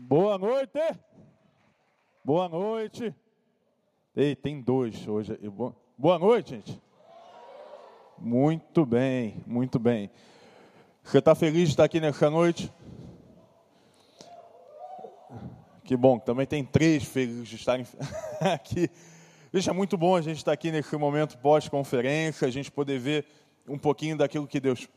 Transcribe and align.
Boa 0.00 0.38
noite. 0.38 0.78
Boa 2.24 2.48
noite. 2.48 3.12
Ei, 4.14 4.36
tem 4.36 4.62
dois 4.62 5.06
hoje. 5.08 5.36
Boa 5.98 6.18
noite, 6.20 6.50
gente. 6.50 6.80
Muito 8.16 8.86
bem, 8.86 9.42
muito 9.44 9.76
bem. 9.76 10.08
Você 11.02 11.18
está 11.18 11.34
feliz 11.34 11.64
de 11.64 11.70
estar 11.70 11.84
aqui 11.84 11.98
nessa 11.98 12.30
noite? 12.30 12.72
Que 15.82 15.96
bom, 15.96 16.16
também 16.20 16.46
tem 16.46 16.64
três 16.64 17.02
felizes 17.02 17.48
de 17.48 17.56
estarem 17.56 17.84
aqui. 18.40 18.88
Gente, 19.52 19.68
é 19.68 19.72
muito 19.72 19.98
bom 19.98 20.14
a 20.14 20.22
gente 20.22 20.36
estar 20.36 20.52
aqui 20.52 20.70
nesse 20.70 20.96
momento 20.96 21.36
pós-conferência, 21.38 22.46
a 22.46 22.50
gente 22.52 22.70
poder 22.70 23.00
ver 23.00 23.26
um 23.66 23.78
pouquinho 23.78 24.16
daquilo 24.16 24.46
que 24.46 24.60
Deus. 24.60 24.88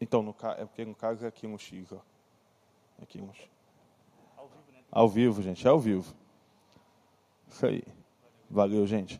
Então, 0.00 0.24
no, 0.24 0.34
é 0.58 0.66
porque 0.66 0.84
no 0.84 0.94
caso 0.94 1.24
é 1.24 1.28
aqui 1.28 1.46
no 1.46 1.56
X, 1.56 1.92
ó. 1.92 2.00
Aqui 3.00 3.20
no 3.20 3.32
X. 3.32 3.61
Ao 4.92 5.08
vivo, 5.08 5.40
gente, 5.40 5.66
é 5.66 5.70
ao 5.70 5.80
vivo. 5.80 6.14
Isso 7.48 7.64
aí. 7.64 7.82
Valeu, 8.50 8.86
gente. 8.86 9.18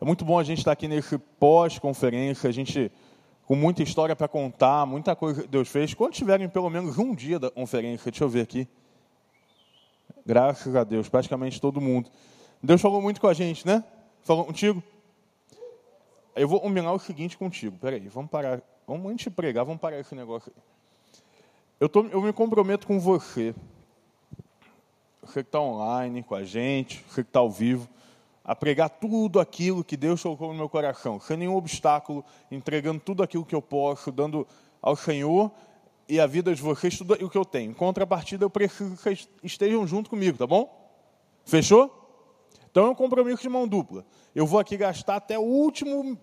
É 0.00 0.04
muito 0.04 0.24
bom 0.24 0.38
a 0.38 0.44
gente 0.44 0.58
estar 0.58 0.70
aqui 0.70 0.86
nesse 0.86 1.18
pós-conferência, 1.18 2.48
a 2.48 2.52
gente 2.52 2.92
com 3.44 3.56
muita 3.56 3.82
história 3.82 4.14
para 4.14 4.28
contar, 4.28 4.86
muita 4.86 5.16
coisa 5.16 5.42
que 5.42 5.48
Deus 5.48 5.68
fez. 5.68 5.94
Quando 5.94 6.12
tiverem 6.12 6.48
pelo 6.48 6.70
menos 6.70 6.96
um 6.96 7.12
dia 7.12 7.40
da 7.40 7.50
conferência, 7.50 8.08
deixa 8.08 8.22
eu 8.22 8.28
ver 8.28 8.42
aqui. 8.42 8.68
Graças 10.24 10.76
a 10.76 10.84
Deus, 10.84 11.08
praticamente 11.08 11.60
todo 11.60 11.80
mundo. 11.80 12.08
Deus 12.62 12.80
falou 12.80 13.02
muito 13.02 13.20
com 13.20 13.26
a 13.26 13.34
gente, 13.34 13.66
né? 13.66 13.82
Falou 14.22 14.44
contigo? 14.44 14.80
Eu 16.36 16.46
vou 16.46 16.60
combinar 16.60 16.92
o 16.92 16.98
seguinte 17.00 17.36
contigo. 17.36 17.76
Peraí, 17.80 18.06
vamos 18.06 18.30
parar. 18.30 18.62
Vamos 18.86 19.10
antes 19.10 19.24
de 19.24 19.30
pregar, 19.30 19.64
vamos 19.64 19.80
parar 19.80 19.98
esse 19.98 20.14
negócio. 20.14 20.52
Eu, 21.80 21.88
tô, 21.88 22.06
eu 22.06 22.22
me 22.22 22.32
comprometo 22.32 22.86
com 22.86 23.00
você. 23.00 23.54
Você 25.28 25.42
que 25.42 25.48
está 25.48 25.60
online 25.60 26.22
com 26.22 26.34
a 26.34 26.42
gente, 26.42 27.04
você 27.06 27.22
que 27.22 27.28
está 27.28 27.40
ao 27.40 27.50
vivo 27.50 27.86
a 28.42 28.56
pregar 28.56 28.88
tudo 28.88 29.38
aquilo 29.38 29.84
que 29.84 29.94
Deus 29.94 30.22
colocou 30.22 30.48
no 30.48 30.54
meu 30.54 30.70
coração, 30.70 31.20
sem 31.20 31.36
nenhum 31.36 31.54
obstáculo, 31.54 32.24
entregando 32.50 32.98
tudo 32.98 33.22
aquilo 33.22 33.44
que 33.44 33.54
eu 33.54 33.60
posso, 33.60 34.10
dando 34.10 34.46
ao 34.80 34.96
Senhor 34.96 35.52
e 36.08 36.18
a 36.18 36.26
vida 36.26 36.54
de 36.54 36.62
vocês 36.62 36.96
tudo 36.96 37.12
o 37.12 37.28
que 37.28 37.36
eu 37.36 37.44
tenho. 37.44 37.72
Em 37.72 37.74
contrapartida, 37.74 38.42
eu 38.42 38.48
preciso 38.48 38.96
que 38.96 39.02
vocês 39.02 39.28
estejam 39.44 39.86
junto 39.86 40.08
comigo, 40.08 40.38
tá 40.38 40.46
bom? 40.46 40.90
Fechou? 41.44 41.94
Então 42.70 42.86
é 42.86 42.88
um 42.88 42.94
compromisso 42.94 43.42
de 43.42 43.50
mão 43.50 43.68
dupla. 43.68 44.06
Eu 44.34 44.46
vou 44.46 44.58
aqui 44.58 44.78
gastar 44.78 45.16
até 45.16 45.38
o 45.38 45.42
último 45.42 46.18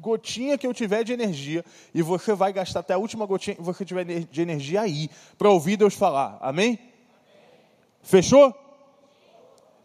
gotinha 0.00 0.58
que 0.58 0.66
eu 0.66 0.74
tiver 0.74 1.04
de 1.04 1.12
energia 1.12 1.64
e 1.94 2.02
você 2.02 2.34
vai 2.34 2.52
gastar 2.52 2.80
até 2.80 2.94
a 2.94 2.98
última 2.98 3.26
gotinha 3.26 3.54
que 3.54 3.62
você 3.62 3.84
tiver 3.84 4.04
de 4.04 4.42
energia 4.42 4.80
aí 4.80 5.08
para 5.38 5.48
ouvir 5.48 5.76
Deus 5.76 5.94
falar. 5.94 6.36
Amém? 6.40 6.89
Fechou? 8.02 8.54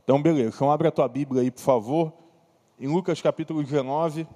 Então, 0.03 0.21
beleza. 0.21 0.55
Então, 0.55 0.71
abre 0.71 0.87
a 0.87 0.91
tua 0.91 1.07
Bíblia 1.07 1.41
aí, 1.41 1.51
por 1.51 1.61
favor, 1.61 2.13
em 2.79 2.87
Lucas 2.87 3.21
capítulo 3.21 3.63
19. 3.63 4.27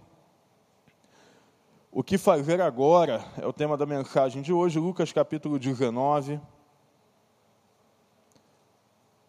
O 1.92 2.04
que 2.04 2.18
fazer 2.18 2.62
agora 2.62 3.26
é 3.38 3.46
o 3.46 3.54
tema 3.54 3.76
da 3.76 3.86
mensagem 3.86 4.42
de 4.42 4.54
hoje, 4.54 4.80
Lucas 4.80 5.12
capítulo 5.12 5.58
19. 5.58 6.40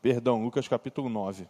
Perdão, 0.03 0.43
Lucas 0.43 0.69
capítulo 0.69 1.09
9. 1.09 1.47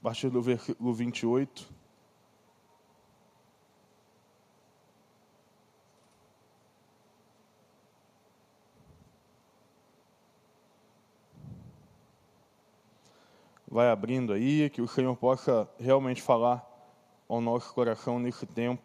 A 0.00 0.02
partir 0.02 0.30
do 0.30 0.40
versículo 0.40 0.94
28. 0.94 1.78
vai 13.70 13.90
abrindo 13.90 14.32
aí, 14.32 14.68
que 14.70 14.82
o 14.82 14.88
Senhor 14.88 15.14
possa 15.16 15.68
realmente 15.78 16.20
falar 16.20 16.66
ao 17.28 17.40
nosso 17.40 17.72
coração 17.72 18.18
nesse 18.18 18.44
tempo. 18.44 18.82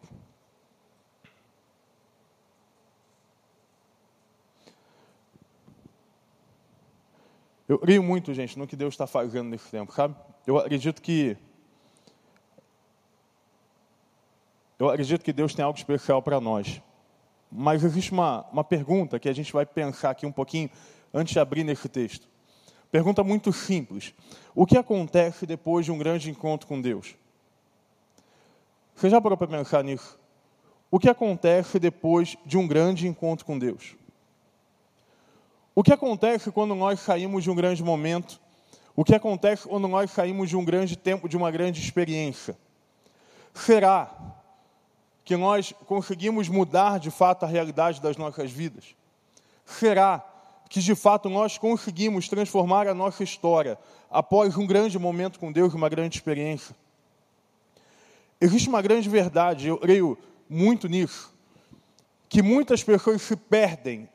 Eu 7.67 7.79
creio 7.79 8.03
muito, 8.03 8.33
gente, 8.35 8.59
no 8.59 8.67
que 8.67 8.75
Deus 8.75 8.93
está 8.93 9.07
fazendo 9.07 9.49
nesse 9.49 9.71
tempo, 9.71 9.91
sabe? 9.91 10.15
Eu 10.45 10.57
acredito 10.57 11.01
que. 11.01 11.37
Eu 14.77 14.89
acredito 14.89 15.23
que 15.23 15.31
Deus 15.31 15.53
tem 15.53 15.63
algo 15.63 15.77
especial 15.77 16.21
para 16.21 16.41
nós. 16.41 16.81
Mas 17.49 17.83
existe 17.83 18.11
uma, 18.11 18.45
uma 18.51 18.63
pergunta 18.63 19.19
que 19.19 19.29
a 19.29 19.33
gente 19.33 19.53
vai 19.53 19.65
pensar 19.65 20.09
aqui 20.09 20.25
um 20.25 20.31
pouquinho 20.31 20.69
antes 21.13 21.33
de 21.33 21.39
abrir 21.39 21.63
nesse 21.63 21.87
texto. 21.87 22.27
Pergunta 22.91 23.23
muito 23.23 23.53
simples: 23.53 24.13
O 24.53 24.65
que 24.65 24.77
acontece 24.77 25.45
depois 25.45 25.85
de 25.85 25.91
um 25.91 25.97
grande 25.97 26.29
encontro 26.29 26.67
com 26.67 26.81
Deus? 26.81 27.15
Você 28.95 29.09
já 29.09 29.21
parou 29.21 29.37
para 29.37 29.47
pensar 29.47 29.83
nisso? 29.83 30.19
O 30.91 30.99
que 30.99 31.09
acontece 31.09 31.79
depois 31.79 32.37
de 32.45 32.57
um 32.57 32.67
grande 32.67 33.07
encontro 33.07 33.45
com 33.45 33.57
Deus? 33.57 33.95
O 35.73 35.81
que 35.81 35.91
acontece 35.91 36.51
quando 36.51 36.75
nós 36.75 36.99
saímos 36.99 37.43
de 37.43 37.49
um 37.49 37.55
grande 37.55 37.83
momento? 37.83 38.39
O 38.95 39.03
que 39.03 39.15
acontece 39.15 39.67
quando 39.67 39.87
nós 39.87 40.11
saímos 40.11 40.49
de 40.49 40.57
um 40.57 40.63
grande 40.63 40.95
tempo, 40.95 41.27
de 41.27 41.35
uma 41.35 41.49
grande 41.49 41.81
experiência? 41.81 42.57
Será 43.53 44.09
que 45.25 45.35
nós 45.35 45.73
conseguimos 45.85 46.49
mudar 46.49 46.99
de 46.99 47.09
fato 47.09 47.43
a 47.43 47.47
realidade 47.47 48.01
das 48.01 48.17
nossas 48.17 48.51
vidas? 48.51 48.95
Será 49.65 50.23
que 50.73 50.79
de 50.79 50.95
fato 50.95 51.29
nós 51.29 51.55
conseguimos 51.55 52.27
transformar 52.27 52.87
a 52.87 52.95
nossa 52.95 53.23
história 53.23 53.77
após 54.09 54.57
um 54.57 54.65
grande 54.65 54.97
momento 54.97 55.39
com 55.39 55.51
Deus, 55.51 55.73
uma 55.75 55.87
grande 55.87 56.17
experiência. 56.17 56.75
Existe 58.41 58.69
uma 58.69 58.81
grande 58.81 59.07
verdade, 59.07 59.67
eu 59.67 59.77
creio 59.77 60.17
muito 60.49 60.87
nisso, 60.87 61.31
que 62.27 62.41
muitas 62.41 62.83
pessoas 62.83 63.21
se 63.21 63.35
perdem 63.35 64.09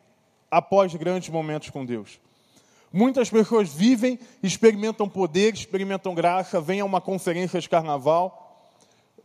após 0.50 0.92
grandes 0.96 1.28
momentos 1.28 1.70
com 1.70 1.86
Deus. 1.86 2.18
Muitas 2.92 3.28
pessoas 3.28 3.68
vivem, 3.68 4.18
experimentam 4.42 5.08
poder, 5.08 5.52
experimentam 5.52 6.14
graça, 6.14 6.60
vêm 6.60 6.80
a 6.80 6.84
uma 6.84 7.00
conferência 7.00 7.60
de 7.60 7.68
carnaval, 7.68 8.70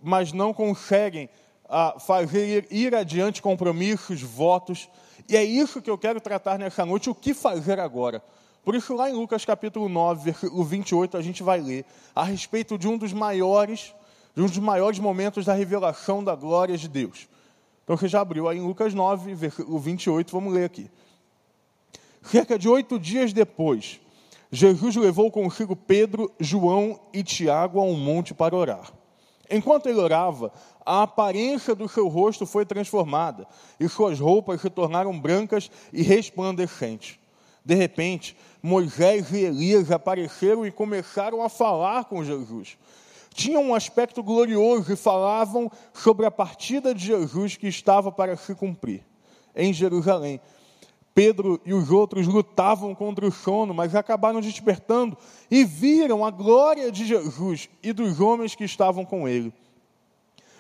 mas 0.02 0.34
não 0.34 0.54
conseguem 0.54 1.30
ah, 1.70 1.96
fazer 1.98 2.68
ir 2.70 2.94
adiante 2.94 3.42
compromissos, 3.42 4.22
votos, 4.22 4.90
e 5.30 5.38
é 5.38 5.44
isso 5.44 5.82
que 5.82 5.90
eu 5.90 5.98
quero 5.98 6.20
tratar 6.20 6.60
nessa 6.60 6.86
noite, 6.86 7.10
o 7.10 7.16
que 7.16 7.34
fazer 7.34 7.80
agora. 7.80 8.22
Por 8.64 8.76
isso, 8.76 8.96
lá 8.96 9.10
em 9.10 9.14
Lucas 9.14 9.46
capítulo 9.46 9.88
9, 9.88 10.24
versículo 10.24 10.64
28, 10.64 11.18
a 11.18 11.22
gente 11.22 11.42
vai 11.44 11.60
ler 11.60 11.86
a 12.14 12.24
respeito 12.24 12.78
de 12.78 12.88
um 12.88 12.98
dos 12.98 13.14
maiores, 13.14 13.94
de 14.36 14.42
um 14.42 14.46
dos 14.46 14.58
maiores 14.58 15.00
momentos 15.00 15.46
da 15.46 15.54
revelação 15.54 16.24
da 16.24 16.36
glória 16.36 16.78
de 16.78 16.88
Deus. 16.88 17.28
Então 17.84 17.98
você 17.98 18.08
já 18.08 18.22
abriu 18.22 18.48
aí 18.48 18.58
em 18.58 18.66
Lucas 18.66 18.94
9, 18.94 19.36
versículo 19.36 19.80
28, 19.80 20.32
vamos 20.32 20.54
ler 20.54 20.66
aqui. 20.66 20.90
Cerca 22.24 22.58
de 22.58 22.70
oito 22.70 22.98
dias 22.98 23.34
depois, 23.34 24.00
Jesus 24.52 24.96
levou 24.96 25.30
consigo 25.30 25.76
Pedro, 25.76 26.32
João 26.40 27.00
e 27.12 27.24
Tiago 27.24 27.80
a 27.80 27.84
um 27.84 27.98
monte 27.98 28.34
para 28.34 28.56
orar. 28.56 28.94
Enquanto 29.50 29.88
ele 29.88 30.00
orava, 30.00 30.52
a 30.86 31.04
aparência 31.04 31.76
do 31.76 31.88
seu 31.88 32.08
rosto 32.08 32.46
foi 32.46 32.66
transformada 32.66 33.46
e 33.80 33.90
suas 33.90 34.20
roupas 34.20 34.62
se 34.62 34.70
tornaram 34.70 35.20
brancas 35.20 35.70
e 35.92 36.02
resplandecentes. 36.02 37.20
De 37.66 37.76
repente, 37.76 38.38
Moisés 38.62 39.32
e 39.32 39.40
Elias 39.40 39.92
apareceram 39.92 40.66
e 40.66 40.72
começaram 40.72 41.42
a 41.44 41.50
falar 41.50 42.06
com 42.06 42.24
Jesus. 42.24 42.78
Tinham 43.34 43.64
um 43.64 43.76
aspecto 43.76 44.22
glorioso 44.24 44.94
e 44.94 44.96
falavam 44.96 45.72
sobre 45.94 46.26
a 46.26 46.32
partida 46.32 46.94
de 46.94 47.06
Jesus 47.06 47.58
que 47.58 47.68
estava 47.68 48.12
para 48.12 48.38
se 48.38 48.54
cumprir 48.56 49.04
em 49.56 49.74
Jerusalém. 49.74 50.40
Pedro 51.14 51.62
e 51.64 51.74
os 51.74 51.92
outros 51.92 52.28
lutavam 52.28 52.96
contra 52.96 53.26
o 53.26 53.32
sono, 53.32 53.74
mas 53.74 53.94
acabaram 53.94 54.42
despertando 54.42 55.18
e 55.50 55.64
viram 55.64 56.26
a 56.26 56.32
glória 56.32 56.92
de 56.92 57.06
Jesus 57.06 57.70
e 57.84 57.94
dos 57.94 58.20
homens 58.20 58.56
que 58.56 58.64
estavam 58.64 59.06
com 59.06 59.28
ele. 59.28 59.54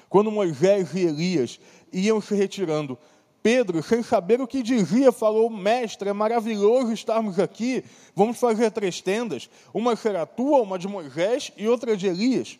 Quando 0.07 0.31
Moisés 0.31 0.93
e 0.93 0.99
Elias 0.99 1.59
iam 1.91 2.21
se 2.21 2.35
retirando, 2.35 2.97
Pedro, 3.41 3.81
sem 3.83 4.03
saber 4.03 4.39
o 4.39 4.47
que 4.47 4.61
dizia, 4.63 5.11
falou: 5.11 5.49
Mestre, 5.49 6.09
é 6.09 6.13
maravilhoso 6.13 6.93
estarmos 6.93 7.39
aqui. 7.39 7.83
Vamos 8.15 8.39
fazer 8.39 8.71
três 8.71 9.01
tendas: 9.01 9.49
uma 9.73 9.95
será 9.95 10.25
tua, 10.25 10.61
uma 10.61 10.77
de 10.77 10.87
Moisés 10.87 11.51
e 11.57 11.67
outra 11.67 11.97
de 11.97 12.07
Elias. 12.07 12.57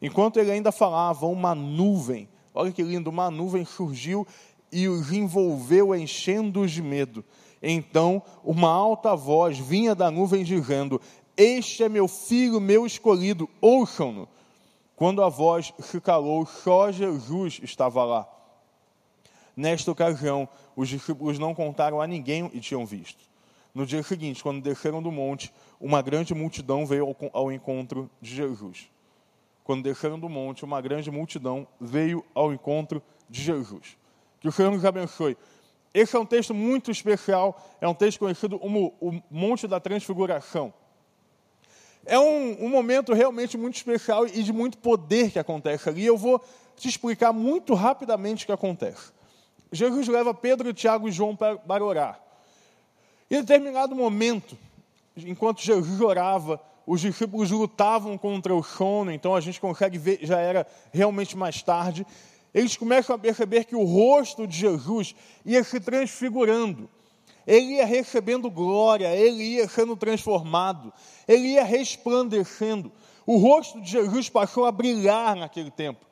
Enquanto 0.00 0.38
ele 0.38 0.52
ainda 0.52 0.70
falava, 0.70 1.26
uma 1.26 1.54
nuvem, 1.54 2.28
olha 2.54 2.70
que 2.70 2.82
lindo, 2.82 3.10
uma 3.10 3.30
nuvem 3.30 3.64
surgiu 3.64 4.26
e 4.70 4.88
os 4.88 5.12
envolveu, 5.12 5.94
enchendo-os 5.94 6.70
de 6.70 6.82
medo. 6.82 7.24
Então, 7.62 8.22
uma 8.44 8.70
alta 8.70 9.14
voz 9.16 9.58
vinha 9.58 9.94
da 9.94 10.10
nuvem 10.10 10.44
dizendo: 10.44 11.00
Este 11.36 11.84
é 11.84 11.88
meu 11.88 12.06
filho, 12.06 12.60
meu 12.60 12.86
escolhido, 12.86 13.48
ouçam-no. 13.60 14.28
Quando 14.94 15.22
a 15.22 15.28
voz 15.28 15.72
se 15.80 16.00
calou, 16.00 16.46
só 16.46 16.90
Jesus 16.90 17.60
estava 17.62 18.04
lá. 18.04 18.28
Nesta 19.56 19.90
ocasião, 19.90 20.48
os 20.74 20.88
discípulos 20.88 21.38
não 21.38 21.54
contaram 21.54 22.00
a 22.00 22.06
ninguém 22.06 22.50
e 22.52 22.60
tinham 22.60 22.84
visto. 22.84 23.24
No 23.74 23.84
dia 23.84 24.02
seguinte, 24.02 24.42
quando 24.42 24.62
desceram 24.62 25.02
do 25.02 25.12
monte, 25.12 25.52
uma 25.78 26.00
grande 26.00 26.34
multidão 26.34 26.86
veio 26.86 27.14
ao 27.32 27.52
encontro 27.52 28.10
de 28.20 28.34
Jesus. 28.34 28.88
Quando 29.64 29.82
desceram 29.82 30.18
do 30.18 30.28
monte, 30.28 30.64
uma 30.64 30.80
grande 30.80 31.10
multidão 31.10 31.66
veio 31.80 32.24
ao 32.34 32.54
encontro 32.54 33.02
de 33.28 33.42
Jesus. 33.42 33.96
Que 34.46 34.50
o 34.50 34.52
Senhor 34.52 34.70
nos 34.70 34.84
abençoe. 34.84 35.36
Esse 35.92 36.14
é 36.14 36.18
um 36.20 36.24
texto 36.24 36.54
muito 36.54 36.88
especial, 36.88 37.60
é 37.80 37.88
um 37.88 37.94
texto 37.94 38.20
conhecido 38.20 38.60
como 38.60 38.94
o 39.00 39.20
Monte 39.28 39.66
da 39.66 39.80
Transfiguração. 39.80 40.72
É 42.04 42.16
um, 42.16 42.64
um, 42.64 42.68
momento 42.68 43.12
realmente 43.12 43.58
muito 43.58 43.74
especial 43.74 44.24
e 44.24 44.44
de 44.44 44.52
muito 44.52 44.78
poder 44.78 45.32
que 45.32 45.38
acontece 45.40 45.88
ali. 45.88 46.06
Eu 46.06 46.16
vou 46.16 46.40
te 46.76 46.88
explicar 46.88 47.32
muito 47.32 47.74
rapidamente 47.74 48.44
o 48.44 48.46
que 48.46 48.52
acontece. 48.52 49.10
Jesus 49.72 50.06
leva 50.06 50.32
Pedro, 50.32 50.72
Tiago 50.72 51.08
e 51.08 51.10
João 51.10 51.34
para, 51.34 51.56
para 51.56 51.84
orar. 51.84 52.20
Em 53.28 53.40
determinado 53.40 53.96
momento, 53.96 54.56
enquanto 55.16 55.60
Jesus 55.60 56.00
orava, 56.00 56.60
os 56.86 57.00
discípulos 57.00 57.50
lutavam 57.50 58.16
contra 58.16 58.54
o 58.54 58.62
sono, 58.62 59.10
então 59.10 59.34
a 59.34 59.40
gente 59.40 59.60
consegue 59.60 59.98
ver, 59.98 60.20
já 60.22 60.38
era 60.38 60.64
realmente 60.92 61.36
mais 61.36 61.60
tarde. 61.64 62.06
Eles 62.56 62.76
começam 62.76 63.14
a 63.14 63.18
perceber 63.18 63.66
que 63.66 63.76
o 63.76 63.84
rosto 63.84 64.48
de 64.48 64.56
Jesus 64.56 65.14
ia 65.44 65.62
se 65.62 65.78
transfigurando 65.78 66.88
ele 67.46 67.74
ia 67.74 67.86
recebendo 67.86 68.50
glória, 68.50 69.14
ele 69.14 69.42
ia 69.44 69.68
sendo 69.68 69.96
transformado, 69.96 70.92
ele 71.28 71.48
ia 71.48 71.62
resplandecendo. 71.64 72.90
O 73.24 73.36
rosto 73.36 73.80
de 73.80 73.88
Jesus 73.88 74.28
passou 74.28 74.66
a 74.66 74.72
brilhar 74.72 75.36
naquele 75.36 75.70
tempo. 75.70 76.04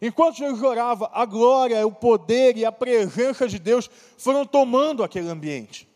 Enquanto 0.00 0.36
Jesus 0.36 0.62
orava, 0.62 1.10
a 1.12 1.24
glória, 1.24 1.84
o 1.86 1.90
poder 1.90 2.56
e 2.56 2.64
a 2.64 2.70
presença 2.70 3.48
de 3.48 3.58
Deus 3.58 3.90
foram 4.16 4.44
tomando 4.44 5.02
aquele 5.02 5.28
ambiente. 5.28 5.88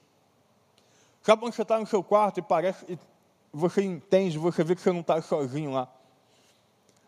Sabe 1.23 1.41
quando 1.41 1.53
você 1.53 1.63
está 1.63 1.79
no 1.79 1.87
seu 1.87 2.03
quarto 2.03 2.39
e 2.39 2.43
parece, 2.43 2.85
e 2.89 2.99
você 3.53 3.83
entende, 3.83 4.39
você 4.39 4.65
vê 4.65 4.75
que 4.75 4.81
você 4.81 4.91
não 4.91 5.01
está 5.01 5.21
sozinho 5.23 5.71
lá. 5.71 5.89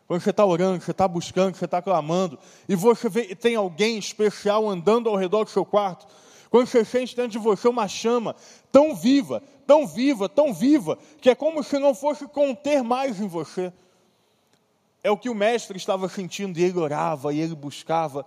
Quando 0.06 0.20
você 0.20 0.30
está 0.30 0.44
orando, 0.44 0.82
você 0.82 0.90
está 0.90 1.08
buscando, 1.08 1.56
você 1.56 1.64
está 1.64 1.80
clamando, 1.80 2.38
e 2.68 2.74
você 2.74 3.08
vê 3.08 3.34
tem 3.34 3.56
alguém 3.56 3.98
especial 3.98 4.68
andando 4.68 5.08
ao 5.08 5.16
redor 5.16 5.44
do 5.44 5.50
seu 5.50 5.64
quarto, 5.64 6.06
quando 6.50 6.66
você 6.66 6.84
sente 6.84 7.16
dentro 7.16 7.32
de 7.32 7.38
você 7.38 7.66
uma 7.66 7.88
chama 7.88 8.36
tão 8.70 8.94
viva, 8.94 9.42
tão 9.66 9.86
viva, 9.86 10.28
tão 10.28 10.52
viva, 10.52 10.98
que 11.20 11.30
é 11.30 11.34
como 11.34 11.62
se 11.64 11.78
não 11.78 11.94
fosse 11.94 12.28
conter 12.28 12.82
mais 12.82 13.18
em 13.18 13.26
você. 13.26 13.72
É 15.02 15.10
o 15.10 15.16
que 15.16 15.28
o 15.28 15.34
mestre 15.34 15.76
estava 15.76 16.08
sentindo, 16.08 16.58
e 16.58 16.62
ele 16.62 16.78
orava, 16.78 17.32
e 17.32 17.40
ele 17.40 17.54
buscava, 17.54 18.24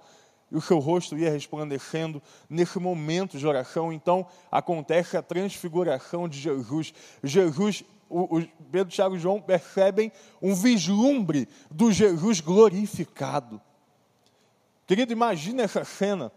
e 0.51 0.55
o 0.55 0.61
seu 0.61 0.79
rosto 0.79 1.17
ia 1.17 1.29
resplandecendo 1.29 2.21
nesse 2.49 2.79
momento 2.79 3.37
de 3.37 3.47
oração. 3.47 3.93
Então 3.93 4.25
acontece 4.51 5.15
a 5.15 5.21
transfiguração 5.21 6.27
de 6.27 6.39
Jesus. 6.39 6.93
Jesus, 7.23 7.83
o, 8.09 8.37
o 8.37 8.47
Pedro, 8.71 8.93
Tiago 8.93 9.15
e 9.15 9.19
João 9.19 9.41
percebem 9.41 10.11
um 10.41 10.53
vislumbre 10.53 11.47
do 11.69 11.91
Jesus 11.91 12.39
glorificado. 12.39 13.61
Querido, 14.85 15.11
imagine 15.11 15.61
essa 15.61 15.83
cena. 15.83 16.31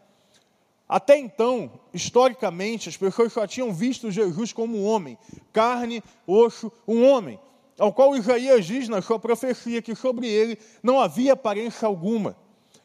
Até 0.89 1.17
então, 1.17 1.71
historicamente, 1.95 2.89
as 2.89 2.97
pessoas 2.97 3.33
só 3.33 3.47
tinham 3.47 3.73
visto 3.73 4.11
Jesus 4.11 4.53
como 4.53 4.77
um 4.77 4.85
homem, 4.85 5.17
carne, 5.53 6.03
osso, 6.27 6.73
um 6.87 7.09
homem, 7.09 7.39
ao 7.79 7.93
qual 7.93 8.17
Isaías 8.17 8.67
diz 8.67 8.89
na 8.89 9.01
sua 9.01 9.19
profecia 9.19 9.81
que 9.81 9.95
sobre 9.95 10.27
ele 10.27 10.59
não 10.83 11.01
havia 11.01 11.35
aparência 11.35 11.87
alguma 11.87 12.37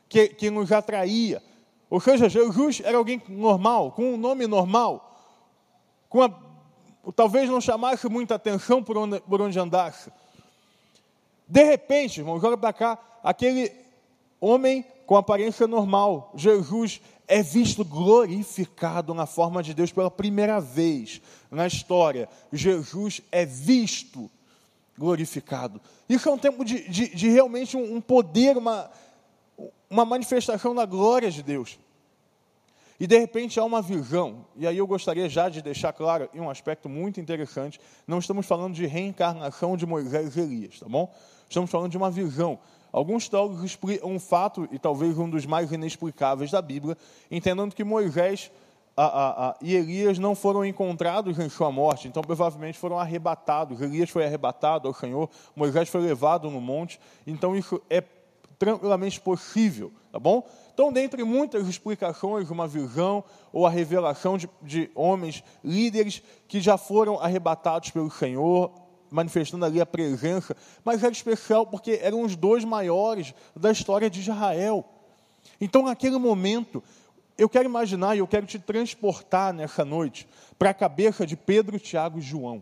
que, 0.07 0.27
que 0.27 0.51
nos 0.51 0.71
atraía. 0.71 1.41
Ou 1.89 1.99
seja, 1.99 2.29
Jesus 2.29 2.81
era 2.83 2.97
alguém 2.97 3.21
normal, 3.27 3.91
com 3.91 4.13
um 4.13 4.17
nome 4.17 4.45
normal, 4.45 5.19
com 6.07 6.21
a, 6.21 6.29
talvez 7.11 7.49
não 7.49 7.61
chamasse 7.61 8.07
muita 8.07 8.35
atenção 8.35 8.83
por 8.83 8.97
onde, 8.97 9.19
por 9.21 9.41
onde 9.41 9.59
andasse. 9.59 10.11
De 11.47 11.63
repente, 11.63 12.19
irmãos, 12.19 12.43
olha 12.43 12.57
para 12.57 12.73
cá, 12.73 12.99
aquele 13.23 13.71
homem 14.39 14.85
com 15.05 15.15
aparência 15.15 15.67
normal, 15.67 16.31
Jesus 16.35 16.99
é 17.27 17.41
visto 17.41 17.83
glorificado 17.83 19.13
na 19.13 19.25
forma 19.25 19.61
de 19.61 19.73
Deus 19.73 19.91
pela 19.91 20.09
primeira 20.11 20.59
vez 20.59 21.21
na 21.49 21.67
história. 21.67 22.27
Jesus 22.51 23.21
é 23.31 23.45
visto 23.45 24.29
glorificado. 24.97 25.81
Isso 26.07 26.29
é 26.29 26.31
um 26.31 26.37
tempo 26.37 26.63
de, 26.63 26.87
de, 26.87 27.15
de 27.15 27.29
realmente 27.29 27.75
um, 27.75 27.95
um 27.95 28.01
poder, 28.01 28.57
uma, 28.57 28.89
uma 29.89 30.05
manifestação 30.05 30.73
da 30.73 30.85
glória 30.85 31.29
de 31.29 31.43
Deus. 31.43 31.77
E 32.99 33.05
de 33.05 33.17
repente 33.17 33.59
há 33.59 33.63
uma 33.63 33.81
visão, 33.81 34.45
e 34.55 34.65
aí 34.65 34.77
eu 34.77 34.87
gostaria 34.87 35.27
já 35.27 35.49
de 35.49 35.61
deixar 35.61 35.91
claro 35.91 36.29
um 36.33 36.49
aspecto 36.49 36.87
muito 36.87 37.19
interessante: 37.19 37.79
não 38.07 38.19
estamos 38.19 38.45
falando 38.45 38.73
de 38.73 38.85
reencarnação 38.85 39.75
de 39.75 39.85
Moisés 39.85 40.37
e 40.37 40.41
Elias, 40.41 40.79
tá 40.79 40.87
bom? 40.87 41.13
Estamos 41.49 41.69
falando 41.69 41.91
de 41.91 41.97
uma 41.97 42.09
visão. 42.09 42.57
Alguns 42.91 43.27
teólogos 43.27 43.63
explicam 43.63 44.09
um 44.09 44.19
fato, 44.19 44.69
e 44.71 44.79
talvez 44.79 45.17
um 45.17 45.29
dos 45.29 45.45
mais 45.45 45.71
inexplicáveis 45.73 46.51
da 46.51 46.61
Bíblia, 46.61 46.97
entendendo 47.29 47.75
que 47.75 47.83
Moisés 47.83 48.49
a, 48.95 49.03
a, 49.03 49.49
a, 49.49 49.55
e 49.61 49.75
Elias 49.75 50.17
não 50.17 50.33
foram 50.33 50.63
encontrados 50.63 51.37
em 51.37 51.49
sua 51.49 51.69
morte, 51.69 52.07
então 52.07 52.23
provavelmente 52.23 52.77
foram 52.77 52.97
arrebatados. 52.97 53.81
Elias 53.81 54.09
foi 54.09 54.25
arrebatado 54.25 54.87
ao 54.87 54.93
Senhor, 54.93 55.29
Moisés 55.53 55.89
foi 55.89 55.99
levado 55.99 56.49
no 56.49 56.61
monte, 56.61 56.99
então 57.27 57.55
isso 57.55 57.81
é 57.89 58.01
tranquilamente 58.57 59.19
possível, 59.19 59.91
tá 60.11 60.19
bom? 60.19 60.47
Então, 60.75 60.91
dentre 60.91 61.23
muitas 61.23 61.69
explicações, 61.69 62.51
uma 62.51 62.67
visão 62.67 63.23
ou 63.53 63.65
a 63.65 63.69
revelação 63.69 64.37
de, 64.37 64.49
de 64.61 64.91
homens, 64.93 65.41
líderes 65.63 66.21
que 66.49 66.59
já 66.59 66.77
foram 66.77 67.17
arrebatados 67.17 67.91
pelo 67.91 68.11
Senhor, 68.11 68.69
manifestando 69.09 69.63
ali 69.63 69.79
a 69.79 69.85
presença, 69.85 70.53
mas 70.83 71.01
era 71.01 71.13
especial 71.13 71.65
porque 71.65 71.97
eram 72.03 72.23
os 72.23 72.35
dois 72.35 72.65
maiores 72.65 73.33
da 73.55 73.71
história 73.71 74.09
de 74.09 74.19
Israel. 74.19 74.83
Então, 75.61 75.85
naquele 75.85 76.17
momento, 76.17 76.83
eu 77.37 77.47
quero 77.47 77.69
imaginar 77.69 78.13
e 78.13 78.19
eu 78.19 78.27
quero 78.27 78.45
te 78.45 78.59
transportar 78.59 79.53
nessa 79.53 79.85
noite 79.85 80.27
para 80.59 80.71
a 80.71 80.73
cabeça 80.73 81.25
de 81.25 81.37
Pedro, 81.37 81.79
Tiago 81.79 82.19
e 82.19 82.21
João. 82.21 82.61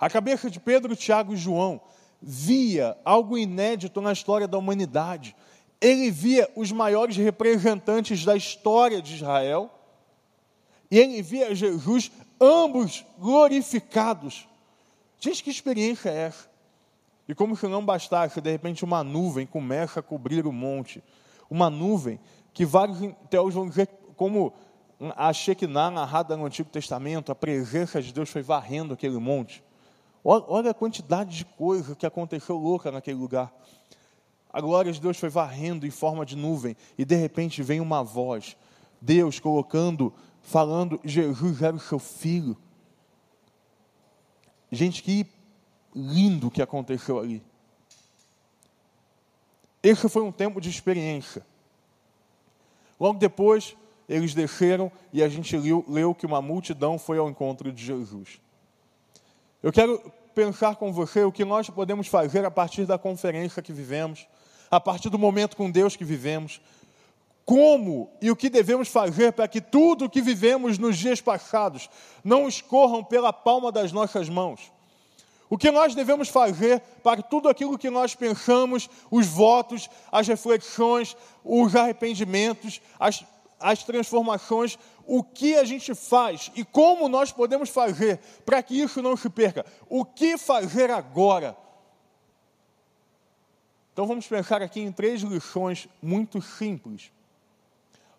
A 0.00 0.08
cabeça 0.08 0.48
de 0.48 0.58
Pedro, 0.58 0.96
Tiago 0.96 1.34
e 1.34 1.36
João 1.36 1.82
via 2.20 2.96
algo 3.04 3.36
inédito 3.36 4.00
na 4.00 4.10
história 4.10 4.48
da 4.48 4.56
humanidade. 4.56 5.36
Ele 5.80 6.10
via 6.10 6.50
os 6.56 6.72
maiores 6.72 7.16
representantes 7.16 8.24
da 8.24 8.36
história 8.36 9.00
de 9.02 9.14
Israel 9.14 9.70
e 10.90 10.98
ele 10.98 11.20
via 11.20 11.54
Jesus, 11.54 12.10
ambos 12.40 13.04
glorificados 13.18 14.46
Gente, 15.18 15.42
que 15.42 15.50
experiência 15.50 16.10
é 16.10 16.26
essa? 16.26 16.48
E 17.28 17.34
como 17.34 17.56
se 17.56 17.66
não 17.66 17.84
bastasse, 17.84 18.40
de 18.40 18.50
repente 18.50 18.84
uma 18.84 19.02
nuvem 19.02 19.46
começa 19.46 20.00
a 20.00 20.02
cobrir 20.02 20.46
o 20.46 20.52
monte. 20.52 21.02
Uma 21.50 21.70
nuvem 21.70 22.20
que 22.52 22.64
vários 22.64 22.98
teólogos 23.30 23.54
vão 23.54 23.68
dizer 23.68 23.88
como 24.16 24.52
a 25.16 25.32
Shekinah 25.32 25.90
narrada 25.90 26.36
no 26.36 26.46
Antigo 26.46 26.70
Testamento, 26.70 27.32
a 27.32 27.34
presença 27.34 28.00
de 28.00 28.12
Deus 28.12 28.30
foi 28.30 28.42
varrendo 28.42 28.94
aquele 28.94 29.18
monte. 29.18 29.62
Olha 30.22 30.70
a 30.70 30.74
quantidade 30.74 31.36
de 31.36 31.44
coisa 31.44 31.94
que 31.94 32.06
aconteceu 32.06 32.56
louca 32.56 32.90
naquele 32.90 33.18
lugar. 33.18 33.52
A 34.56 34.60
glória 34.62 34.90
de 34.90 34.98
Deus 34.98 35.18
foi 35.18 35.28
varrendo 35.28 35.86
em 35.86 35.90
forma 35.90 36.24
de 36.24 36.34
nuvem 36.34 36.74
e 36.96 37.04
de 37.04 37.14
repente 37.14 37.62
vem 37.62 37.78
uma 37.78 38.02
voz. 38.02 38.56
Deus 38.98 39.38
colocando, 39.38 40.14
falando, 40.40 40.98
Jesus 41.04 41.60
era 41.60 41.76
o 41.76 41.78
seu 41.78 41.98
filho. 41.98 42.56
Gente, 44.72 45.02
que 45.02 45.26
lindo 45.94 46.50
que 46.50 46.62
aconteceu 46.62 47.18
ali. 47.18 47.42
Esse 49.82 50.08
foi 50.08 50.22
um 50.22 50.32
tempo 50.32 50.58
de 50.58 50.70
experiência. 50.70 51.44
Logo 52.98 53.18
depois, 53.18 53.76
eles 54.08 54.32
desceram 54.32 54.90
e 55.12 55.22
a 55.22 55.28
gente 55.28 55.54
leu, 55.54 55.84
leu, 55.86 56.14
que 56.14 56.24
uma 56.24 56.40
multidão 56.40 56.98
foi 56.98 57.18
ao 57.18 57.28
encontro 57.28 57.70
de 57.70 57.84
Jesus. 57.84 58.40
Eu 59.62 59.70
quero 59.70 60.00
pensar 60.34 60.76
com 60.76 60.94
você 60.94 61.24
o 61.24 61.32
que 61.32 61.44
nós 61.44 61.68
podemos 61.68 62.08
fazer 62.08 62.42
a 62.46 62.50
partir 62.50 62.86
da 62.86 62.96
conferência 62.96 63.60
que 63.60 63.70
vivemos, 63.70 64.26
a 64.70 64.80
partir 64.80 65.08
do 65.08 65.18
momento 65.18 65.56
com 65.56 65.70
Deus 65.70 65.96
que 65.96 66.04
vivemos, 66.04 66.60
como 67.44 68.10
e 68.20 68.28
o 68.30 68.36
que 68.36 68.50
devemos 68.50 68.88
fazer 68.88 69.32
para 69.32 69.46
que 69.46 69.60
tudo 69.60 70.06
o 70.06 70.10
que 70.10 70.20
vivemos 70.20 70.78
nos 70.78 70.98
dias 70.98 71.20
passados 71.20 71.88
não 72.24 72.48
escorram 72.48 73.04
pela 73.04 73.32
palma 73.32 73.70
das 73.70 73.92
nossas 73.92 74.28
mãos. 74.28 74.72
O 75.48 75.56
que 75.56 75.70
nós 75.70 75.94
devemos 75.94 76.28
fazer 76.28 76.80
para 77.04 77.22
tudo 77.22 77.48
aquilo 77.48 77.78
que 77.78 77.88
nós 77.88 78.16
pensamos, 78.16 78.90
os 79.10 79.26
votos, 79.28 79.88
as 80.10 80.26
reflexões, 80.26 81.16
os 81.44 81.76
arrependimentos, 81.76 82.80
as, 82.98 83.24
as 83.60 83.84
transformações, 83.84 84.76
o 85.06 85.22
que 85.22 85.54
a 85.54 85.64
gente 85.64 85.94
faz 85.94 86.50
e 86.56 86.64
como 86.64 87.08
nós 87.08 87.30
podemos 87.30 87.70
fazer 87.70 88.18
para 88.44 88.60
que 88.60 88.74
isso 88.74 89.00
não 89.00 89.16
se 89.16 89.30
perca. 89.30 89.64
O 89.88 90.04
que 90.04 90.36
fazer 90.36 90.90
agora? 90.90 91.56
Então 93.96 94.06
vamos 94.06 94.26
pensar 94.26 94.60
aqui 94.60 94.82
em 94.82 94.92
três 94.92 95.22
lições 95.22 95.88
muito 96.02 96.42
simples 96.42 97.10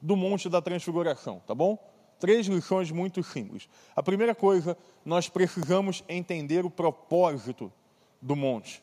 do 0.02 0.16
Monte 0.16 0.50
da 0.50 0.60
Transfiguração, 0.60 1.40
tá 1.46 1.54
bom? 1.54 1.78
Três 2.20 2.48
lições 2.48 2.90
muito 2.90 3.22
simples. 3.22 3.70
A 3.96 4.02
primeira 4.02 4.34
coisa, 4.34 4.76
nós 5.06 5.30
precisamos 5.30 6.04
entender 6.10 6.66
o 6.66 6.72
propósito 6.72 7.72
do 8.20 8.36
monte. 8.36 8.82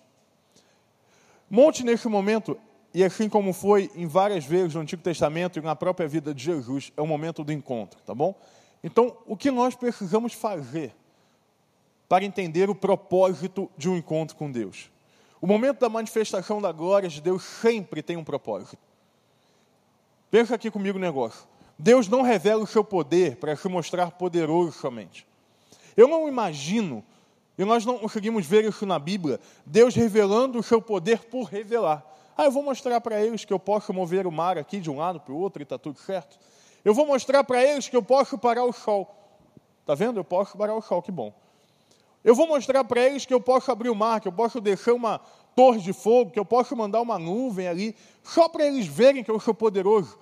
Monte, 1.50 1.82
nesse 1.82 2.06
momento, 2.06 2.56
e 2.94 3.02
assim 3.02 3.28
como 3.28 3.52
foi 3.52 3.90
em 3.96 4.06
várias 4.06 4.44
vezes 4.44 4.76
no 4.76 4.80
Antigo 4.80 5.02
Testamento 5.02 5.58
e 5.58 5.62
na 5.62 5.74
própria 5.74 6.06
vida 6.06 6.32
de 6.32 6.44
Jesus, 6.44 6.92
é 6.96 7.02
o 7.02 7.08
momento 7.08 7.42
do 7.42 7.52
encontro, 7.52 7.98
tá 8.06 8.14
bom? 8.14 8.36
Então, 8.84 9.16
o 9.26 9.36
que 9.36 9.50
nós 9.50 9.74
precisamos 9.74 10.32
fazer 10.32 10.94
para 12.08 12.24
entender 12.24 12.70
o 12.70 12.74
propósito 12.74 13.68
de 13.76 13.88
um 13.88 13.96
encontro 13.96 14.36
com 14.36 14.48
Deus? 14.48 14.93
O 15.44 15.46
momento 15.46 15.80
da 15.80 15.90
manifestação 15.90 16.58
da 16.58 16.72
glória 16.72 17.06
de 17.06 17.20
Deus 17.20 17.44
sempre 17.44 18.02
tem 18.02 18.16
um 18.16 18.24
propósito. 18.24 18.78
Pensa 20.30 20.54
aqui 20.54 20.70
comigo 20.70 20.96
o 20.96 21.00
negócio. 21.00 21.46
Deus 21.78 22.08
não 22.08 22.22
revela 22.22 22.62
o 22.62 22.66
seu 22.66 22.82
poder 22.82 23.36
para 23.36 23.54
se 23.54 23.68
mostrar 23.68 24.12
poderoso 24.12 24.72
somente. 24.72 25.26
Eu 25.94 26.08
não 26.08 26.26
imagino, 26.26 27.04
e 27.58 27.64
nós 27.66 27.84
não 27.84 27.98
conseguimos 27.98 28.46
ver 28.46 28.64
isso 28.64 28.86
na 28.86 28.98
Bíblia, 28.98 29.38
Deus 29.66 29.94
revelando 29.94 30.58
o 30.58 30.62
seu 30.62 30.80
poder 30.80 31.26
por 31.26 31.44
revelar. 31.44 32.02
Ah, 32.34 32.46
eu 32.46 32.50
vou 32.50 32.62
mostrar 32.62 32.98
para 33.02 33.22
eles 33.22 33.44
que 33.44 33.52
eu 33.52 33.58
posso 33.58 33.92
mover 33.92 34.26
o 34.26 34.32
mar 34.32 34.56
aqui 34.56 34.80
de 34.80 34.90
um 34.90 34.96
lado 34.96 35.20
para 35.20 35.34
o 35.34 35.36
outro 35.36 35.60
e 35.60 35.64
está 35.64 35.76
tudo 35.76 35.98
certo. 35.98 36.38
Eu 36.82 36.94
vou 36.94 37.04
mostrar 37.04 37.44
para 37.44 37.62
eles 37.62 37.86
que 37.86 37.96
eu 37.96 38.02
posso 38.02 38.38
parar 38.38 38.64
o 38.64 38.72
sol. 38.72 39.14
Está 39.82 39.94
vendo? 39.94 40.18
Eu 40.18 40.24
posso 40.24 40.56
parar 40.56 40.74
o 40.74 40.80
sol, 40.80 41.02
que 41.02 41.12
bom. 41.12 41.34
Eu 42.24 42.34
vou 42.34 42.46
mostrar 42.46 42.82
para 42.84 43.02
eles 43.02 43.26
que 43.26 43.34
eu 43.34 43.40
posso 43.40 43.70
abrir 43.70 43.90
o 43.90 43.94
mar, 43.94 44.20
que 44.20 44.26
eu 44.26 44.32
posso 44.32 44.60
descer 44.60 44.94
uma 44.94 45.20
torre 45.54 45.80
de 45.80 45.92
fogo, 45.92 46.30
que 46.30 46.38
eu 46.38 46.44
posso 46.44 46.74
mandar 46.74 47.00
uma 47.00 47.18
nuvem 47.18 47.68
ali, 47.68 47.94
só 48.22 48.48
para 48.48 48.66
eles 48.66 48.86
verem 48.86 49.22
que 49.22 49.30
eu 49.30 49.38
sou 49.38 49.52
poderoso. 49.52 50.18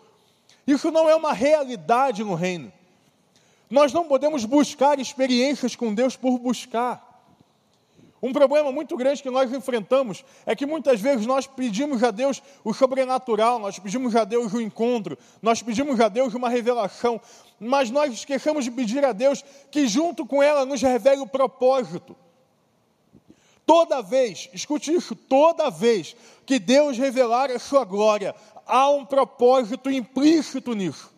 Isso 0.66 0.90
não 0.90 1.08
é 1.08 1.14
uma 1.14 1.32
realidade 1.32 2.24
no 2.24 2.34
reino. 2.34 2.72
Nós 3.70 3.92
não 3.92 4.06
podemos 4.06 4.44
buscar 4.44 4.98
experiências 4.98 5.74
com 5.74 5.94
Deus 5.94 6.16
por 6.16 6.38
buscar. 6.38 7.11
Um 8.22 8.32
problema 8.32 8.70
muito 8.70 8.96
grande 8.96 9.20
que 9.20 9.30
nós 9.30 9.52
enfrentamos 9.52 10.24
é 10.46 10.54
que 10.54 10.64
muitas 10.64 11.00
vezes 11.00 11.26
nós 11.26 11.44
pedimos 11.44 12.04
a 12.04 12.12
Deus 12.12 12.40
o 12.62 12.72
sobrenatural, 12.72 13.58
nós 13.58 13.80
pedimos 13.80 14.14
a 14.14 14.22
Deus 14.22 14.52
o 14.52 14.60
encontro, 14.60 15.18
nós 15.42 15.60
pedimos 15.60 15.98
a 15.98 16.08
Deus 16.08 16.32
uma 16.32 16.48
revelação, 16.48 17.20
mas 17.58 17.90
nós 17.90 18.12
esquecemos 18.12 18.64
de 18.64 18.70
pedir 18.70 19.04
a 19.04 19.10
Deus 19.10 19.44
que 19.72 19.88
junto 19.88 20.24
com 20.24 20.40
ela 20.40 20.64
nos 20.64 20.80
revele 20.80 21.20
o 21.20 21.26
propósito. 21.26 22.14
Toda 23.66 24.00
vez, 24.00 24.48
escute 24.52 24.94
isso, 24.94 25.16
toda 25.16 25.68
vez 25.68 26.14
que 26.46 26.60
Deus 26.60 26.96
revelar 26.96 27.50
a 27.50 27.58
sua 27.58 27.84
glória, 27.84 28.36
há 28.64 28.88
um 28.88 29.04
propósito 29.04 29.90
implícito 29.90 30.74
nisso. 30.74 31.10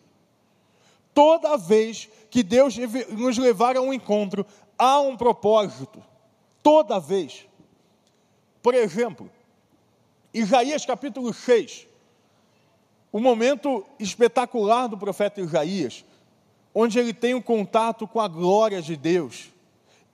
Toda 1.13 1.55
vez 1.55 2.09
que 2.31 2.41
Deus 2.41 2.75
nos 3.11 3.37
levar 3.37 3.77
a 3.77 3.81
um 3.81 3.93
encontro, 3.93 4.43
há 4.75 4.99
um 4.99 5.15
propósito 5.15 6.03
toda 6.65 6.99
vez. 6.99 7.45
Por 8.63 8.73
exemplo, 8.73 9.29
Isaías 10.33 10.83
capítulo 10.83 11.31
6, 11.31 11.85
o 13.11 13.19
um 13.19 13.21
momento 13.21 13.85
espetacular 13.99 14.87
do 14.87 14.97
profeta 14.97 15.39
Isaías, 15.39 16.03
onde 16.73 16.97
ele 16.97 17.13
tem 17.13 17.35
um 17.35 17.41
contato 17.41 18.07
com 18.07 18.19
a 18.19 18.27
glória 18.27 18.81
de 18.81 18.95
Deus. 18.95 19.51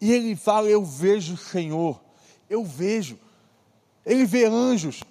E 0.01 0.12
ele 0.12 0.36
fala: 0.36 0.67
Eu 0.67 0.84
vejo 0.84 1.36
o 1.36 1.38
Senhor, 1.38 2.01
eu 2.50 2.65
vejo. 2.65 3.17
Ele 4.05 4.25
vê 4.25 4.43
anjos. 4.46 5.01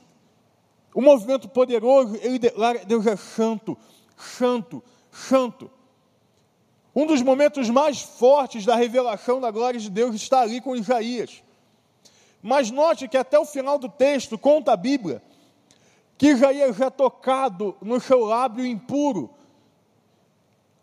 O 0.92 1.00
movimento 1.00 1.48
poderoso, 1.48 2.18
ele 2.20 2.38
declara: 2.38 2.84
Deus 2.84 3.06
é 3.06 3.16
santo, 3.16 3.78
santo, 4.14 4.84
santo. 5.10 5.70
Um 6.94 7.06
dos 7.06 7.22
momentos 7.22 7.70
mais 7.70 8.00
fortes 8.00 8.64
da 8.64 8.74
revelação 8.74 9.40
da 9.40 9.50
glória 9.50 9.78
de 9.78 9.88
Deus 9.88 10.14
está 10.14 10.40
ali 10.40 10.60
com 10.60 10.74
Isaías. 10.74 11.42
Mas 12.42 12.70
note 12.70 13.06
que 13.06 13.16
até 13.16 13.38
o 13.38 13.44
final 13.44 13.78
do 13.78 13.88
texto 13.88 14.36
conta 14.38 14.72
a 14.72 14.76
Bíblia 14.76 15.22
que 16.20 16.28
Isaías 16.28 16.78
é 16.78 16.90
tocado 16.90 17.74
no 17.80 17.98
seu 17.98 18.26
lábio 18.26 18.66
impuro. 18.66 19.30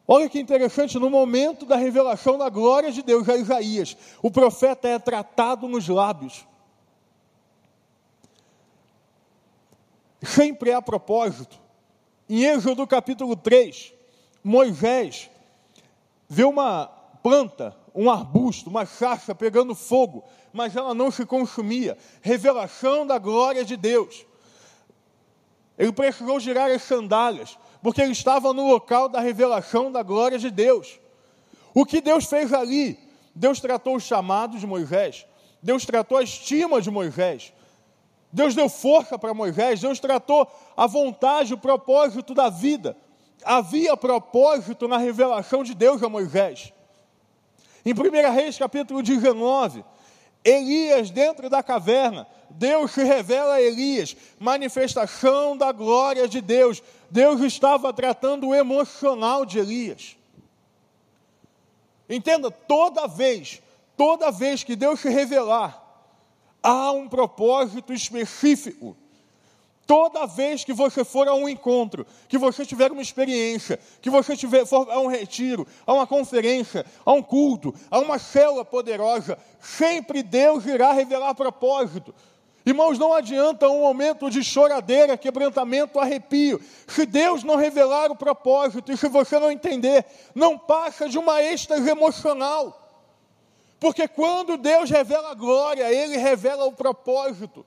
Olha 0.08 0.28
que 0.28 0.40
interessante, 0.40 0.98
no 0.98 1.12
momento 1.12 1.64
da 1.64 1.76
revelação 1.76 2.40
da 2.40 2.50
glória 2.50 2.92
de 2.92 3.04
Deus 3.04 3.30
a 3.30 3.38
Isaías, 3.38 3.96
o 4.20 4.32
profeta 4.32 4.88
é 4.88 4.98
tratado 4.98 5.68
nos 5.68 5.88
lábios. 5.88 6.48
Sempre 10.24 10.74
a 10.74 10.82
propósito. 10.82 11.60
Em 12.28 12.44
Êxodo 12.44 12.88
capítulo 12.88 13.36
3, 13.36 13.94
Moisés 14.44 15.30
vê 16.28 16.44
uma 16.44 16.88
planta, 17.24 17.76
um 17.94 18.10
arbusto, 18.10 18.70
uma 18.70 18.86
chacha 18.86 19.34
pegando 19.34 19.74
fogo, 19.74 20.24
mas 20.54 20.76
ela 20.76 20.94
não 20.94 21.12
se 21.12 21.26
consumia. 21.26 21.98
Revelação 22.22 23.06
da 23.06 23.18
glória 23.18 23.64
de 23.64 23.76
Deus. 23.76 24.26
Ele 25.78 25.92
precisou 25.92 26.40
girar 26.40 26.72
as 26.72 26.82
sandálias, 26.84 27.58
porque 27.82 28.02
ele 28.02 28.12
estava 28.12 28.52
no 28.54 28.68
local 28.68 29.08
da 29.08 29.20
revelação 29.20 29.92
da 29.92 30.02
glória 30.02 30.40
de 30.40 30.50
Deus. 30.50 31.00
O 31.74 31.86
que 31.86 32.02
Deus 32.02 32.26
fez 32.26 32.52
ali? 32.52 32.98
Deus 33.36 33.60
tratou 33.60 33.96
o 33.96 34.00
chamado 34.00 34.58
de 34.58 34.66
Moisés, 34.66 35.28
Deus 35.62 35.86
tratou 35.86 36.18
a 36.18 36.24
estima 36.24 36.82
de 36.82 36.90
Moisés, 36.90 37.54
Deus 38.34 38.56
deu 38.56 38.68
força 38.68 39.18
para 39.20 39.34
Moisés, 39.34 39.80
Deus 39.80 40.00
tratou 40.00 40.48
a 40.76 40.88
vontade, 40.88 41.54
o 41.54 41.58
propósito 41.58 42.34
da 42.34 42.50
vida 42.50 42.98
havia 43.44 43.96
propósito 43.96 44.88
na 44.88 44.98
revelação 44.98 45.64
de 45.64 45.74
Deus 45.74 46.02
a 46.04 46.10
Moisés. 46.10 46.74
Em 47.86 47.94
1 47.94 48.34
Reis, 48.34 48.58
capítulo 48.58 49.02
19, 49.02 49.84
Elias 50.44 51.10
dentro 51.10 51.50
da 51.50 51.64
caverna, 51.64 52.28
Deus 52.50 52.92
se 52.92 53.04
revela 53.04 53.56
a 53.56 53.62
Elias, 53.62 54.16
manifestação 54.40 55.58
da 55.58 55.72
glória 55.72 56.28
de 56.28 56.42
Deus. 56.42 56.82
Deus 57.10 57.42
estava 57.42 57.94
tratando 57.94 58.48
o 58.48 58.56
emocional 58.56 59.46
de 59.46 59.60
Elias. 59.60 60.16
Entenda, 62.10 62.50
toda 62.50 63.08
vez, 63.08 63.62
toda 63.98 64.32
vez 64.32 64.64
que 64.64 64.76
Deus 64.76 65.00
se 65.00 65.10
revelar, 65.10 65.84
há 66.64 66.92
um 66.92 67.10
propósito 67.10 67.94
específico. 67.94 68.96
Toda 69.88 70.28
vez 70.28 70.66
que 70.66 70.74
você 70.74 71.06
for 71.06 71.30
a 71.30 71.34
um 71.34 71.48
encontro, 71.48 72.06
que 72.28 72.38
você 72.38 72.66
tiver 72.66 72.92
uma 72.92 73.02
experiência, 73.02 73.80
que 74.02 74.10
você 74.10 74.36
tiver, 74.36 74.66
for 74.66 74.92
a 74.92 75.00
um 75.00 75.08
retiro, 75.08 75.66
a 75.86 75.94
uma 75.94 76.06
conferência, 76.06 76.86
a 77.06 77.14
um 77.14 77.24
culto, 77.24 77.74
a 77.90 77.98
uma 78.00 78.20
célula 78.20 78.66
poderosa, 78.66 79.40
sempre 79.62 80.22
Deus 80.22 80.66
irá 80.66 80.92
revelar 80.92 81.34
propósito. 81.34 82.14
Irmãos, 82.66 83.00
não 83.00 83.14
adianta 83.14 83.70
um 83.70 83.80
momento 83.80 84.30
de 84.30 84.44
choradeira, 84.44 85.16
quebrantamento, 85.16 86.02
arrepio. 86.02 86.60
Se 86.86 87.06
Deus 87.06 87.46
não 87.46 87.56
revelar 87.56 88.12
o 88.12 88.16
propósito 88.16 88.92
e 88.92 88.98
se 88.98 89.08
você 89.08 89.40
não 89.40 89.50
entender, 89.50 90.06
não 90.36 90.58
passa 90.58 91.08
de 91.08 91.18
uma 91.18 91.42
êxtase 91.42 91.90
emocional. 91.90 92.78
Porque 93.80 94.06
quando 94.06 94.58
Deus 94.58 94.90
revela 94.90 95.32
a 95.32 95.34
glória, 95.34 95.90
Ele 95.90 96.18
revela 96.18 96.66
o 96.66 96.74
propósito. 96.74 97.66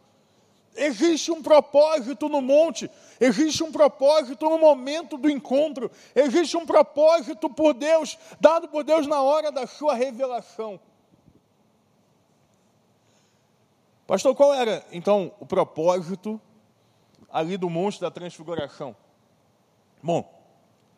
Existe 0.76 1.32
um 1.32 1.42
propósito 1.42 2.28
no 2.28 2.40
monte, 2.40 2.90
existe 3.20 3.62
um 3.62 3.72
propósito 3.72 4.48
no 4.48 4.58
momento 4.58 5.18
do 5.18 5.28
encontro, 5.28 5.90
existe 6.14 6.56
um 6.56 6.64
propósito 6.64 7.50
por 7.50 7.74
Deus, 7.74 8.16
dado 8.40 8.68
por 8.68 8.84
Deus 8.84 9.06
na 9.06 9.20
hora 9.20 9.50
da 9.50 9.66
sua 9.66 9.94
revelação. 9.94 10.80
Pastor, 14.06 14.34
qual 14.34 14.54
era 14.54 14.84
então 14.92 15.32
o 15.38 15.46
propósito 15.46 16.40
ali 17.30 17.56
do 17.56 17.68
monte 17.68 18.00
da 18.00 18.10
transfiguração? 18.10 18.94
Bom, 20.02 20.28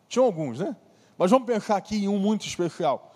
tinha 0.07 0.23
alguns, 0.23 0.59
né? 0.59 0.75
Mas 1.17 1.29
vamos 1.29 1.45
pensar 1.45 1.77
aqui 1.77 2.05
em 2.05 2.07
um 2.07 2.17
muito 2.17 2.45
especial. 2.47 3.13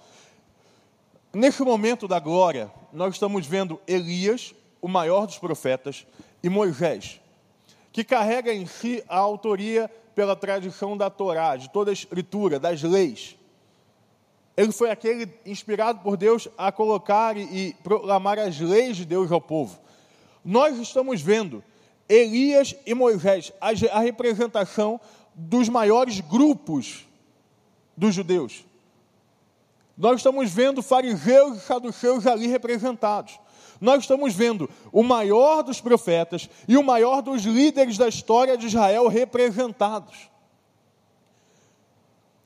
Nesse 1.34 1.62
momento 1.64 2.08
da 2.08 2.20
glória, 2.20 2.72
nós 2.92 3.14
estamos 3.14 3.46
vendo 3.46 3.80
Elias, 3.88 4.54
o 4.82 4.88
maior 4.88 5.26
dos 5.26 5.38
profetas, 5.38 6.06
e 6.48 6.50
Moisés, 6.50 7.20
que 7.92 8.06
carrega 8.06 8.54
em 8.54 8.66
si 8.66 9.04
a 9.10 9.18
autoria 9.18 9.92
pela 10.16 10.34
tradição 10.34 10.96
da 10.96 11.10
Torá, 11.10 11.58
de 11.58 11.70
toda 11.70 11.92
a 11.92 11.94
escritura, 11.94 12.58
das 12.58 12.82
leis. 12.82 13.36
Ele 14.56 14.72
foi 14.72 14.90
aquele 14.90 15.30
inspirado 15.46 16.00
por 16.00 16.16
Deus 16.16 16.48
a 16.58 16.72
colocar 16.72 17.38
e 17.38 17.76
proclamar 17.84 18.40
as 18.40 18.60
leis 18.60 18.96
de 18.96 19.06
Deus 19.06 19.30
ao 19.30 19.42
povo. 19.42 19.78
Nós 20.44 20.80
estamos 20.80 21.22
vendo 21.22 21.62
Elias 22.08 22.74
e 22.86 22.94
Moisés, 22.94 23.52
a 23.60 24.00
representação 24.00 25.00
dos 25.36 25.68
maiores 25.68 26.22
grupos 26.22 27.06
dos 27.96 28.16
judeus. 28.16 28.66
Nós 29.98 30.18
estamos 30.18 30.50
vendo 30.50 30.82
fariseus 30.82 31.58
e 31.58 31.62
saduceus 31.62 32.26
ali 32.26 32.48
representados. 32.48 33.38
Nós 33.80 34.02
estamos 34.02 34.34
vendo 34.34 34.70
o 34.92 35.04
maior 35.04 35.62
dos 35.62 35.80
profetas 35.80 36.50
e 36.68 36.78
o 36.78 36.84
maior 36.84 37.22
dos 37.22 37.44
líderes 37.44 37.98
da 37.98 38.08
história 38.08 38.58
de 38.58 38.68
Israel 38.68 39.08
representados. 39.08 40.30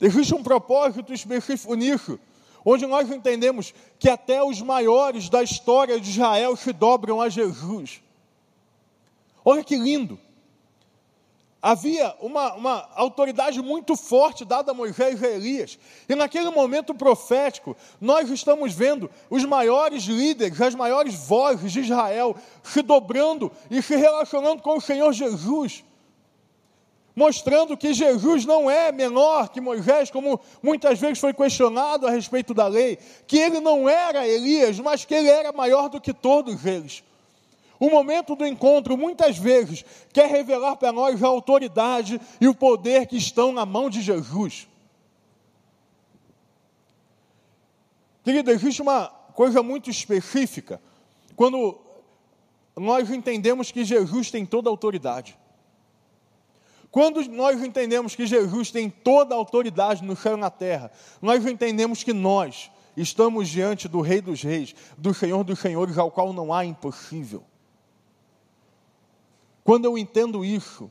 Existe 0.00 0.34
um 0.34 0.42
propósito 0.42 1.12
específico 1.12 1.74
nisso, 1.74 2.18
onde 2.64 2.86
nós 2.86 3.10
entendemos 3.10 3.72
que 3.98 4.08
até 4.08 4.42
os 4.42 4.60
maiores 4.60 5.28
da 5.28 5.42
história 5.42 6.00
de 6.00 6.10
Israel 6.10 6.56
se 6.56 6.72
dobram 6.72 7.20
a 7.20 7.28
Jesus. 7.28 8.02
Olha 9.44 9.62
que 9.64 9.76
lindo! 9.76 10.18
Havia 11.62 12.12
uma, 12.20 12.54
uma, 12.54 12.88
autoridade 12.96 13.62
muito 13.62 13.94
forte 13.94 14.44
dada 14.44 14.72
a 14.72 14.74
Moisés 14.74 15.22
e 15.22 15.26
a 15.26 15.30
Elias. 15.30 15.78
E 16.08 16.14
naquele 16.16 16.50
momento 16.50 16.92
profético, 16.92 17.76
nós 18.00 18.28
estamos 18.28 18.74
vendo 18.74 19.08
os 19.30 19.44
maiores 19.44 20.02
líderes, 20.02 20.60
as 20.60 20.74
maiores 20.74 21.14
vozes 21.14 21.70
de 21.70 21.80
Israel 21.80 22.34
se 22.64 22.82
dobrando 22.82 23.52
e 23.70 23.80
se 23.80 23.94
relacionando 23.94 24.60
com 24.60 24.76
o 24.76 24.80
Senhor 24.80 25.12
Jesus. 25.12 25.84
Mostrando 27.14 27.76
que 27.76 27.94
Jesus 27.94 28.44
não 28.44 28.68
é 28.68 28.90
menor 28.90 29.50
que 29.50 29.60
Moisés, 29.60 30.10
como 30.10 30.40
muitas 30.62 30.98
vezes 30.98 31.20
foi 31.20 31.32
questionado 31.32 32.06
a 32.06 32.10
respeito 32.10 32.52
da 32.54 32.66
lei, 32.66 32.98
que 33.26 33.38
ele 33.38 33.60
não 33.60 33.88
era 33.88 34.26
Elias, 34.26 34.80
mas 34.80 35.04
que 35.04 35.14
ele 35.14 35.28
era 35.28 35.52
maior 35.52 35.88
do 35.88 36.00
que 36.00 36.12
todos 36.12 36.64
eles. 36.64 37.04
O 37.82 37.90
momento 37.90 38.36
do 38.36 38.46
encontro, 38.46 38.96
muitas 38.96 39.36
vezes, 39.36 39.84
quer 40.12 40.30
revelar 40.30 40.76
para 40.76 40.92
nós 40.92 41.20
a 41.20 41.26
autoridade 41.26 42.20
e 42.40 42.46
o 42.46 42.54
poder 42.54 43.08
que 43.08 43.16
estão 43.16 43.52
na 43.52 43.66
mão 43.66 43.90
de 43.90 44.00
Jesus. 44.00 44.68
Querido, 48.22 48.52
existe 48.52 48.80
uma 48.80 49.06
coisa 49.34 49.64
muito 49.64 49.90
específica 49.90 50.80
quando 51.34 51.76
nós 52.76 53.10
entendemos 53.10 53.72
que 53.72 53.84
Jesus 53.84 54.30
tem 54.30 54.46
toda 54.46 54.70
a 54.70 54.72
autoridade. 54.72 55.36
Quando 56.88 57.20
nós 57.30 57.60
entendemos 57.64 58.14
que 58.14 58.26
Jesus 58.26 58.70
tem 58.70 58.90
toda 58.90 59.34
a 59.34 59.38
autoridade 59.38 60.04
no 60.04 60.14
céu 60.14 60.36
e 60.36 60.40
na 60.40 60.50
terra, 60.50 60.92
nós 61.20 61.44
entendemos 61.44 62.04
que 62.04 62.12
nós 62.12 62.70
estamos 62.96 63.48
diante 63.48 63.88
do 63.88 64.00
Rei 64.00 64.20
dos 64.20 64.40
Reis, 64.40 64.72
do 64.96 65.12
Senhor 65.12 65.42
dos 65.42 65.58
Senhores, 65.58 65.98
ao 65.98 66.12
qual 66.12 66.32
não 66.32 66.54
há 66.54 66.64
impossível. 66.64 67.42
Quando 69.64 69.84
eu 69.84 69.96
entendo 69.96 70.44
isso, 70.44 70.90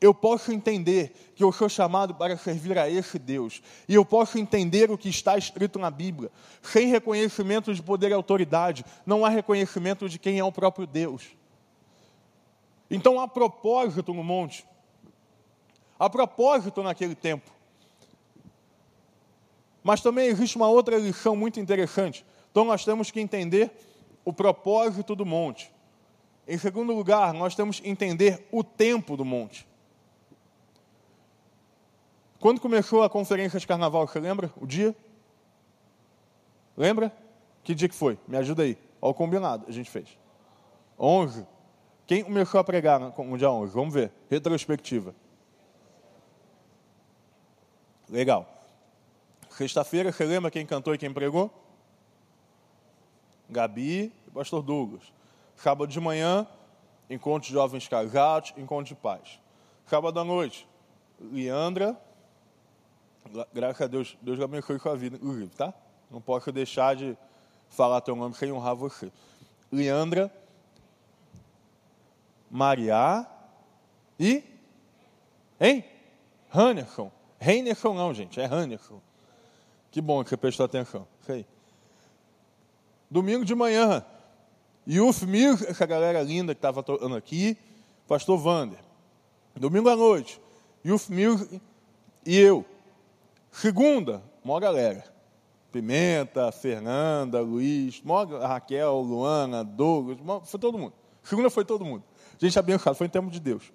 eu 0.00 0.14
posso 0.14 0.50
entender 0.50 1.12
que 1.34 1.44
eu 1.44 1.52
sou 1.52 1.68
chamado 1.68 2.14
para 2.14 2.36
servir 2.36 2.78
a 2.78 2.88
esse 2.88 3.18
Deus. 3.18 3.62
E 3.86 3.94
eu 3.94 4.04
posso 4.04 4.38
entender 4.38 4.90
o 4.90 4.96
que 4.96 5.08
está 5.08 5.36
escrito 5.36 5.78
na 5.78 5.90
Bíblia. 5.90 6.30
Sem 6.62 6.88
reconhecimento 6.88 7.74
de 7.74 7.82
poder 7.82 8.10
e 8.10 8.14
autoridade, 8.14 8.84
não 9.04 9.24
há 9.24 9.28
reconhecimento 9.28 10.08
de 10.08 10.18
quem 10.18 10.38
é 10.38 10.44
o 10.44 10.52
próprio 10.52 10.86
Deus. 10.86 11.28
Então 12.90 13.20
há 13.20 13.28
propósito 13.28 14.14
no 14.14 14.24
monte. 14.24 14.66
Há 15.98 16.08
propósito 16.08 16.82
naquele 16.82 17.14
tempo. 17.14 17.50
Mas 19.82 20.00
também 20.00 20.28
existe 20.28 20.56
uma 20.56 20.68
outra 20.68 20.96
lição 20.98 21.36
muito 21.36 21.60
interessante. 21.60 22.24
Então 22.50 22.64
nós 22.64 22.84
temos 22.84 23.10
que 23.10 23.20
entender 23.20 23.70
o 24.24 24.32
propósito 24.32 25.14
do 25.14 25.26
monte. 25.26 25.70
Em 26.50 26.58
segundo 26.58 26.92
lugar, 26.92 27.32
nós 27.32 27.54
temos 27.54 27.78
que 27.78 27.88
entender 27.88 28.44
o 28.50 28.64
tempo 28.64 29.16
do 29.16 29.24
monte. 29.24 29.64
Quando 32.40 32.60
começou 32.60 33.04
a 33.04 33.08
conferência 33.08 33.60
de 33.60 33.64
carnaval, 33.68 34.04
você 34.04 34.18
lembra 34.18 34.52
o 34.56 34.66
dia? 34.66 34.92
Lembra? 36.76 37.14
Que 37.62 37.72
dia 37.72 37.88
que 37.88 37.94
foi? 37.94 38.18
Me 38.26 38.36
ajuda 38.36 38.64
aí. 38.64 38.76
Olha 39.00 39.12
o 39.12 39.14
combinado 39.14 39.64
a 39.68 39.70
gente 39.70 39.88
fez. 39.88 40.18
11. 40.98 41.46
Quem 42.04 42.24
começou 42.24 42.58
a 42.58 42.64
pregar 42.64 42.98
no 42.98 43.38
dia 43.38 43.48
11? 43.48 43.72
Vamos 43.72 43.94
ver. 43.94 44.10
Retrospectiva. 44.28 45.14
Legal. 48.08 48.44
Sexta-feira, 49.50 50.10
você 50.10 50.24
lembra 50.24 50.50
quem 50.50 50.66
cantou 50.66 50.92
e 50.96 50.98
quem 50.98 51.14
pregou? 51.14 51.48
Gabi 53.48 54.12
e 54.26 54.30
pastor 54.32 54.62
Douglas. 54.62 55.19
Sábado 55.62 55.92
de 55.92 56.00
manhã, 56.00 56.46
encontro 57.10 57.46
de 57.46 57.52
jovens 57.52 57.86
casados, 57.86 58.54
encontro 58.56 58.86
de 58.86 58.94
pais. 58.94 59.38
Sábado 59.84 60.18
à 60.18 60.24
noite, 60.24 60.66
Leandra, 61.20 62.00
graças 63.52 63.82
a 63.82 63.86
Deus, 63.86 64.16
Deus 64.22 64.40
abençoe 64.40 64.78
sua 64.78 64.96
vida, 64.96 65.16
inclusive, 65.16 65.50
tá? 65.54 65.74
Não 66.10 66.18
posso 66.18 66.50
deixar 66.50 66.96
de 66.96 67.14
falar 67.68 68.00
teu 68.00 68.16
nome 68.16 68.34
sem 68.34 68.50
honrar 68.50 68.74
você. 68.74 69.12
Leandra, 69.70 70.32
Maria 72.50 73.26
e. 74.18 74.42
Hein? 75.60 75.84
Hannerson. 76.54 77.12
Heinerson 77.38 77.92
não, 77.92 78.14
gente, 78.14 78.40
é 78.40 78.46
Hannerson. 78.46 78.98
Que 79.90 80.00
bom 80.00 80.24
que 80.24 80.30
você 80.30 80.38
prestou 80.38 80.64
atenção. 80.64 81.06
Aí. 81.28 81.44
Domingo 83.10 83.44
de 83.44 83.54
manhã, 83.54 84.04
Youth 84.86 85.22
Music, 85.22 85.70
essa 85.70 85.86
galera 85.86 86.22
linda 86.22 86.54
que 86.54 86.58
estava 86.58 86.82
tocando 86.82 87.14
aqui, 87.14 87.56
pastor 88.08 88.38
Vander. 88.38 88.78
Domingo 89.54 89.88
à 89.88 89.96
noite, 89.96 90.40
Youth 90.84 91.08
Music 91.08 91.60
e 92.24 92.36
eu. 92.36 92.64
Segunda, 93.52 94.22
maior 94.44 94.60
galera. 94.60 95.04
Pimenta, 95.70 96.50
Fernanda, 96.50 97.40
Luiz, 97.40 98.02
maior, 98.02 98.40
Raquel, 98.40 99.00
Luana, 99.00 99.62
Douglas, 99.62 100.18
foi 100.48 100.58
todo 100.58 100.76
mundo. 100.76 100.94
Segunda 101.22 101.50
foi 101.50 101.64
todo 101.64 101.84
mundo. 101.84 102.02
Gente 102.38 102.58
abençoado, 102.58 102.96
foi 102.96 103.06
em 103.06 103.10
tempo 103.10 103.30
de 103.30 103.38
Deus. 103.38 103.72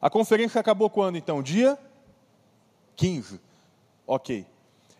A 0.00 0.10
conferência 0.10 0.60
acabou 0.60 0.90
quando 0.90 1.16
então? 1.16 1.42
Dia 1.42 1.78
15. 2.96 3.40
Ok. 4.06 4.46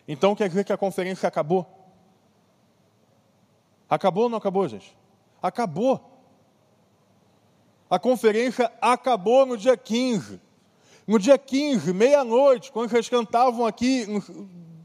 Então 0.07 0.35
quer 0.35 0.47
dizer 0.47 0.63
que 0.63 0.73
a 0.73 0.77
conferência 0.77 1.27
acabou? 1.27 1.65
Acabou 3.89 4.23
ou 4.23 4.29
não 4.29 4.37
acabou, 4.37 4.67
gente? 4.67 4.95
Acabou. 5.41 6.17
A 7.89 7.97
conferência 7.97 8.71
acabou 8.81 9.45
no 9.45 9.57
dia 9.57 9.77
15. 9.77 10.41
No 11.07 11.17
dia 11.17 11.37
15, 11.37 11.93
meia-noite, 11.93 12.71
quando 12.71 12.89
vocês 12.89 13.07
cantavam 13.07 13.65
aqui, 13.65 14.05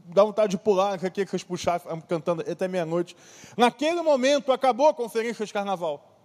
dá 0.05 0.23
vontade 0.23 0.51
de 0.51 0.57
pular, 0.57 0.97
que 0.97 1.25
vocês 1.25 1.43
puxavam, 1.43 1.99
cantando 2.01 2.41
até 2.49 2.65
meia-noite. 2.67 3.15
Naquele 3.57 4.01
momento, 4.01 4.51
acabou 4.51 4.87
a 4.87 4.93
conferência 4.93 5.45
de 5.45 5.51
carnaval. 5.51 6.17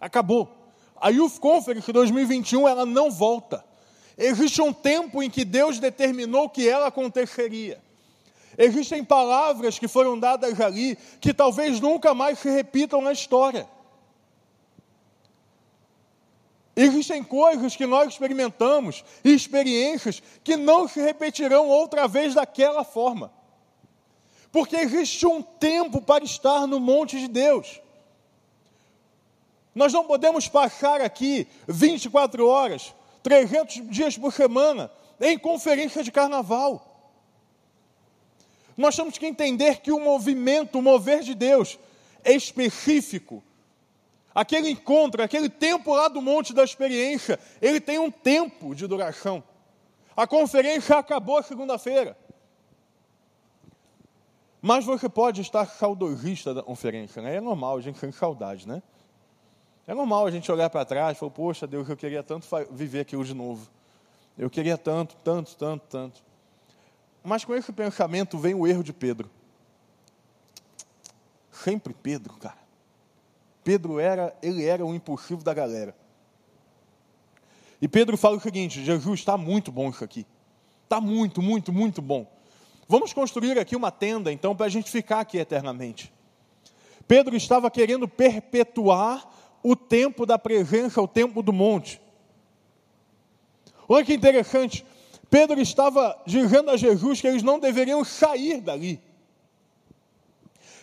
Acabou. 0.00 0.48
A 0.98 1.10
Youth 1.10 1.38
Conference 1.38 1.92
2021, 1.92 2.66
ela 2.66 2.86
não 2.86 3.10
volta. 3.10 3.62
Existe 4.16 4.62
um 4.62 4.72
tempo 4.72 5.22
em 5.22 5.28
que 5.28 5.44
Deus 5.44 5.78
determinou 5.78 6.48
que 6.48 6.66
ela 6.66 6.86
aconteceria. 6.86 7.78
Existem 8.58 9.04
palavras 9.04 9.78
que 9.78 9.86
foram 9.86 10.18
dadas 10.18 10.60
ali 10.60 10.96
que 11.20 11.34
talvez 11.34 11.80
nunca 11.80 12.14
mais 12.14 12.38
se 12.38 12.48
repitam 12.48 13.02
na 13.02 13.12
história. 13.12 13.68
Existem 16.74 17.24
coisas 17.24 17.74
que 17.74 17.86
nós 17.86 18.08
experimentamos 18.08 19.02
e 19.24 19.32
experiências 19.32 20.22
que 20.44 20.56
não 20.56 20.86
se 20.86 21.00
repetirão 21.00 21.68
outra 21.68 22.06
vez 22.06 22.34
daquela 22.34 22.84
forma. 22.84 23.32
Porque 24.52 24.76
existe 24.76 25.26
um 25.26 25.42
tempo 25.42 26.02
para 26.02 26.24
estar 26.24 26.66
no 26.66 26.78
monte 26.78 27.18
de 27.18 27.28
Deus. 27.28 27.80
Nós 29.74 29.92
não 29.92 30.04
podemos 30.04 30.48
passar 30.48 31.00
aqui 31.02 31.46
24 31.66 32.46
horas, 32.46 32.94
300 33.22 33.90
dias 33.90 34.16
por 34.16 34.32
semana, 34.32 34.90
em 35.20 35.38
conferência 35.38 36.02
de 36.02 36.10
carnaval. 36.10 36.95
Nós 38.76 38.94
temos 38.94 39.16
que 39.16 39.26
entender 39.26 39.80
que 39.80 39.90
o 39.90 39.98
movimento, 39.98 40.78
o 40.78 40.82
mover 40.82 41.22
de 41.22 41.34
Deus, 41.34 41.78
é 42.22 42.32
específico. 42.32 43.42
Aquele 44.34 44.68
encontro, 44.68 45.22
aquele 45.22 45.48
tempo 45.48 45.94
lá 45.94 46.08
do 46.08 46.20
Monte 46.20 46.52
da 46.52 46.62
Experiência, 46.62 47.40
ele 47.62 47.80
tem 47.80 47.98
um 47.98 48.10
tempo 48.10 48.74
de 48.74 48.86
duração. 48.86 49.42
A 50.14 50.26
conferência 50.26 50.96
acabou 50.96 51.42
segunda-feira. 51.42 52.16
Mas 54.60 54.84
você 54.84 55.08
pode 55.08 55.40
estar 55.40 55.64
saudosista 55.66 56.52
da 56.52 56.62
conferência, 56.62 57.22
né? 57.22 57.36
É 57.36 57.40
normal, 57.40 57.76
a 57.76 57.80
gente 57.80 58.00
tem 58.00 58.10
saudade, 58.10 58.66
né? 58.66 58.82
É 59.86 59.94
normal 59.94 60.26
a 60.26 60.30
gente 60.30 60.50
olhar 60.50 60.68
para 60.68 60.84
trás 60.84 61.16
e 61.16 61.20
falar, 61.20 61.30
poxa 61.30 61.66
Deus, 61.66 61.88
eu 61.88 61.96
queria 61.96 62.22
tanto 62.22 62.46
viver 62.72 63.00
aquilo 63.00 63.24
de 63.24 63.32
novo. 63.32 63.70
Eu 64.36 64.50
queria 64.50 64.76
tanto, 64.76 65.16
tanto, 65.22 65.56
tanto, 65.56 65.86
tanto. 65.88 66.25
Mas 67.26 67.44
com 67.44 67.54
esse 67.56 67.72
pensamento 67.72 68.38
vem 68.38 68.54
o 68.54 68.66
erro 68.68 68.84
de 68.84 68.92
Pedro. 68.92 69.28
Sempre 71.50 71.92
Pedro, 71.92 72.34
cara. 72.34 72.58
Pedro 73.64 73.98
era, 73.98 74.32
ele 74.40 74.64
era 74.64 74.86
o 74.86 74.94
impulsivo 74.94 75.42
da 75.42 75.52
galera. 75.52 75.96
E 77.82 77.88
Pedro 77.88 78.16
fala 78.16 78.36
o 78.36 78.40
seguinte: 78.40 78.84
Jesus, 78.84 79.18
está 79.18 79.36
muito 79.36 79.72
bom 79.72 79.90
isso 79.90 80.04
aqui. 80.04 80.24
Está 80.84 81.00
muito, 81.00 81.42
muito, 81.42 81.72
muito 81.72 82.00
bom. 82.00 82.30
Vamos 82.88 83.12
construir 83.12 83.58
aqui 83.58 83.74
uma 83.74 83.90
tenda, 83.90 84.32
então, 84.32 84.54
para 84.54 84.66
a 84.66 84.68
gente 84.68 84.88
ficar 84.88 85.18
aqui 85.18 85.36
eternamente. 85.36 86.12
Pedro 87.08 87.34
estava 87.34 87.68
querendo 87.72 88.06
perpetuar 88.06 89.28
o 89.64 89.74
tempo 89.74 90.24
da 90.26 90.38
presença, 90.38 91.02
o 91.02 91.08
tempo 91.08 91.42
do 91.42 91.52
monte. 91.52 92.00
Olha 93.88 94.04
que 94.04 94.14
interessante. 94.14 94.86
Pedro 95.30 95.60
estava 95.60 96.16
dizendo 96.26 96.70
a 96.70 96.76
Jesus 96.76 97.20
que 97.20 97.26
eles 97.26 97.42
não 97.42 97.58
deveriam 97.58 98.04
sair 98.04 98.60
dali. 98.60 99.00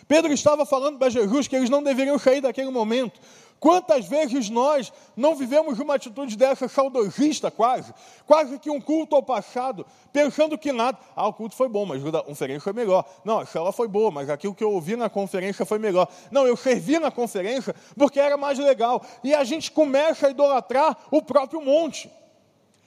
Pedro 0.06 0.32
estava 0.32 0.66
falando 0.66 0.98
para 0.98 1.08
Jesus 1.08 1.48
que 1.48 1.56
eles 1.56 1.70
não 1.70 1.82
deveriam 1.82 2.18
sair 2.18 2.40
daquele 2.40 2.70
momento. 2.70 3.20
Quantas 3.58 4.06
vezes 4.06 4.50
nós 4.50 4.92
não 5.16 5.34
vivemos 5.34 5.78
uma 5.78 5.94
atitude 5.94 6.36
dessa 6.36 6.68
saudosista, 6.68 7.50
quase, 7.50 7.94
quase 8.26 8.58
que 8.58 8.68
um 8.68 8.78
culto 8.78 9.16
ao 9.16 9.22
passado, 9.22 9.86
pensando 10.12 10.58
que 10.58 10.70
nada, 10.70 10.98
ah, 11.16 11.28
o 11.28 11.32
culto 11.32 11.56
foi 11.56 11.66
bom, 11.66 11.86
mas 11.86 12.04
a 12.04 12.22
conferência 12.22 12.60
foi 12.60 12.74
melhor. 12.74 13.06
Não, 13.24 13.38
a 13.38 13.46
cela 13.46 13.72
foi 13.72 13.88
boa, 13.88 14.10
mas 14.10 14.28
aquilo 14.28 14.54
que 14.54 14.62
eu 14.62 14.70
ouvi 14.70 14.96
na 14.96 15.08
conferência 15.08 15.64
foi 15.64 15.78
melhor. 15.78 16.06
Não, 16.30 16.46
eu 16.46 16.58
servi 16.58 16.98
na 16.98 17.10
conferência 17.10 17.74
porque 17.96 18.20
era 18.20 18.36
mais 18.36 18.58
legal. 18.58 19.02
E 19.22 19.34
a 19.34 19.44
gente 19.44 19.72
começa 19.72 20.26
a 20.26 20.30
idolatrar 20.30 20.98
o 21.10 21.22
próprio 21.22 21.62
monte. 21.62 22.10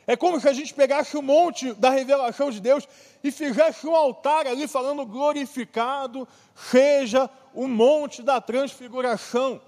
É 0.08 0.16
como 0.16 0.40
se 0.40 0.48
a 0.48 0.54
gente 0.54 0.74
pegasse 0.74 1.18
o 1.18 1.22
monte 1.22 1.74
da 1.74 1.90
revelação 1.90 2.50
de 2.50 2.62
Deus 2.62 2.88
e 3.22 3.30
fizesse 3.30 3.86
um 3.86 3.94
altar 3.94 4.48
ali 4.48 4.66
falando 4.66 5.06
glorificado 5.06 6.26
seja 6.56 7.30
o 7.54 7.68
monte 7.68 8.24
da 8.24 8.40
transfiguração. 8.40 9.60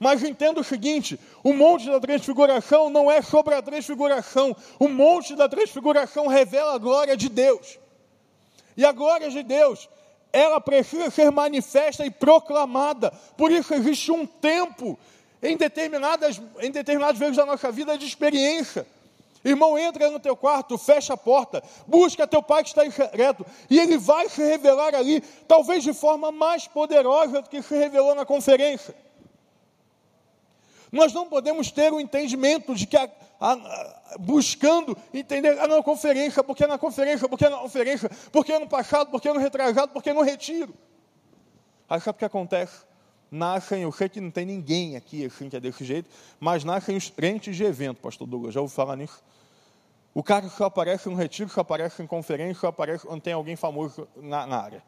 Mas 0.00 0.24
entenda 0.24 0.60
o 0.60 0.64
seguinte: 0.64 1.20
o 1.44 1.52
monte 1.52 1.86
da 1.86 2.00
transfiguração 2.00 2.90
não 2.90 3.08
é 3.08 3.22
sobre 3.22 3.54
a 3.54 3.62
transfiguração. 3.62 4.56
O 4.80 4.88
monte 4.88 5.36
da 5.36 5.48
transfiguração 5.48 6.26
revela 6.26 6.74
a 6.74 6.78
glória 6.78 7.16
de 7.16 7.28
Deus. 7.28 7.78
E 8.76 8.84
a 8.84 8.90
glória 8.90 9.30
de 9.30 9.44
Deus, 9.44 9.88
ela 10.32 10.60
precisa 10.60 11.08
ser 11.08 11.30
manifesta 11.30 12.04
e 12.04 12.10
proclamada. 12.10 13.12
Por 13.36 13.52
isso 13.52 13.72
existe 13.74 14.10
um 14.10 14.26
tempo 14.26 14.98
em 15.40 15.56
determinadas, 15.56 16.40
em 16.58 16.72
determinados 16.72 17.20
vezes 17.20 17.36
da 17.36 17.46
nossa 17.46 17.70
vida 17.70 17.96
de 17.96 18.06
experiência 18.06 18.84
Irmão, 19.42 19.78
entra 19.78 20.10
no 20.10 20.20
teu 20.20 20.36
quarto, 20.36 20.76
fecha 20.76 21.14
a 21.14 21.16
porta, 21.16 21.62
busca 21.86 22.26
teu 22.26 22.42
pai 22.42 22.62
que 22.62 22.68
está 22.68 22.84
em 22.84 22.90
secreto, 22.90 23.44
e 23.70 23.78
ele 23.78 23.96
vai 23.96 24.28
se 24.28 24.42
revelar 24.42 24.94
ali, 24.94 25.22
talvez 25.48 25.82
de 25.82 25.94
forma 25.94 26.30
mais 26.30 26.68
poderosa 26.68 27.40
do 27.40 27.48
que 27.48 27.62
se 27.62 27.74
revelou 27.74 28.14
na 28.14 28.26
conferência. 28.26 28.94
Nós 30.92 31.12
não 31.12 31.26
podemos 31.26 31.70
ter 31.70 31.92
o 31.92 32.00
entendimento 32.00 32.74
de 32.74 32.86
que, 32.86 32.96
a, 32.96 33.08
a, 33.40 33.52
a, 33.52 34.16
buscando 34.18 34.96
entender, 35.14 35.58
ah, 35.58 35.68
na 35.68 35.82
conferência, 35.82 36.42
porque 36.42 36.66
na 36.66 36.76
conferência, 36.76 37.28
porque 37.28 37.48
na 37.48 37.58
conferência, 37.58 38.10
porque 38.32 38.58
no 38.58 38.68
passado, 38.68 39.10
porque 39.10 39.32
no 39.32 39.38
retrasado, 39.38 39.92
porque 39.92 40.12
no 40.12 40.22
retiro. 40.22 40.74
Aí 41.88 42.00
sabe 42.00 42.16
o 42.16 42.18
que 42.18 42.24
acontece? 42.24 42.89
Nascem, 43.30 43.82
eu 43.82 43.92
sei 43.92 44.08
que 44.08 44.20
não 44.20 44.30
tem 44.30 44.44
ninguém 44.44 44.96
aqui 44.96 45.24
assim, 45.24 45.48
que 45.48 45.56
é 45.56 45.60
desse 45.60 45.84
jeito, 45.84 46.10
mas 46.38 46.64
nascem 46.64 46.96
os 46.96 47.08
crentes 47.08 47.56
de 47.56 47.64
evento, 47.64 47.98
pastor 47.98 48.26
Douglas, 48.26 48.54
já 48.54 48.60
ouviu 48.60 48.74
falar 48.74 48.96
nisso? 48.96 49.22
O 50.12 50.22
cara 50.22 50.48
só 50.48 50.64
aparece 50.64 51.08
no 51.08 51.14
retiro, 51.14 51.48
só 51.48 51.60
aparece 51.60 52.02
em 52.02 52.06
conferência, 52.06 52.60
só 52.60 52.68
aparece 52.68 53.06
quando 53.06 53.20
tem 53.20 53.32
alguém 53.32 53.54
famoso 53.54 54.08
na, 54.16 54.46
na 54.46 54.60
área. 54.60 54.82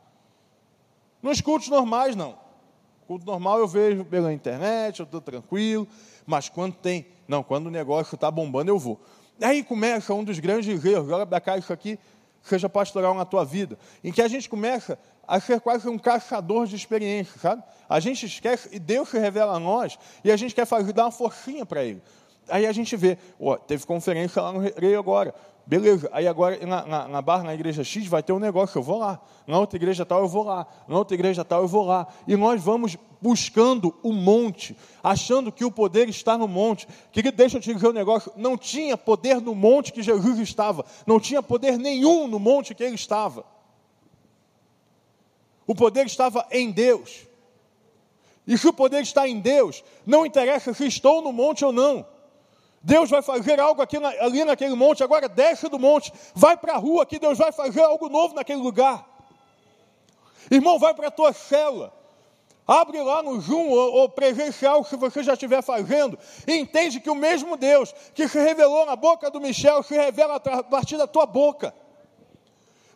Nos 1.22 1.40
cultos 1.40 1.68
normais, 1.68 2.16
não. 2.16 2.36
Culto 3.06 3.24
normal 3.24 3.58
eu 3.58 3.68
vejo 3.68 4.04
pela 4.04 4.32
internet, 4.32 4.98
eu 4.98 5.04
estou 5.04 5.20
tranquilo, 5.20 5.86
mas 6.26 6.48
quando 6.48 6.74
tem, 6.74 7.06
não, 7.28 7.42
quando 7.42 7.66
o 7.66 7.70
negócio 7.70 8.16
está 8.16 8.30
bombando, 8.30 8.70
eu 8.70 8.78
vou. 8.78 9.00
Aí 9.40 9.62
começa 9.62 10.12
um 10.12 10.24
dos 10.24 10.38
grandes 10.40 10.84
erros, 10.84 11.08
olha 11.08 11.26
para 11.26 11.40
cá, 11.40 11.56
isso 11.56 11.72
aqui 11.72 11.98
seja 12.42 12.68
pastoral 12.68 13.14
na 13.14 13.24
tua 13.24 13.44
vida, 13.44 13.78
em 14.02 14.12
que 14.12 14.20
a 14.20 14.28
gente 14.28 14.48
começa 14.48 14.98
a 15.26 15.40
ser 15.40 15.60
quase 15.60 15.88
um 15.88 15.98
caçador 15.98 16.66
de 16.66 16.76
experiência, 16.76 17.38
sabe? 17.40 17.62
A 17.88 18.00
gente 18.00 18.26
esquece, 18.26 18.68
e 18.72 18.78
Deus 18.78 19.08
se 19.08 19.18
revela 19.18 19.54
a 19.54 19.60
nós, 19.60 19.98
e 20.24 20.30
a 20.30 20.36
gente 20.36 20.54
quer 20.54 20.66
fazer, 20.66 20.92
dar 20.92 21.04
uma 21.04 21.12
forcinha 21.12 21.64
para 21.64 21.84
Ele. 21.84 22.02
Aí 22.48 22.66
a 22.66 22.72
gente 22.72 22.96
vê, 22.96 23.18
ó, 23.40 23.56
teve 23.56 23.86
conferência 23.86 24.42
lá 24.42 24.52
no 24.52 24.58
Rei 24.58 24.94
agora, 24.96 25.34
beleza, 25.64 26.08
aí 26.12 26.26
agora 26.26 26.58
na, 26.66 26.84
na, 26.84 27.08
na 27.08 27.22
barra, 27.22 27.44
na 27.44 27.54
igreja 27.54 27.84
X, 27.84 28.06
vai 28.06 28.22
ter 28.22 28.32
um 28.32 28.38
negócio, 28.38 28.78
eu 28.78 28.82
vou 28.82 28.98
lá, 28.98 29.20
na 29.46 29.58
outra 29.58 29.76
igreja 29.76 30.04
tal 30.04 30.20
eu 30.20 30.28
vou 30.28 30.44
lá, 30.44 30.66
na 30.88 30.98
outra 30.98 31.14
igreja 31.14 31.44
tal 31.44 31.62
eu 31.62 31.68
vou 31.68 31.84
lá, 31.84 32.06
e 32.26 32.36
nós 32.36 32.62
vamos 32.62 32.96
buscando 33.20 33.94
o 34.02 34.12
monte, 34.12 34.76
achando 35.02 35.52
que 35.52 35.64
o 35.64 35.70
poder 35.70 36.08
está 36.08 36.36
no 36.36 36.48
monte, 36.48 36.88
querido, 37.12 37.36
deixa 37.36 37.58
eu 37.58 37.60
te 37.60 37.72
dizer 37.72 37.88
um 37.88 37.92
negócio, 37.92 38.32
não 38.36 38.58
tinha 38.58 38.96
poder 38.96 39.40
no 39.40 39.54
monte 39.54 39.92
que 39.92 40.02
Jesus 40.02 40.38
estava, 40.40 40.84
não 41.06 41.20
tinha 41.20 41.42
poder 41.42 41.78
nenhum 41.78 42.26
no 42.26 42.40
monte 42.40 42.74
que 42.74 42.82
ele 42.82 42.96
estava, 42.96 43.44
o 45.66 45.74
poder 45.74 46.06
estava 46.06 46.46
em 46.50 46.70
Deus. 46.72 47.26
E 48.44 48.58
se 48.58 48.66
o 48.66 48.72
poder 48.72 49.02
está 49.02 49.28
em 49.28 49.38
Deus, 49.38 49.84
não 50.04 50.26
interessa 50.26 50.74
se 50.74 50.84
estou 50.86 51.22
no 51.22 51.32
monte 51.32 51.64
ou 51.64 51.72
não. 51.72 52.04
Deus 52.82 53.08
vai 53.08 53.22
fazer 53.22 53.60
algo 53.60 53.80
aqui 53.80 53.96
ali 53.96 54.44
naquele 54.44 54.74
monte, 54.74 55.04
agora 55.04 55.28
desce 55.28 55.68
do 55.68 55.78
monte, 55.78 56.12
vai 56.34 56.56
para 56.56 56.74
a 56.74 56.78
rua 56.78 57.06
que 57.06 57.18
Deus 57.18 57.38
vai 57.38 57.52
fazer 57.52 57.82
algo 57.82 58.08
novo 58.08 58.34
naquele 58.34 58.60
lugar. 58.60 59.06
Irmão, 60.50 60.78
vai 60.78 60.92
para 60.92 61.08
a 61.08 61.10
tua 61.10 61.32
cela. 61.32 61.92
Abre 62.66 63.00
lá 63.00 63.22
no 63.22 63.40
Zoom 63.40 63.68
ou, 63.68 63.92
ou 63.94 64.08
presencial, 64.08 64.84
se 64.84 64.96
você 64.96 65.22
já 65.22 65.34
estiver 65.34 65.62
fazendo, 65.62 66.18
e 66.46 66.56
entende 66.56 67.00
que 67.00 67.10
o 67.10 67.14
mesmo 67.14 67.56
Deus 67.56 67.92
que 68.14 68.28
se 68.28 68.38
revelou 68.38 68.86
na 68.86 68.96
boca 68.96 69.30
do 69.30 69.40
Michel 69.40 69.82
se 69.82 69.94
revela 69.94 70.36
a 70.36 70.62
partir 70.62 70.96
da 70.96 71.06
tua 71.06 71.26
boca. 71.26 71.74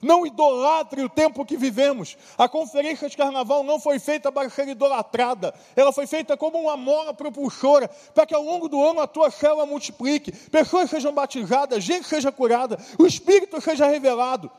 Não 0.03 0.27
idolatre 0.27 1.03
o 1.03 1.09
tempo 1.09 1.45
que 1.45 1.57
vivemos. 1.57 2.17
A 2.37 2.49
conferência 2.49 3.09
de 3.09 3.17
carnaval 3.17 3.63
não 3.63 3.81
foi 3.81 3.99
feita 3.99 4.31
para 4.31 4.49
ser 4.51 4.69
idolatrada. 4.69 5.55
Ela 5.75 5.93
foi 5.93 6.07
feita 6.07 6.37
como 6.37 6.59
uma 6.59 6.77
mola 6.77 7.15
propulsora, 7.15 7.89
para 8.15 8.27
que 8.27 8.35
ao 8.35 8.43
longo 8.43 8.69
do 8.69 8.83
ano 8.83 9.01
a 9.01 9.07
tua 9.07 9.31
célula 9.31 9.65
multiplique, 9.65 10.33
pessoas 10.49 10.91
sejam 10.91 11.13
batizadas, 11.13 11.83
gente 11.83 12.07
seja 12.07 12.31
curada, 12.31 12.79
o 12.99 13.07
Espírito 13.07 13.61
seja 13.61 13.87
revelado. 13.87 14.51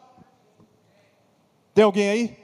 Tem 1.73 1.83
alguém 1.83 2.09
aí? 2.09 2.37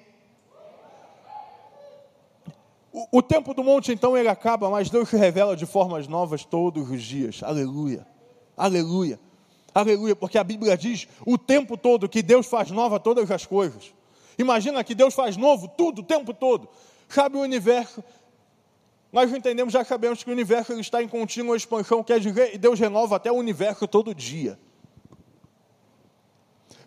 O, 2.91 3.17
o 3.17 3.21
tempo 3.23 3.55
do 3.55 3.63
monte, 3.63 3.91
então, 3.91 4.15
ele 4.15 4.27
acaba, 4.29 4.69
mas 4.69 4.91
Deus 4.91 5.09
se 5.09 5.17
revela 5.17 5.57
de 5.57 5.65
formas 5.65 6.07
novas 6.07 6.45
todos 6.45 6.91
os 6.91 7.01
dias. 7.01 7.41
Aleluia. 7.41 8.05
Aleluia. 8.55 9.19
Aleluia, 9.73 10.15
porque 10.15 10.37
a 10.37 10.43
Bíblia 10.43 10.77
diz 10.77 11.07
o 11.25 11.37
tempo 11.37 11.75
todo 11.75 12.07
que 12.07 12.21
Deus 12.21 12.45
faz 12.45 12.69
nova 12.69 12.99
todas 12.99 13.29
as 13.31 13.45
coisas. 13.45 13.93
Imagina 14.37 14.83
que 14.83 14.93
Deus 14.93 15.13
faz 15.13 15.37
novo 15.37 15.67
tudo 15.67 15.99
o 16.01 16.03
tempo 16.03 16.33
todo. 16.33 16.67
Sabe 17.09 17.37
o 17.37 17.41
universo? 17.41 18.03
Nós 19.11 19.31
entendemos, 19.31 19.73
já 19.73 19.83
sabemos 19.83 20.23
que 20.23 20.29
o 20.29 20.33
universo 20.33 20.73
está 20.79 21.01
em 21.01 21.07
contínua 21.07 21.55
expansão, 21.55 22.03
quer 22.03 22.19
dizer, 22.19 22.55
e 22.55 22.57
Deus 22.57 22.79
renova 22.79 23.15
até 23.15 23.31
o 23.31 23.35
universo 23.35 23.87
todo 23.87 24.13
dia. 24.13 24.57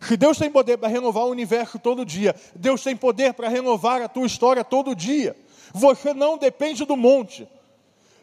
Se 0.01 0.17
Deus 0.17 0.37
tem 0.39 0.51
poder 0.51 0.77
para 0.77 0.89
renovar 0.89 1.25
o 1.25 1.31
universo 1.31 1.79
todo 1.79 2.05
dia, 2.05 2.35
Deus 2.55 2.83
tem 2.83 2.97
poder 2.97 3.35
para 3.35 3.49
renovar 3.49 4.03
a 4.03 4.09
tua 4.09 4.27
história 4.27 4.63
todo 4.65 4.95
dia. 4.95 5.37
Você 5.73 6.13
não 6.13 6.37
depende 6.37 6.85
do 6.85 6.97
monte. 6.97 7.49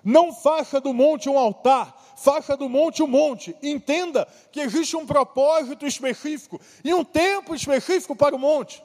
Não 0.03 0.33
faça 0.33 0.81
do 0.81 0.93
monte 0.93 1.29
um 1.29 1.39
altar, 1.39 2.02
faça 2.15 2.55
do 2.55 2.69
monte 2.69 3.01
um 3.03 3.07
monte. 3.07 3.55
Entenda 3.61 4.27
que 4.51 4.59
existe 4.59 4.95
um 4.95 5.05
propósito 5.05 5.85
específico 5.85 6.59
e 6.83 6.93
um 6.93 7.03
tempo 7.03 7.55
específico 7.55 8.15
para 8.15 8.35
o 8.35 8.39
monte. 8.39 8.83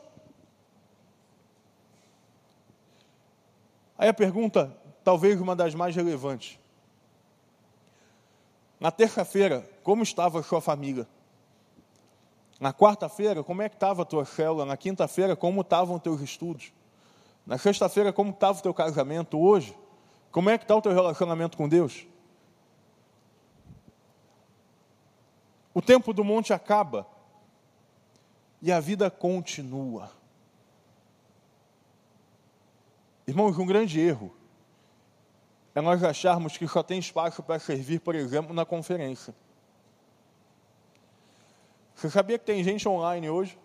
Aí 3.96 4.08
a 4.08 4.14
pergunta, 4.14 4.76
talvez 5.02 5.40
uma 5.40 5.56
das 5.56 5.74
mais 5.74 5.94
relevantes. 5.94 6.58
Na 8.78 8.92
terça-feira, 8.92 9.68
como 9.82 10.04
estava 10.04 10.38
a 10.38 10.42
sua 10.42 10.60
família? 10.60 11.06
Na 12.60 12.72
quarta-feira, 12.72 13.42
como 13.42 13.62
é 13.62 13.68
que 13.68 13.76
estava 13.76 14.02
a 14.02 14.04
tua 14.04 14.24
célula? 14.24 14.64
Na 14.64 14.76
quinta-feira, 14.76 15.34
como 15.34 15.62
estavam 15.62 15.98
teus 15.98 16.20
estudos? 16.20 16.72
Na 17.46 17.58
sexta-feira, 17.58 18.12
como 18.12 18.30
estava 18.30 18.58
o 18.58 18.62
teu 18.62 18.74
casamento? 18.74 19.38
Hoje, 19.38 19.76
como 20.30 20.50
é 20.50 20.58
que 20.58 20.64
está 20.64 20.76
o 20.76 20.82
teu 20.82 20.92
relacionamento 20.92 21.56
com 21.56 21.68
Deus? 21.68 22.06
O 25.78 25.80
tempo 25.80 26.12
do 26.12 26.24
monte 26.24 26.52
acaba 26.52 27.06
e 28.60 28.72
a 28.72 28.80
vida 28.80 29.08
continua. 29.08 30.10
Irmãos, 33.24 33.56
um 33.56 33.64
grande 33.64 34.00
erro 34.00 34.34
é 35.76 35.80
nós 35.80 36.02
acharmos 36.02 36.56
que 36.56 36.66
só 36.66 36.82
tem 36.82 36.98
espaço 36.98 37.44
para 37.44 37.60
servir, 37.60 38.00
por 38.00 38.16
exemplo, 38.16 38.52
na 38.52 38.64
conferência. 38.64 39.32
Você 41.94 42.10
sabia 42.10 42.40
que 42.40 42.44
tem 42.44 42.64
gente 42.64 42.88
online 42.88 43.30
hoje? 43.30 43.56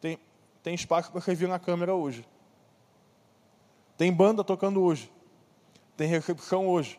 Tem, 0.00 0.20
tem 0.62 0.72
espaço 0.72 1.10
para 1.10 1.20
servir 1.20 1.48
na 1.48 1.58
câmera 1.58 1.96
hoje. 1.96 2.24
Tem 3.96 4.12
banda 4.12 4.44
tocando 4.44 4.80
hoje. 4.80 5.10
Tem 5.96 6.06
recepção 6.06 6.68
hoje. 6.68 6.96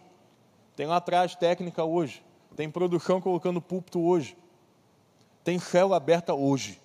Tem 0.75 0.85
lá 0.85 0.97
atrás 0.97 1.37
técnica 1.37 1.85
hoje. 1.85 2.21
Tem 2.55 2.69
produção 2.69 3.19
colocando 3.19 3.61
púlpito 3.61 3.99
hoje. 4.01 4.37
Tem 5.43 5.59
célula 5.59 5.97
aberta 5.97 6.33
hoje. 6.33 6.81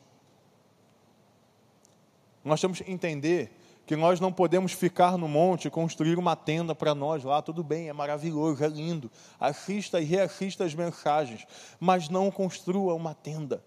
Nós 2.45 2.61
temos 2.61 2.81
que 2.81 2.91
entender 2.91 3.53
que 3.87 3.97
nós 3.97 4.21
não 4.21 4.33
podemos 4.33 4.73
ficar 4.73 5.19
no 5.19 5.27
monte 5.27 5.67
e 5.67 5.71
construir 5.71 6.19
uma 6.19 6.37
tenda 6.37 6.75
para 6.75 6.95
nós 6.95 7.25
lá, 7.25 7.43
tudo 7.43 7.65
bem, 7.65 7.89
é 7.89 7.93
maravilhoso, 7.93 8.63
é 8.63 8.69
lindo. 8.69 9.11
Assista 9.39 10.01
e 10.01 10.05
reassista 10.05 10.65
as 10.65 10.75
mensagens, 10.75 11.45
mas 11.79 12.09
não 12.09 12.31
construa 12.31 12.95
uma 12.95 13.15
tenda. 13.15 13.65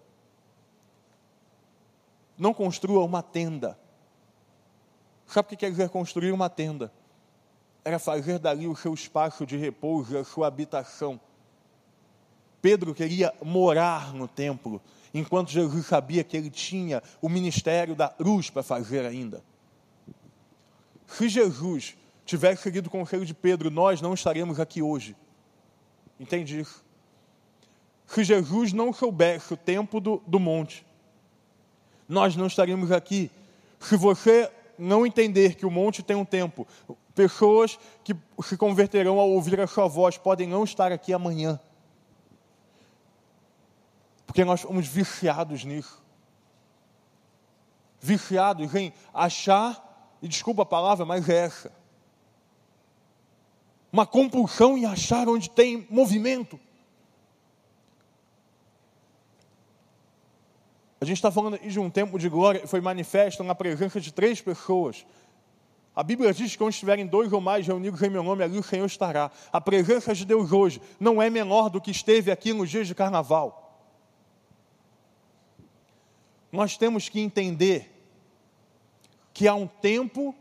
Não 2.38 2.54
construa 2.54 3.04
uma 3.04 3.22
tenda. 3.22 3.78
Sabe 5.26 5.46
o 5.46 5.48
que 5.50 5.56
quer 5.56 5.70
dizer 5.70 5.88
construir 5.88 6.32
uma 6.32 6.48
tenda? 6.48 6.92
Era 7.84 7.98
fazer 7.98 8.38
dali 8.38 8.66
o 8.66 8.74
seu 8.74 8.94
espaço 8.94 9.44
de 9.46 9.56
repouso, 9.56 10.16
a 10.16 10.24
sua 10.24 10.46
habitação. 10.46 11.20
Pedro 12.64 12.94
queria 12.94 13.30
morar 13.42 14.14
no 14.14 14.26
templo, 14.26 14.80
enquanto 15.12 15.50
Jesus 15.50 15.84
sabia 15.84 16.24
que 16.24 16.34
ele 16.34 16.48
tinha 16.48 17.02
o 17.20 17.28
ministério 17.28 17.94
da 17.94 18.08
cruz 18.08 18.48
para 18.48 18.62
fazer 18.62 19.04
ainda. 19.04 19.44
Se 21.06 21.28
Jesus 21.28 21.94
tivesse 22.24 22.62
seguido 22.62 22.88
o 22.88 22.90
conselho 22.90 23.26
de 23.26 23.34
Pedro, 23.34 23.70
nós 23.70 24.00
não 24.00 24.14
estaríamos 24.14 24.58
aqui 24.58 24.80
hoje. 24.80 25.14
Entende 26.18 26.58
isso? 26.58 26.82
Se 28.06 28.24
Jesus 28.24 28.72
não 28.72 28.94
soubesse 28.94 29.52
o 29.52 29.58
tempo 29.58 30.00
do, 30.00 30.22
do 30.26 30.40
monte, 30.40 30.86
nós 32.08 32.34
não 32.34 32.46
estaríamos 32.46 32.90
aqui. 32.90 33.30
Se 33.78 33.94
você 33.94 34.50
não 34.78 35.04
entender 35.04 35.56
que 35.56 35.66
o 35.66 35.70
monte 35.70 36.02
tem 36.02 36.16
um 36.16 36.24
tempo, 36.24 36.66
pessoas 37.14 37.78
que 38.02 38.16
se 38.42 38.56
converterão 38.56 39.20
ao 39.20 39.28
ouvir 39.28 39.60
a 39.60 39.66
sua 39.66 39.86
voz 39.86 40.16
podem 40.16 40.48
não 40.48 40.64
estar 40.64 40.90
aqui 40.92 41.12
amanhã. 41.12 41.60
Porque 44.34 44.44
nós 44.44 44.62
fomos 44.62 44.88
viciados 44.88 45.64
nisso. 45.64 46.02
Viciados 48.00 48.74
em 48.74 48.92
achar 49.14 50.10
e 50.20 50.26
desculpa 50.26 50.62
a 50.62 50.66
palavra, 50.66 51.06
mas 51.06 51.28
é 51.28 51.36
essa. 51.36 51.72
Uma 53.92 54.04
compulsão 54.04 54.76
em 54.76 54.86
achar 54.86 55.28
onde 55.28 55.48
tem 55.48 55.86
movimento. 55.88 56.58
A 61.00 61.04
gente 61.04 61.18
está 61.18 61.30
falando 61.30 61.56
de 61.56 61.78
um 61.78 61.88
tempo 61.88 62.18
de 62.18 62.28
glória 62.28 62.60
que 62.60 62.66
foi 62.66 62.80
manifesto 62.80 63.44
na 63.44 63.54
presença 63.54 64.00
de 64.00 64.12
três 64.12 64.40
pessoas. 64.40 65.06
A 65.94 66.02
Bíblia 66.02 66.34
diz 66.34 66.56
que 66.56 66.62
onde 66.64 66.74
estiverem 66.74 67.06
dois 67.06 67.32
ou 67.32 67.40
mais 67.40 67.64
reunidos 67.64 68.02
em 68.02 68.10
meu 68.10 68.24
nome, 68.24 68.42
ali 68.42 68.58
o 68.58 68.64
Senhor 68.64 68.86
estará. 68.86 69.30
A 69.52 69.60
presença 69.60 70.12
de 70.12 70.24
Deus 70.24 70.50
hoje 70.50 70.82
não 70.98 71.22
é 71.22 71.30
menor 71.30 71.70
do 71.70 71.80
que 71.80 71.92
esteve 71.92 72.32
aqui 72.32 72.52
nos 72.52 72.68
dias 72.68 72.88
de 72.88 72.96
carnaval. 72.96 73.63
Nós 76.54 76.76
temos 76.76 77.08
que 77.08 77.18
entender 77.18 77.90
que 79.32 79.48
há 79.48 79.54
um 79.56 79.66
tempo 79.66 80.32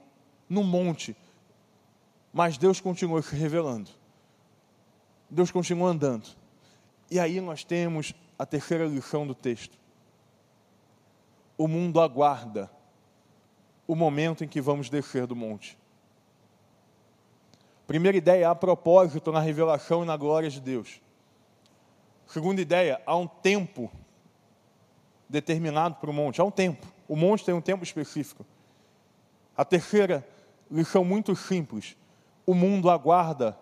no 0.48 0.64
monte, 0.64 1.16
mas 2.32 2.56
Deus 2.56 2.80
continua 2.80 3.20
se 3.24 3.36
revelando. 3.36 3.90
Deus 5.28 5.50
continua 5.50 5.90
andando. 5.90 6.30
E 7.10 7.20
aí 7.20 7.42
nós 7.42 7.64
temos 7.64 8.14
a 8.38 8.46
terceira 8.46 8.86
lição 8.86 9.26
do 9.26 9.34
texto. 9.34 9.76
O 11.58 11.68
mundo 11.68 12.00
aguarda 12.00 12.70
o 13.88 13.96
momento 13.96 14.44
em 14.44 14.48
que 14.48 14.62
vamos 14.62 14.92
descer 14.92 15.26
do 15.26 15.36
monte. 15.36 15.76
Primeira 17.88 18.16
ideia, 18.16 18.52
há 18.52 18.56
propósito 18.56 19.32
na 19.32 19.40
revelação 19.40 20.04
e 20.04 20.06
na 20.06 20.16
glória 20.16 20.52
de 20.52 20.62
Deus. 20.62 21.02
Segunda 22.28 22.62
ideia, 22.62 23.02
há 23.04 23.16
um 23.18 23.26
tempo 23.26 23.92
determinado 25.34 25.96
para 25.96 26.12
o 26.12 26.14
monte. 26.14 26.40
Há 26.40 26.44
um 26.44 26.52
tempo. 26.52 26.86
O 27.08 27.16
monte 27.16 27.44
tem 27.44 27.56
um 27.56 27.60
tempo 27.60 27.84
específico. 27.84 28.46
A 29.58 29.66
terceira 29.66 30.26
lição 30.70 31.04
muito 31.04 31.36
simples: 31.36 31.98
o 32.46 32.54
mundo 32.54 32.88
aguarda 32.88 33.58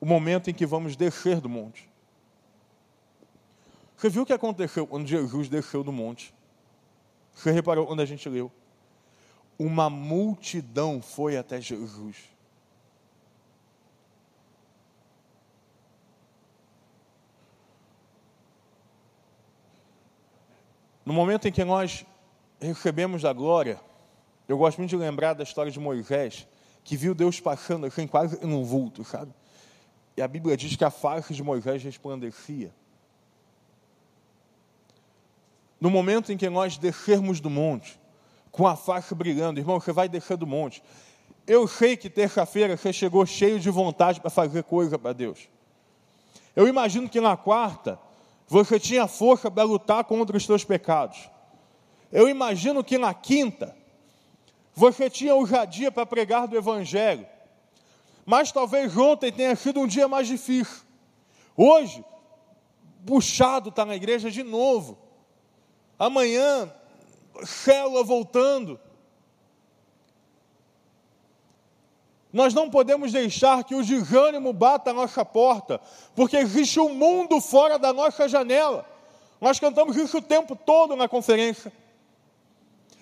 o 0.00 0.06
momento 0.06 0.48
em 0.48 0.54
que 0.54 0.64
vamos 0.64 0.94
descer 0.94 1.40
do 1.40 1.48
monte. 1.48 1.90
Você 3.96 4.08
viu 4.08 4.22
o 4.22 4.26
que 4.26 4.32
aconteceu 4.32 4.86
quando 4.86 5.08
Jesus 5.08 5.48
desceu 5.48 5.82
do 5.82 5.90
monte? 5.90 6.32
Você 7.34 7.50
reparou 7.50 7.86
quando 7.86 8.00
a 8.00 8.04
gente 8.04 8.28
leu? 8.28 8.52
Uma 9.58 9.90
multidão 9.90 11.02
foi 11.02 11.36
até 11.36 11.60
Jesus. 11.60 12.16
No 21.06 21.12
momento 21.14 21.46
em 21.46 21.52
que 21.52 21.64
nós 21.64 22.04
recebemos 22.60 23.24
a 23.24 23.32
glória, 23.32 23.80
eu 24.48 24.58
gosto 24.58 24.78
muito 24.78 24.90
de 24.90 24.96
lembrar 24.96 25.34
da 25.34 25.44
história 25.44 25.70
de 25.70 25.78
Moisés, 25.78 26.48
que 26.82 26.96
viu 26.96 27.14
Deus 27.14 27.38
passando 27.38 27.86
assim, 27.86 28.08
quase 28.08 28.44
num 28.44 28.64
vulto, 28.64 29.04
sabe? 29.04 29.32
E 30.16 30.22
a 30.22 30.26
Bíblia 30.26 30.56
diz 30.56 30.74
que 30.74 30.84
a 30.84 30.90
face 30.90 31.32
de 31.32 31.44
Moisés 31.44 31.80
resplandecia. 31.84 32.74
No 35.80 35.90
momento 35.90 36.32
em 36.32 36.36
que 36.36 36.50
nós 36.50 36.76
descermos 36.76 37.38
do 37.38 37.48
monte, 37.48 38.00
com 38.50 38.66
a 38.66 38.74
face 38.74 39.14
brilhando, 39.14 39.60
irmão, 39.60 39.78
você 39.78 39.92
vai 39.92 40.08
descer 40.08 40.36
do 40.36 40.46
monte. 40.46 40.82
Eu 41.46 41.68
sei 41.68 41.96
que 41.96 42.10
terça-feira 42.10 42.76
você 42.76 42.92
chegou 42.92 43.24
cheio 43.24 43.60
de 43.60 43.70
vontade 43.70 44.20
para 44.20 44.30
fazer 44.30 44.64
coisa 44.64 44.98
para 44.98 45.12
Deus. 45.12 45.48
Eu 46.56 46.66
imagino 46.66 47.08
que 47.08 47.20
na 47.20 47.36
quarta 47.36 47.96
você 48.46 48.78
tinha 48.78 49.06
força 49.06 49.50
para 49.50 49.64
lutar 49.64 50.04
contra 50.04 50.36
os 50.36 50.44
seus 50.44 50.64
pecados. 50.64 51.28
Eu 52.12 52.28
imagino 52.28 52.84
que 52.84 52.96
na 52.96 53.12
quinta 53.12 53.76
você 54.74 55.10
tinha 55.10 55.34
ousadia 55.34 55.90
para 55.90 56.06
pregar 56.06 56.46
do 56.46 56.56
Evangelho. 56.56 57.26
Mas 58.24 58.52
talvez 58.52 58.96
ontem 58.96 59.32
tenha 59.32 59.56
sido 59.56 59.80
um 59.80 59.86
dia 59.86 60.06
mais 60.06 60.26
difícil. 60.26 60.84
Hoje, 61.56 62.04
puxado 63.06 63.70
está 63.70 63.84
na 63.84 63.96
igreja 63.96 64.30
de 64.30 64.42
novo. 64.42 64.98
Amanhã, 65.98 66.70
célula 67.44 68.04
voltando. 68.04 68.78
Nós 72.36 72.52
não 72.52 72.68
podemos 72.68 73.12
deixar 73.12 73.64
que 73.64 73.74
o 73.74 73.82
desânimo 73.82 74.52
bata 74.52 74.90
a 74.90 74.92
nossa 74.92 75.24
porta, 75.24 75.80
porque 76.14 76.36
existe 76.36 76.78
um 76.78 76.94
mundo 76.94 77.40
fora 77.40 77.78
da 77.78 77.94
nossa 77.94 78.28
janela. 78.28 78.84
Nós 79.40 79.58
cantamos 79.58 79.96
isso 79.96 80.18
o 80.18 80.22
tempo 80.22 80.54
todo 80.54 80.94
na 80.94 81.08
conferência. 81.08 81.72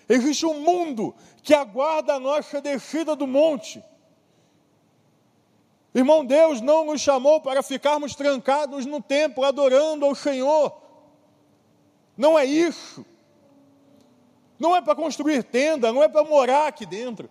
Existe 0.08 0.46
um 0.46 0.60
mundo 0.60 1.12
que 1.42 1.52
aguarda 1.52 2.14
a 2.14 2.20
nossa 2.20 2.60
descida 2.60 3.16
do 3.16 3.26
monte. 3.26 3.82
Irmão, 5.92 6.24
Deus 6.24 6.60
não 6.60 6.84
nos 6.84 7.00
chamou 7.00 7.40
para 7.40 7.60
ficarmos 7.60 8.14
trancados 8.14 8.86
no 8.86 9.02
templo 9.02 9.42
adorando 9.42 10.06
ao 10.06 10.14
Senhor. 10.14 10.80
Não 12.16 12.38
é 12.38 12.44
isso. 12.44 13.04
Não 14.60 14.76
é 14.76 14.80
para 14.80 14.94
construir 14.94 15.42
tenda, 15.42 15.92
não 15.92 16.04
é 16.04 16.08
para 16.08 16.22
morar 16.22 16.68
aqui 16.68 16.86
dentro. 16.86 17.28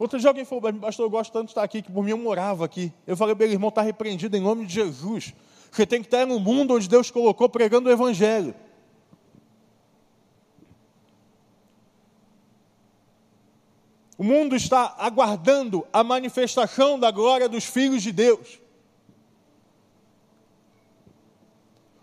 Outro 0.00 0.18
dia 0.18 0.30
alguém 0.30 0.46
falou, 0.46 0.72
pastor, 0.80 1.04
eu 1.04 1.10
gosto 1.10 1.30
tanto 1.30 1.44
de 1.44 1.50
estar 1.50 1.62
aqui, 1.62 1.82
que 1.82 1.92
por 1.92 2.02
mim 2.02 2.12
eu 2.12 2.16
morava 2.16 2.64
aqui. 2.64 2.90
Eu 3.06 3.14
falei, 3.18 3.34
meu 3.34 3.46
irmão, 3.46 3.68
está 3.68 3.82
repreendido 3.82 4.34
em 4.34 4.40
nome 4.40 4.64
de 4.64 4.72
Jesus. 4.72 5.34
Você 5.70 5.84
tem 5.84 6.00
que 6.00 6.06
estar 6.06 6.26
no 6.26 6.40
mundo 6.40 6.74
onde 6.74 6.88
Deus 6.88 7.10
colocou 7.10 7.50
pregando 7.50 7.90
o 7.90 7.92
Evangelho. 7.92 8.54
O 14.16 14.24
mundo 14.24 14.56
está 14.56 14.94
aguardando 14.98 15.86
a 15.92 16.02
manifestação 16.02 16.98
da 16.98 17.10
glória 17.10 17.46
dos 17.46 17.66
filhos 17.66 18.02
de 18.02 18.10
Deus. 18.10 18.58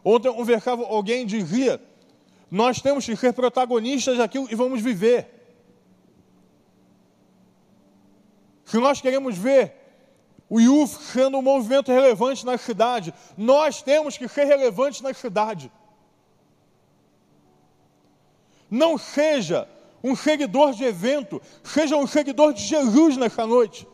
Ontem 0.06 0.32
conversava, 0.32 0.84
alguém 0.84 1.26
dizia: 1.26 1.82
Nós 2.52 2.80
temos 2.80 3.08
que 3.08 3.16
ser 3.16 3.34
protagonistas 3.34 4.20
daquilo 4.20 4.48
e 4.52 4.54
vamos 4.54 4.82
viver. 4.84 5.37
Se 8.68 8.78
nós 8.80 9.00
queremos 9.00 9.38
ver 9.38 9.74
o 10.50 10.60
IUF 10.60 11.02
sendo 11.02 11.38
um 11.38 11.42
movimento 11.42 11.90
relevante 11.90 12.46
na 12.46 12.58
cidade, 12.58 13.14
nós 13.38 13.82
temos 13.82 14.18
que 14.18 14.28
ser 14.28 14.44
relevantes 14.44 15.00
na 15.00 15.14
cidade. 15.14 15.72
Não 18.70 18.98
seja 18.98 19.70
um 20.04 20.18
seguidor 20.18 20.74
de 20.74 20.84
evento, 20.84 21.42
seja 21.64 21.96
um 21.96 22.06
seguidor 22.06 22.54
de 22.54 22.62
Jesus 22.62 23.16
nessa 23.16 23.48
noite. 23.48 23.88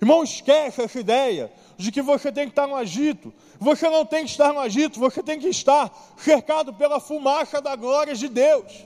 Irmão, 0.00 0.24
esquece 0.24 0.82
essa 0.82 0.98
ideia 0.98 1.52
de 1.76 1.92
que 1.92 2.02
você 2.02 2.32
tem 2.32 2.46
que 2.46 2.50
estar 2.50 2.66
no 2.66 2.74
agito. 2.74 3.32
Você 3.60 3.88
não 3.88 4.04
tem 4.04 4.24
que 4.24 4.32
estar 4.32 4.52
no 4.52 4.58
agito, 4.58 4.98
você 4.98 5.22
tem 5.22 5.38
que 5.38 5.46
estar 5.46 5.96
cercado 6.16 6.74
pela 6.74 6.98
fumaça 6.98 7.60
da 7.60 7.76
glória 7.76 8.16
de 8.16 8.26
Deus. 8.26 8.84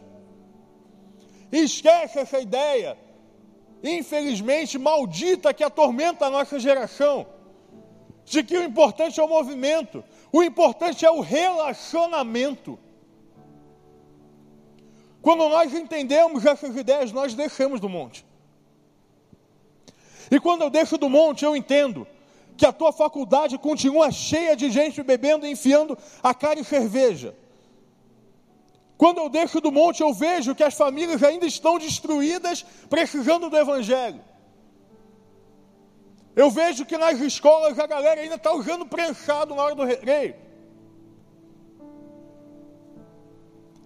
Esquece 1.51 2.19
essa 2.19 2.38
ideia, 2.38 2.99
infelizmente 3.83 4.79
maldita, 4.79 5.53
que 5.55 5.65
atormenta 5.65 6.27
a 6.27 6.31
nossa 6.31 6.59
geração, 6.59 7.27
de 8.25 8.43
que 8.43 8.57
o 8.57 8.65
importante 8.65 9.21
é 9.21 9.23
o 9.23 9.29
movimento, 9.29 10.03
o 10.33 10.43
importante 10.43 11.05
é 11.05 11.11
o 11.11 11.21
relacionamento. 11.21 12.79
Quando 15.23 15.49
nós 15.49 15.73
entendemos 15.75 16.45
essas 16.45 16.77
ideias, 16.77 17.12
nós 17.12 17.35
descemos 17.35 17.81
do 17.81 17.89
monte. 17.89 18.25
E 20.31 20.41
quando 20.41 20.62
eu 20.62 20.71
desço 20.71 20.99
do 20.99 21.09
monte, 21.09 21.45
eu 21.45 21.57
entendo 21.57 22.07
que 22.57 22.67
a 22.67 22.73
tua 22.73 22.93
faculdade 22.93 23.59
continua 23.59 24.11
cheia 24.11 24.57
de 24.57 24.71
gente 24.71 25.03
bebendo 25.03 25.47
e 25.47 25.51
enfiando 25.51 25.97
a 26.23 26.35
cara 26.35 26.59
em 26.59 26.65
cerveja. 26.65 27.35
Quando 28.97 29.19
eu 29.19 29.29
desço 29.29 29.61
do 29.61 29.71
monte, 29.71 30.01
eu 30.01 30.13
vejo 30.13 30.55
que 30.55 30.65
as 30.65 30.75
famílias 30.75 31.23
ainda 31.23 31.47
estão 31.47 31.79
destruídas, 31.79 32.65
precisando 32.89 33.51
do 33.51 33.57
Evangelho. 33.57 34.23
Eu 36.35 36.51
vejo 36.51 36.85
que 36.85 36.97
nas 36.97 37.19
escolas 37.21 37.79
a 37.79 37.87
galera 37.87 38.21
ainda 38.21 38.37
está 38.37 38.53
usando 38.53 38.87
prensado 38.87 39.55
na 39.55 39.63
hora 39.63 39.75
do 39.75 39.85
recreio. 39.85 40.35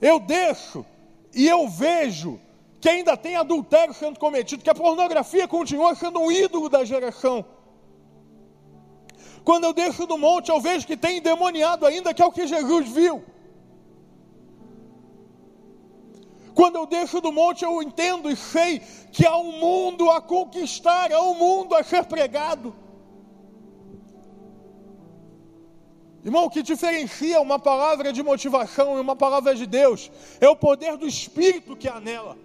Eu 0.00 0.18
desço 0.18 0.84
e 1.34 1.46
eu 1.46 1.68
vejo 1.68 2.40
que 2.80 2.88
ainda 2.88 3.16
tem 3.16 3.36
adultério 3.36 3.92
sendo 3.92 4.18
cometido, 4.18 4.64
que 4.64 4.70
a 4.70 4.74
pornografia 4.74 5.46
continua 5.46 5.94
sendo 5.94 6.18
um 6.20 6.32
ídolo 6.32 6.68
da 6.68 6.84
geração. 6.84 7.44
Quando 9.44 9.64
eu 9.64 9.72
desço 9.72 10.06
do 10.06 10.16
monte, 10.16 10.50
eu 10.50 10.60
vejo 10.60 10.86
que 10.86 10.96
tem 10.96 11.18
endemoniado 11.18 11.84
ainda, 11.84 12.14
que 12.14 12.22
é 12.22 12.26
o 12.26 12.32
que 12.32 12.46
Jesus 12.46 12.88
viu. 12.88 13.22
Quando 16.54 16.76
eu 16.76 16.86
desço 16.86 17.20
do 17.20 17.32
monte, 17.32 17.64
eu 17.64 17.82
entendo 17.82 18.30
e 18.30 18.36
sei 18.36 18.80
que 19.12 19.26
há 19.26 19.36
um 19.36 19.52
mundo 19.52 20.10
a 20.10 20.20
conquistar, 20.20 21.12
há 21.12 21.22
um 21.22 21.34
mundo 21.34 21.74
a 21.74 21.82
ser 21.82 22.04
pregado. 22.04 22.74
Irmão, 26.24 26.44
o 26.44 26.50
que 26.50 26.62
diferencia 26.62 27.40
uma 27.40 27.58
palavra 27.58 28.12
de 28.12 28.22
motivação 28.22 28.98
e 28.98 29.00
uma 29.00 29.16
palavra 29.16 29.54
de 29.54 29.66
Deus 29.66 30.10
é 30.38 30.48
o 30.48 30.56
poder 30.56 30.96
do 30.96 31.06
Espírito 31.06 31.74
que 31.74 31.88
há 31.88 31.98
nela. 31.98 32.36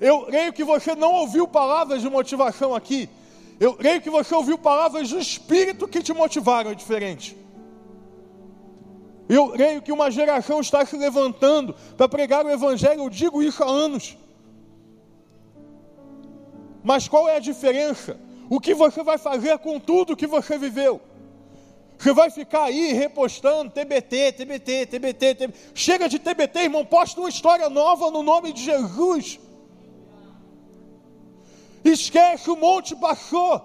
Eu 0.00 0.22
creio 0.22 0.52
que 0.52 0.64
você 0.64 0.94
não 0.94 1.12
ouviu 1.12 1.46
palavras 1.46 2.00
de 2.00 2.08
motivação 2.08 2.74
aqui. 2.74 3.08
Eu 3.60 3.74
creio 3.74 4.00
que 4.00 4.10
você 4.10 4.34
ouviu 4.34 4.58
palavras 4.58 5.10
do 5.10 5.18
Espírito 5.18 5.86
que 5.86 6.02
te 6.02 6.12
motivaram, 6.12 6.70
é 6.70 6.74
diferente. 6.74 7.36
Eu 9.28 9.50
creio 9.50 9.80
que 9.80 9.92
uma 9.92 10.10
geração 10.10 10.60
está 10.60 10.84
se 10.84 10.96
levantando 10.96 11.74
para 11.96 12.08
pregar 12.08 12.44
o 12.44 12.50
Evangelho, 12.50 13.02
eu 13.02 13.10
digo 13.10 13.42
isso 13.42 13.62
há 13.62 13.66
anos. 13.66 14.16
Mas 16.82 17.08
qual 17.08 17.28
é 17.28 17.36
a 17.36 17.40
diferença? 17.40 18.20
O 18.50 18.60
que 18.60 18.74
você 18.74 19.02
vai 19.02 19.16
fazer 19.16 19.56
com 19.58 19.80
tudo 19.80 20.16
que 20.16 20.26
você 20.26 20.58
viveu? 20.58 21.00
Você 21.96 22.12
vai 22.12 22.28
ficar 22.30 22.64
aí 22.64 22.92
repostando 22.92 23.70
TBT, 23.70 24.32
TBT, 24.32 24.86
TBT, 24.86 25.34
TBT. 25.34 25.58
Chega 25.74 26.08
de 26.08 26.18
TBT, 26.18 26.64
irmão, 26.64 26.84
posta 26.84 27.18
uma 27.20 27.30
história 27.30 27.70
nova 27.70 28.10
no 28.10 28.22
nome 28.22 28.52
de 28.52 28.62
Jesus. 28.62 29.40
Esquece, 31.82 32.50
o 32.50 32.56
monte 32.56 32.94
passou. 32.96 33.62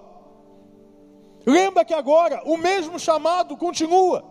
Lembra 1.44 1.84
que 1.84 1.92
agora 1.92 2.42
o 2.46 2.56
mesmo 2.56 2.98
chamado 2.98 3.56
continua. 3.56 4.29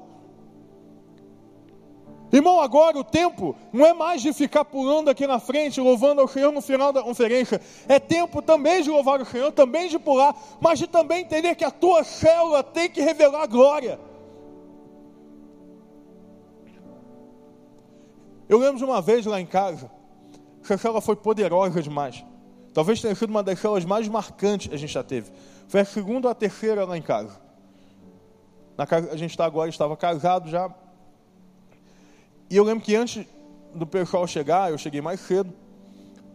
Irmão, 2.32 2.60
agora 2.60 2.98
o 2.98 3.04
tempo 3.04 3.56
não 3.74 3.86
é 3.86 3.94
mais 3.94 4.22
de 4.22 4.32
ficar 4.34 4.64
pulando 4.64 5.10
aqui 5.10 5.26
na 5.26 5.40
frente, 5.40 5.82
louvando 5.82 6.22
ao 6.22 6.28
Senhor 6.28 6.52
no 6.52 6.62
final 6.62 6.94
da 6.94 7.02
conferência. 7.02 7.60
É 7.88 8.00
tempo 8.00 8.42
também 8.42 8.84
de 8.84 8.90
louvar 8.90 9.20
o 9.20 9.26
Senhor, 9.26 9.52
também 9.52 9.88
de 9.88 9.98
pular, 9.98 10.36
mas 10.62 10.78
de 10.78 10.86
também 10.86 11.22
entender 11.22 11.56
que 11.56 11.64
a 11.64 11.72
tua 11.72 12.04
célula 12.04 12.64
tem 12.64 12.90
que 12.90 13.02
revelar 13.02 13.44
a 13.44 13.48
glória. 13.48 14.00
Eu 18.48 18.60
lembro 18.60 18.78
de 18.78 18.84
uma 18.84 19.02
vez 19.02 19.26
lá 19.26 19.42
em 19.42 19.46
casa, 19.46 19.90
essa 20.64 20.78
célula 20.78 21.02
foi 21.02 21.16
poderosa 21.16 21.82
demais. 21.82 22.24
Talvez 22.74 23.02
tenha 23.02 23.16
sido 23.16 23.32
uma 23.32 23.42
das 23.42 23.60
células 23.60 23.86
mais 23.86 24.08
marcantes 24.08 24.68
que 24.68 24.76
a 24.76 24.78
gente 24.78 24.94
já 24.94 25.04
teve. 25.04 25.32
Foi 25.68 25.82
a 25.82 25.86
segunda 25.86 26.28
ou 26.28 26.32
a 26.32 26.36
terceira 26.36 26.86
lá 26.86 26.96
em 26.96 27.02
casa. 27.02 27.40
Na 28.78 28.86
casa 28.86 29.12
a 29.12 29.18
gente 29.18 29.32
está 29.32 29.46
agora, 29.46 29.70
estava 29.70 29.98
casado 29.98 30.48
já. 30.48 30.70
E 32.50 32.58
eu 32.58 32.64
lembro 32.64 32.84
que 32.84 32.96
antes 32.96 33.26
do 33.74 33.86
pessoal 33.86 34.26
chegar, 34.26 34.72
eu 34.72 34.78
cheguei 34.78 35.02
mais 35.02 35.20
cedo. 35.20 35.54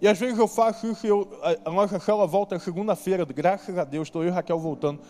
E 0.01 0.09
às 0.09 0.19
vezes 0.19 0.39
eu 0.39 0.47
faço 0.47 0.87
isso, 0.87 1.07
eu, 1.07 1.29
a, 1.43 1.71
a 1.71 1.73
nossa 1.73 1.99
célula 1.99 2.27
volta 2.27 2.59
segunda-feira, 2.59 3.25
graças 3.25 3.77
a 3.79 3.85
Deus, 3.85 4.09
estou 4.09 4.23
eu 4.23 4.29
e 4.29 4.31
Raquel 4.31 4.59
voltando. 4.59 5.01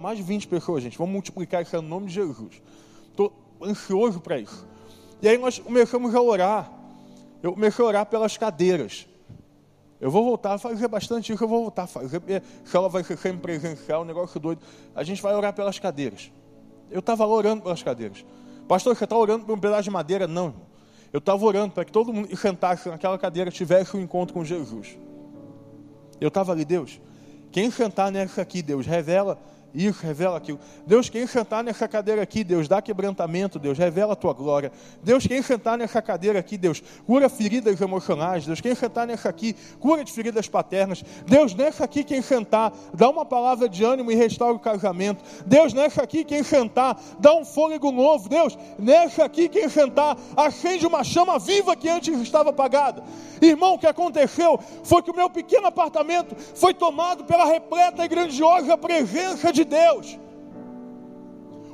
Mais 0.00 0.16
de 0.16 0.22
20 0.22 0.46
pessoas, 0.48 0.82
gente. 0.82 0.96
Vamos 0.96 1.12
multiplicar 1.12 1.62
isso 1.62 1.76
no 1.76 1.88
nome 1.88 2.06
de 2.06 2.14
Jesus. 2.14 2.62
Estou 3.10 3.32
ansioso 3.62 4.20
para 4.20 4.38
isso. 4.38 4.66
E 5.20 5.28
aí 5.28 5.38
nós 5.38 5.58
começamos 5.58 6.14
a 6.14 6.20
orar. 6.20 6.70
Eu 7.42 7.52
comecei 7.52 7.84
a 7.84 7.88
orar 7.88 8.06
pelas 8.06 8.36
cadeiras. 8.36 9.06
Eu 10.00 10.10
vou 10.10 10.24
voltar 10.24 10.54
a 10.54 10.58
fazer 10.58 10.86
bastante 10.88 11.32
isso, 11.32 11.42
eu 11.42 11.48
vou 11.48 11.62
voltar 11.62 11.84
a 11.84 11.86
fazer. 11.86 12.22
Se 12.64 12.76
ela 12.76 12.88
vai 12.88 13.02
ser 13.02 13.16
sempre 13.16 13.40
presencial, 13.40 14.02
um 14.02 14.04
negócio 14.04 14.38
doido. 14.38 14.60
A 14.94 15.02
gente 15.02 15.22
vai 15.22 15.34
orar 15.34 15.52
pelas 15.52 15.78
cadeiras. 15.78 16.30
Eu 16.90 17.00
estava 17.00 17.26
orando 17.26 17.62
pelas 17.62 17.82
cadeiras. 17.82 18.24
Pastor, 18.68 18.96
você 18.96 19.04
está 19.04 19.16
orando 19.16 19.44
por 19.44 19.56
um 19.56 19.60
pedaço 19.60 19.84
de 19.84 19.90
madeira? 19.90 20.26
Não, 20.26 20.46
irmão. 20.46 20.74
Eu 21.12 21.18
estava 21.18 21.44
orando 21.44 21.72
para 21.72 21.84
que 21.84 21.92
todo 21.92 22.12
mundo 22.12 22.26
que 22.26 22.36
sentasse 22.36 22.88
naquela 22.88 23.16
cadeira 23.16 23.50
tivesse 23.50 23.96
um 23.96 24.00
encontro 24.00 24.34
com 24.34 24.44
Jesus. 24.44 24.98
Eu 26.20 26.28
estava 26.28 26.52
ali, 26.52 26.64
Deus. 26.64 27.00
Quem 27.52 27.70
sentar 27.70 28.10
nessa 28.10 28.42
aqui, 28.42 28.62
Deus, 28.62 28.84
revela 28.84 29.38
isso, 29.74 30.06
revela 30.06 30.36
aquilo. 30.36 30.60
Deus, 30.86 31.08
quem 31.08 31.26
sentar 31.26 31.64
nessa 31.64 31.88
cadeira 31.88 32.22
aqui, 32.22 32.44
Deus, 32.44 32.68
dá 32.68 32.80
quebrantamento, 32.80 33.58
Deus, 33.58 33.76
revela 33.76 34.12
a 34.12 34.16
tua 34.16 34.32
glória. 34.32 34.70
Deus, 35.02 35.26
quem 35.26 35.42
sentar 35.42 35.76
nessa 35.76 36.00
cadeira 36.00 36.38
aqui, 36.38 36.56
Deus, 36.56 36.82
cura 37.04 37.28
feridas 37.28 37.80
emocionais. 37.80 38.46
Deus, 38.46 38.60
quem 38.60 38.74
sentar 38.74 39.06
nessa 39.06 39.28
aqui, 39.28 39.56
cura 39.80 40.04
de 40.04 40.12
feridas 40.12 40.46
paternas. 40.46 41.02
Deus, 41.26 41.54
nessa 41.54 41.84
aqui, 41.84 42.04
quem 42.04 42.22
sentar, 42.22 42.72
dá 42.92 43.10
uma 43.10 43.24
palavra 43.24 43.68
de 43.68 43.82
ânimo 43.82 44.12
e 44.12 44.14
restaura 44.14 44.54
o 44.54 44.60
casamento. 44.60 45.24
Deus, 45.44 45.72
nessa 45.72 46.02
aqui, 46.02 46.24
quem 46.24 46.44
sentar, 46.44 46.96
dá 47.18 47.34
um 47.34 47.44
fôlego 47.44 47.90
novo. 47.90 48.28
Deus, 48.28 48.56
nessa 48.78 49.24
aqui, 49.24 49.48
quem 49.48 49.68
sentar, 49.68 50.16
acende 50.36 50.86
uma 50.86 51.02
chama 51.02 51.38
viva 51.38 51.74
que 51.74 51.88
antes 51.88 52.16
estava 52.20 52.50
apagada. 52.50 53.02
Irmão, 53.42 53.74
o 53.74 53.78
que 53.78 53.86
aconteceu 53.86 54.58
foi 54.84 55.02
que 55.02 55.10
o 55.10 55.16
meu 55.16 55.28
pequeno 55.28 55.66
apartamento 55.66 56.36
foi 56.54 56.72
tomado 56.72 57.24
pela 57.24 57.44
repleta 57.44 58.04
e 58.04 58.08
grandiosa 58.08 58.76
presença 58.76 59.52
de 59.52 59.63
Deus. 59.64 60.18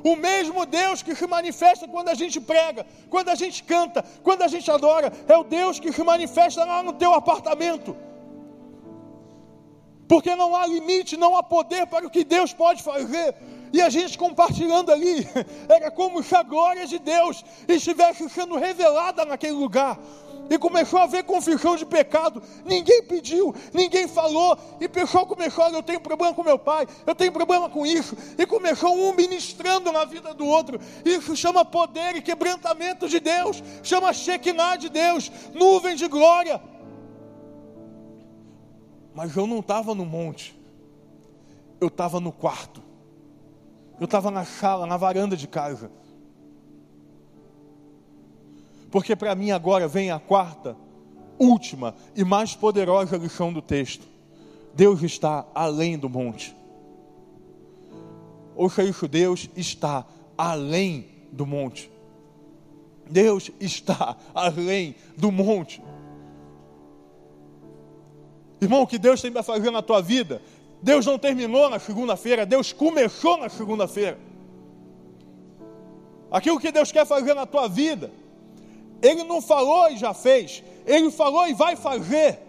O 0.03 0.15
mesmo 0.15 0.65
Deus 0.65 1.03
que 1.03 1.15
se 1.15 1.27
manifesta 1.27 1.87
quando 1.87 2.09
a 2.09 2.15
gente 2.15 2.39
prega, 2.41 2.85
quando 3.09 3.29
a 3.29 3.35
gente 3.35 3.63
canta, 3.63 4.03
quando 4.23 4.41
a 4.41 4.47
gente 4.47 4.69
adora, 4.69 5.11
é 5.27 5.37
o 5.37 5.43
Deus 5.43 5.79
que 5.79 5.93
se 5.93 6.03
manifesta 6.03 6.65
lá 6.65 6.81
no 6.81 6.93
teu 6.93 7.13
apartamento. 7.13 7.95
Porque 10.07 10.35
não 10.35 10.55
há 10.55 10.65
limite, 10.65 11.15
não 11.15 11.37
há 11.37 11.43
poder 11.43 11.85
para 11.87 12.05
o 12.05 12.09
que 12.09 12.23
Deus 12.23 12.51
pode 12.51 12.81
fazer. 12.81 13.35
E 13.71 13.81
a 13.81 13.89
gente 13.89 14.17
compartilhando 14.17 14.91
ali, 14.91 15.25
era 15.69 15.89
como 15.91 16.21
se 16.21 16.35
a 16.35 16.43
glória 16.43 16.85
de 16.85 16.99
Deus 16.99 17.45
estivesse 17.67 18.27
sendo 18.29 18.57
revelada 18.57 19.23
naquele 19.23 19.53
lugar 19.53 19.97
e 20.51 20.59
começou 20.59 20.99
a 20.99 21.03
haver 21.03 21.23
confissão 21.23 21.77
de 21.77 21.85
pecado. 21.85 22.43
Ninguém 22.65 23.01
pediu, 23.03 23.55
ninguém 23.73 24.05
falou, 24.05 24.57
e 24.81 24.85
o 24.85 24.89
pessoal 24.89 25.25
começou: 25.25 25.65
eu 25.69 25.81
tenho 25.81 26.01
problema 26.01 26.33
com 26.33 26.43
meu 26.43 26.59
pai, 26.59 26.85
eu 27.07 27.15
tenho 27.15 27.31
problema 27.31 27.69
com 27.69 27.85
isso, 27.85 28.17
e 28.37 28.45
começou 28.45 28.93
um 28.93 29.13
ministrando 29.13 29.93
na 29.93 30.03
vida 30.03 30.33
do 30.33 30.45
outro. 30.45 30.77
Isso 31.05 31.37
chama 31.37 31.63
poder 31.63 32.17
e 32.17 32.21
quebrantamento 32.21 33.07
de 33.07 33.21
Deus, 33.21 33.63
chama 33.81 34.11
Shekinah 34.11 34.75
de 34.75 34.89
Deus, 34.89 35.31
nuvem 35.53 35.95
de 35.95 36.07
glória. 36.09 36.61
Mas 39.13 39.35
eu 39.37 39.47
não 39.47 39.59
estava 39.59 39.95
no 39.95 40.05
monte, 40.05 40.59
eu 41.79 41.87
estava 41.87 42.19
no 42.19 42.33
quarto, 42.33 42.83
eu 44.01 44.05
estava 44.05 44.29
na 44.29 44.43
sala, 44.43 44.85
na 44.85 44.97
varanda 44.97 45.37
de 45.37 45.47
casa. 45.47 45.89
Porque 48.91 49.15
para 49.15 49.33
mim 49.33 49.51
agora 49.51 49.87
vem 49.87 50.11
a 50.11 50.19
quarta, 50.19 50.75
última 51.39 51.95
e 52.15 52.23
mais 52.23 52.53
poderosa 52.53 53.17
lição 53.17 53.51
do 53.51 53.61
texto. 53.61 54.05
Deus 54.75 55.01
está 55.01 55.45
além 55.55 55.97
do 55.97 56.09
monte. 56.09 56.55
Ouça 58.55 58.83
isso, 58.83 59.07
Deus 59.07 59.49
está 59.55 60.05
além 60.37 61.07
do 61.31 61.45
monte. 61.45 61.89
Deus 63.09 63.49
está 63.59 64.15
além 64.33 64.95
do 65.17 65.31
monte. 65.31 65.81
Irmão, 68.61 68.83
o 68.83 68.87
que 68.87 68.99
Deus 68.99 69.21
tem 69.21 69.31
para 69.31 69.41
fazer 69.41 69.71
na 69.71 69.81
tua 69.81 70.01
vida, 70.01 70.41
Deus 70.83 71.05
não 71.05 71.17
terminou 71.17 71.69
na 71.69 71.79
segunda-feira, 71.79 72.45
Deus 72.45 72.71
começou 72.71 73.37
na 73.37 73.49
segunda-feira. 73.49 74.19
Aquilo 76.29 76.59
que 76.59 76.71
Deus 76.71 76.91
quer 76.91 77.05
fazer 77.05 77.33
na 77.33 77.45
tua 77.45 77.67
vida, 77.67 78.11
ele 79.01 79.23
não 79.23 79.41
falou 79.41 79.89
e 79.89 79.97
já 79.97 80.13
fez, 80.13 80.63
ele 80.85 81.11
falou 81.11 81.47
e 81.47 81.53
vai 81.53 81.75
fazer. 81.75 82.39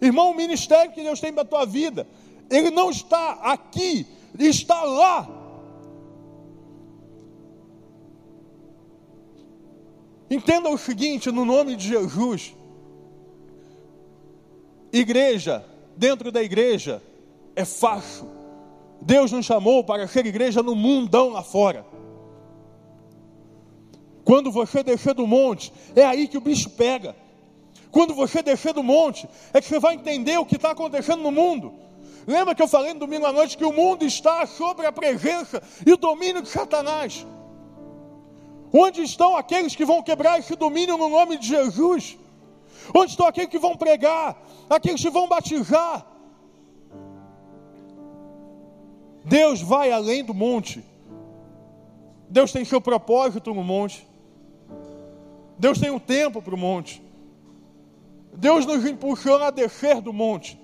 Irmão, 0.00 0.30
o 0.30 0.36
ministério 0.36 0.92
que 0.92 1.02
Deus 1.02 1.20
tem 1.20 1.32
para 1.32 1.42
a 1.42 1.46
tua 1.46 1.66
vida, 1.66 2.06
ele 2.48 2.70
não 2.70 2.90
está 2.90 3.32
aqui, 3.42 4.06
está 4.38 4.82
lá. 4.84 5.28
Entenda 10.30 10.68
o 10.68 10.78
seguinte, 10.78 11.30
no 11.30 11.44
nome 11.44 11.74
de 11.74 11.88
Jesus. 11.88 12.54
Igreja, 14.92 15.64
dentro 15.96 16.30
da 16.30 16.42
igreja, 16.42 17.02
é 17.56 17.64
fácil. 17.64 18.28
Deus 19.00 19.32
nos 19.32 19.46
chamou 19.46 19.82
para 19.84 20.06
ser 20.06 20.26
igreja 20.26 20.62
no 20.62 20.74
mundão 20.74 21.30
lá 21.30 21.42
fora. 21.42 21.84
Quando 24.28 24.50
você 24.50 24.82
descer 24.82 25.14
do 25.14 25.26
monte, 25.26 25.72
é 25.96 26.04
aí 26.04 26.28
que 26.28 26.36
o 26.36 26.40
bicho 26.42 26.68
pega. 26.68 27.16
Quando 27.90 28.12
você 28.12 28.42
descer 28.42 28.74
do 28.74 28.82
monte, 28.82 29.26
é 29.54 29.58
que 29.58 29.66
você 29.66 29.78
vai 29.78 29.94
entender 29.94 30.36
o 30.36 30.44
que 30.44 30.56
está 30.56 30.72
acontecendo 30.72 31.22
no 31.22 31.32
mundo. 31.32 31.72
Lembra 32.26 32.54
que 32.54 32.60
eu 32.60 32.68
falei 32.68 32.92
no 32.92 33.00
domingo 33.00 33.24
à 33.24 33.32
noite 33.32 33.56
que 33.56 33.64
o 33.64 33.72
mundo 33.72 34.04
está 34.04 34.44
sobre 34.44 34.84
a 34.84 34.92
presença 34.92 35.62
e 35.86 35.94
o 35.94 35.96
domínio 35.96 36.42
de 36.42 36.50
Satanás? 36.50 37.26
Onde 38.70 39.00
estão 39.00 39.34
aqueles 39.34 39.74
que 39.74 39.86
vão 39.86 40.02
quebrar 40.02 40.38
esse 40.38 40.54
domínio 40.54 40.98
no 40.98 41.08
nome 41.08 41.38
de 41.38 41.48
Jesus? 41.48 42.18
Onde 42.94 43.12
estão 43.12 43.26
aqueles 43.26 43.48
que 43.48 43.58
vão 43.58 43.78
pregar? 43.78 44.36
Aqueles 44.68 45.00
que 45.00 45.08
vão 45.08 45.26
batizar? 45.26 46.06
Deus 49.24 49.62
vai 49.62 49.90
além 49.90 50.22
do 50.22 50.34
monte. 50.34 50.84
Deus 52.28 52.52
tem 52.52 52.62
seu 52.62 52.78
propósito 52.78 53.54
no 53.54 53.64
monte. 53.64 54.06
Deus 55.58 55.78
tem 55.78 55.90
um 55.90 55.98
tempo 55.98 56.40
para 56.40 56.54
o 56.54 56.58
monte. 56.58 57.02
Deus 58.32 58.64
nos 58.64 58.84
impulsiona 58.86 59.46
a 59.46 59.50
descer 59.50 60.00
do 60.00 60.12
monte. 60.12 60.58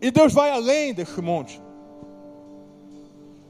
E 0.00 0.10
Deus 0.10 0.32
vai 0.32 0.50
além 0.50 0.92
desse 0.92 1.20
monte. 1.22 1.60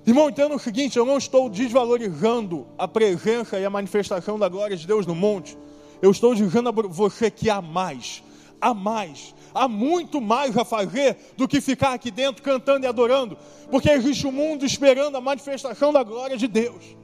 Irmão, 0.07 0.29
entenda 0.29 0.55
o 0.55 0.59
seguinte: 0.59 0.97
eu 0.97 1.05
não 1.05 1.19
estou 1.19 1.49
desvalorizando 1.49 2.67
a 2.79 2.87
presença 2.87 3.59
e 3.59 3.65
a 3.65 3.71
manifestação 3.71 4.39
da 4.39 4.49
glória 4.49 4.77
de 4.77 4.87
Deus 4.87 5.07
no 5.07 5.15
monte. 5.15 5.59
Eu 6.01 6.11
estou 6.11 6.35
dizendo 6.35 6.69
a 6.69 6.73
você 6.73 7.31
que 7.31 7.49
há 7.51 7.63
mais, 7.63 8.23
há 8.61 8.75
mais, 8.75 9.35
há 9.55 9.67
muito 9.67 10.21
mais 10.21 10.57
a 10.57 10.65
fazer 10.65 11.17
do 11.37 11.49
que 11.49 11.61
ficar 11.61 11.95
aqui 11.95 12.11
dentro 12.11 12.43
cantando 12.43 12.85
e 12.85 12.89
adorando, 12.89 13.37
porque 13.71 13.91
existe 13.91 14.27
um 14.27 14.33
mundo 14.33 14.67
esperando 14.67 15.17
a 15.17 15.21
manifestação 15.21 15.93
da 15.93 16.03
glória 16.03 16.37
de 16.37 16.47
Deus. 16.47 17.04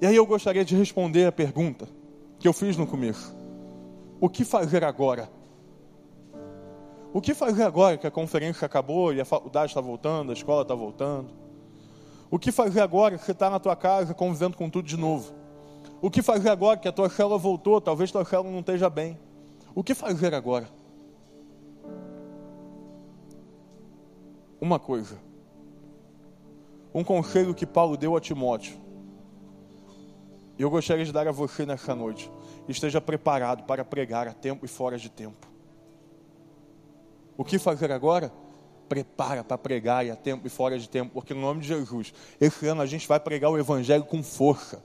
E 0.00 0.06
aí 0.06 0.16
eu 0.16 0.26
gostaria 0.26 0.64
de 0.64 0.74
responder 0.76 1.26
a 1.26 1.32
pergunta 1.32 1.88
que 2.38 2.48
eu 2.48 2.52
fiz 2.52 2.76
no 2.76 2.86
começo: 2.86 3.34
o 4.20 4.28
que 4.28 4.44
fazer 4.44 4.84
agora? 4.84 5.30
O 7.12 7.20
que 7.20 7.32
fazer 7.32 7.62
agora 7.62 7.96
que 7.96 8.06
a 8.06 8.10
conferência 8.10 8.66
acabou 8.66 9.12
e 9.12 9.20
a 9.20 9.24
faculdade 9.24 9.70
está 9.70 9.80
voltando, 9.80 10.30
a 10.30 10.32
escola 10.32 10.62
está 10.62 10.74
voltando? 10.74 11.30
O 12.28 12.38
que 12.38 12.50
fazer 12.50 12.80
agora 12.80 13.16
que 13.16 13.24
você 13.24 13.30
está 13.30 13.48
na 13.48 13.60
tua 13.60 13.76
casa 13.76 14.12
convivendo 14.12 14.56
com 14.56 14.68
tudo 14.68 14.88
de 14.88 14.96
novo? 14.96 15.32
O 16.02 16.10
que 16.10 16.22
fazer 16.22 16.48
agora 16.48 16.76
que 16.76 16.88
a 16.88 16.92
tua 16.92 17.08
célula 17.08 17.38
voltou, 17.38 17.80
talvez 17.80 18.10
tua 18.10 18.24
célula 18.24 18.50
não 18.50 18.60
esteja 18.60 18.90
bem? 18.90 19.16
O 19.74 19.84
que 19.84 19.94
fazer 19.94 20.34
agora? 20.34 20.68
Uma 24.60 24.78
coisa. 24.78 25.16
Um 26.92 27.04
conselho 27.04 27.54
que 27.54 27.64
Paulo 27.64 27.96
deu 27.96 28.16
a 28.16 28.20
Timóteo. 28.20 28.83
Eu 30.58 30.70
gostaria 30.70 31.04
de 31.04 31.12
dar 31.12 31.26
a 31.26 31.32
você 31.32 31.66
nessa 31.66 31.94
noite. 31.94 32.30
Esteja 32.68 33.00
preparado 33.00 33.64
para 33.64 33.84
pregar 33.84 34.28
a 34.28 34.32
tempo 34.32 34.64
e 34.64 34.68
fora 34.68 34.96
de 34.96 35.10
tempo. 35.10 35.48
O 37.36 37.44
que 37.44 37.58
fazer 37.58 37.90
agora? 37.90 38.32
Prepara 38.88 39.42
para 39.42 39.58
pregar 39.58 40.06
e 40.06 40.10
a 40.10 40.16
tempo 40.16 40.46
e 40.46 40.50
fora 40.50 40.78
de 40.78 40.88
tempo, 40.88 41.10
porque 41.12 41.34
no 41.34 41.40
nome 41.40 41.62
de 41.62 41.68
Jesus, 41.68 42.14
esse 42.40 42.66
ano 42.66 42.82
a 42.82 42.86
gente 42.86 43.08
vai 43.08 43.18
pregar 43.18 43.50
o 43.50 43.58
Evangelho 43.58 44.04
com 44.04 44.22
força. 44.22 44.84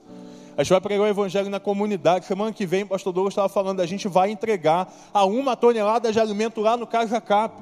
A 0.57 0.63
gente 0.63 0.71
vai 0.71 0.81
pregar 0.81 1.05
o 1.05 1.07
Evangelho 1.07 1.49
na 1.49 1.59
comunidade. 1.59 2.25
Semana 2.25 2.51
que 2.51 2.65
vem, 2.65 2.83
o 2.83 2.87
pastor 2.87 3.13
Douglas 3.13 3.33
estava 3.33 3.47
falando, 3.47 3.81
a 3.81 3.85
gente 3.85 4.07
vai 4.07 4.31
entregar 4.31 4.91
a 5.13 5.25
uma 5.25 5.55
tonelada 5.55 6.11
de 6.11 6.19
alimento 6.19 6.59
lá 6.61 6.75
no 6.75 6.87
Casa 6.87 7.21
Cap. 7.21 7.61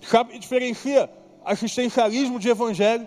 Sabe, 0.00 0.38
diferencia 0.38 1.10
assistencialismo 1.44 2.38
de 2.38 2.48
Evangelho, 2.48 3.06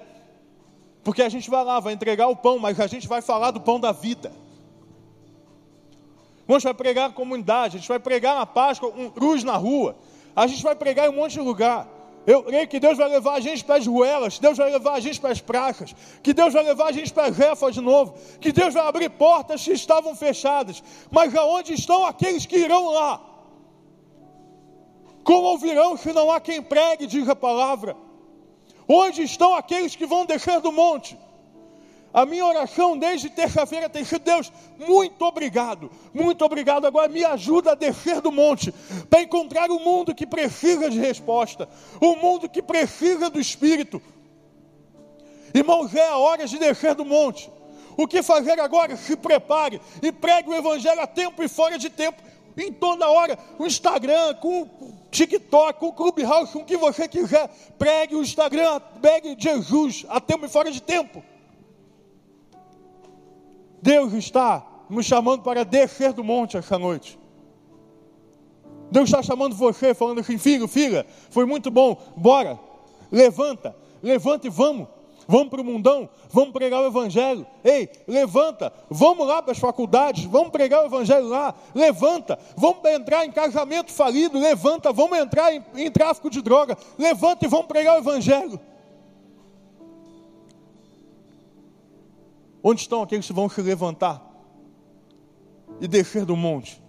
porque 1.04 1.22
a 1.22 1.30
gente 1.30 1.50
vai 1.50 1.64
lá, 1.64 1.80
vai 1.80 1.94
entregar 1.94 2.28
o 2.28 2.36
pão, 2.36 2.58
mas 2.58 2.80
a 2.80 2.88
gente 2.88 3.08
vai 3.08 3.22
falar 3.22 3.52
do 3.52 3.60
pão 3.60 3.80
da 3.80 3.92
vida. 3.92 4.32
A 6.48 6.54
gente 6.54 6.64
vai 6.64 6.74
pregar 6.74 7.10
na 7.10 7.16
comunidade, 7.16 7.78
a 7.78 7.80
gente 7.80 7.90
vai 7.90 8.00
pregar 8.00 8.36
na 8.36 8.46
Páscoa, 8.46 8.94
um 8.96 9.10
cruz 9.10 9.44
na 9.44 9.56
rua. 9.56 9.96
A 10.36 10.48
gente 10.48 10.64
vai 10.64 10.76
pregar 10.76 11.08
em 11.08 11.10
um 11.10 11.16
monte 11.16 11.34
de 11.34 11.42
lugar. 11.42 11.88
Eu 12.26 12.42
creio 12.44 12.68
que 12.68 12.80
Deus 12.80 12.98
vai 12.98 13.10
levar 13.10 13.34
a 13.34 13.40
gente 13.42 13.66
para 13.66 13.76
as 13.76 13.86
ruelas, 13.86 14.40
Deus 14.40 14.58
vai 14.58 14.72
levar 14.72 14.94
a 14.94 15.00
gente 15.00 15.20
para 15.20 15.32
as 15.32 15.42
praças, 15.42 15.94
que 16.22 16.34
Deus 16.34 16.54
vai 16.54 16.64
levar 16.64 16.88
a 16.88 16.92
gente 16.94 17.12
para 17.12 17.26
as 17.26 17.38
refas 17.38 17.74
de 17.74 17.82
novo, 17.82 18.16
que 18.40 18.54
Deus 18.54 18.74
vai 18.74 18.88
abrir 18.88 19.10
portas 19.10 19.64
que 19.64 19.74
estavam 19.74 20.16
fechadas. 20.16 20.82
Mas 21.12 21.36
aonde 21.36 21.74
estão 21.74 22.06
aqueles 22.06 22.46
que 22.46 22.58
irão 22.58 22.92
lá? 22.92 23.22
Como 25.24 25.48
ouvirão 25.48 25.98
se 25.98 26.14
não 26.14 26.32
há 26.32 26.40
quem 26.40 26.62
pregue, 26.62 27.08
diz 27.08 27.28
a 27.28 27.36
palavra? 27.36 27.96
Onde 28.88 29.24
estão 29.24 29.56
aqueles 29.56 29.96
que 29.96 30.06
vão 30.06 30.26
descer 30.26 30.60
do 30.60 30.72
monte? 30.72 31.18
A 32.14 32.28
minha 32.28 32.46
oração 32.46 32.96
desde 32.96 33.30
terça-feira 33.30 33.90
tem 33.90 34.06
sido: 34.06 34.24
Deus, 34.24 34.52
muito 34.78 35.26
obrigado, 35.26 35.90
muito 36.14 36.46
obrigado. 36.46 36.86
Agora 36.86 37.08
me 37.08 37.26
ajuda 37.26 37.72
a 37.72 37.76
descer 37.76 38.22
do 38.22 38.32
monte, 38.32 38.72
para 39.10 39.24
encontrar 39.24 39.72
o 39.72 39.80
mundo 39.80 40.14
que 40.14 40.28
precisa 40.28 40.90
de 40.90 41.00
resposta, 41.00 41.68
o 42.00 42.16
mundo 42.16 42.48
que 42.48 42.62
precisa 42.62 43.30
do 43.32 43.40
Espírito. 43.40 44.00
Irmãos, 45.54 45.94
é 45.96 46.08
a 46.08 46.18
hora 46.18 46.46
de 46.46 46.60
descer 46.60 46.94
do 46.94 47.06
monte. 47.06 47.52
O 47.98 48.08
que 48.08 48.22
fazer 48.24 48.60
agora? 48.60 48.96
Se 48.96 49.16
prepare 49.16 49.80
e 50.02 50.12
pregue 50.12 50.50
o 50.50 50.56
Evangelho 50.56 51.02
a 51.02 51.08
tempo 51.08 51.42
e 51.44 51.48
fora 51.48 51.78
de 51.78 51.90
tempo, 51.90 52.22
em 52.58 52.72
toda 52.72 53.10
hora, 53.10 53.38
o 53.58 53.66
Instagram, 53.66 54.36
com 54.36 54.62
o 54.62 54.94
TikTok, 55.10 55.80
com 55.80 55.88
o 55.88 55.94
Clubhouse, 55.94 56.54
com 56.54 56.60
o 56.60 56.66
que 56.66 56.78
você 56.78 57.08
quiser. 57.08 57.48
Pregue 57.78 58.16
o 58.16 58.22
Instagram, 58.22 58.80
pregue 59.02 59.36
Jesus 59.38 60.06
a 60.10 60.20
tempo 60.20 60.46
e 60.46 60.50
fora 60.50 60.72
de 60.72 60.82
tempo. 60.82 61.24
Deus 63.82 64.14
está 64.14 64.66
nos 64.90 65.06
chamando 65.06 65.42
para 65.42 65.66
descer 65.66 66.14
do 66.14 66.24
monte 66.24 66.58
essa 66.58 66.78
noite. 66.78 67.20
Deus 68.92 69.06
está 69.06 69.24
chamando 69.24 69.56
você, 69.56 69.94
falando 69.94 70.20
assim: 70.20 70.38
filho, 70.38 70.68
filha, 70.68 71.06
foi 71.30 71.46
muito 71.46 71.72
bom, 71.72 72.00
bora, 72.16 72.60
levanta, 73.12 73.76
levanta 74.02 74.48
e 74.48 74.50
vamos. 74.50 74.88
Vamos 75.28 75.50
para 75.50 75.62
o 75.62 75.64
mundão, 75.64 76.10
vamos 76.30 76.52
pregar 76.52 76.82
o 76.82 76.88
Evangelho. 76.88 77.46
Ei, 77.64 77.90
levanta, 78.08 78.74
vamos 78.90 79.26
lá 79.26 79.42
para 79.42 79.54
as 79.54 79.58
faculdades, 79.58 80.26
vamos 80.26 80.50
pregar 80.50 80.84
o 80.84 80.88
Evangelho 80.88 81.28
lá. 81.28 81.56
Levanta, 81.74 82.38
vamos 82.58 82.84
entrar 82.86 83.26
em 83.26 83.32
casamento 83.32 83.92
falido. 83.92 84.38
Levanta, 84.38 84.92
vamos 84.92 85.18
entrar 85.18 85.54
em, 85.54 85.64
em 85.76 85.92
tráfico 85.92 86.30
de 86.30 86.42
droga. 86.42 86.78
Levanta 86.98 87.46
e 87.46 87.48
vamos 87.48 87.68
pregar 87.68 87.96
o 87.96 88.00
Evangelho. 88.00 88.60
Onde 92.62 92.82
estão 92.82 93.02
aqueles 93.02 93.28
que 93.28 93.34
vão 93.34 93.50
se 93.50 93.62
levantar 93.62 94.22
e 95.82 95.88
descer 95.88 96.26
do 96.26 96.36
monte? 96.36 96.82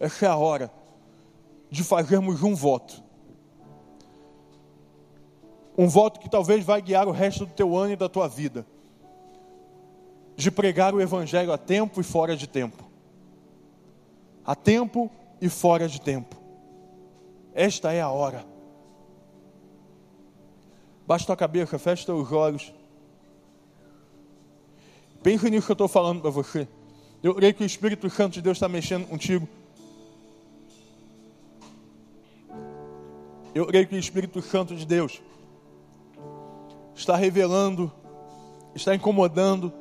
Essa 0.00 0.26
é 0.26 0.28
a 0.28 0.36
hora 0.36 0.72
de 1.70 1.84
fazermos 1.84 2.42
um 2.42 2.54
voto. 2.54 3.09
Um 5.76 5.88
voto 5.88 6.20
que 6.20 6.28
talvez 6.28 6.64
vai 6.64 6.82
guiar 6.82 7.08
o 7.08 7.12
resto 7.12 7.46
do 7.46 7.52
teu 7.52 7.76
ano 7.76 7.92
e 7.92 7.96
da 7.96 8.08
tua 8.08 8.28
vida. 8.28 8.66
De 10.36 10.50
pregar 10.50 10.94
o 10.94 11.00
Evangelho 11.00 11.52
a 11.52 11.58
tempo 11.58 12.00
e 12.00 12.04
fora 12.04 12.36
de 12.36 12.46
tempo. 12.46 12.84
A 14.44 14.54
tempo 14.54 15.10
e 15.40 15.48
fora 15.48 15.88
de 15.88 16.00
tempo. 16.00 16.36
Esta 17.54 17.92
é 17.92 18.00
a 18.00 18.10
hora. 18.10 18.44
Baixa 21.06 21.26
tua 21.26 21.36
cabeça, 21.36 21.78
fecha 21.78 22.06
teus 22.06 22.30
olhos. 22.30 22.72
Pense 25.22 25.50
nisso 25.50 25.66
que 25.66 25.72
eu 25.72 25.74
estou 25.74 25.88
falando 25.88 26.20
para 26.20 26.30
você. 26.30 26.68
Eu 27.22 27.34
creio 27.34 27.52
que 27.52 27.62
o 27.62 27.66
Espírito 27.66 28.08
Santo 28.08 28.34
de 28.34 28.42
Deus 28.42 28.56
está 28.56 28.68
mexendo 28.68 29.06
contigo. 29.06 29.46
Eu 33.54 33.66
creio 33.66 33.86
que 33.86 33.94
o 33.94 33.98
Espírito 33.98 34.40
Santo 34.40 34.74
de 34.74 34.86
Deus 34.86 35.20
está 37.00 37.16
revelando, 37.16 37.90
está 38.74 38.94
incomodando 38.94 39.72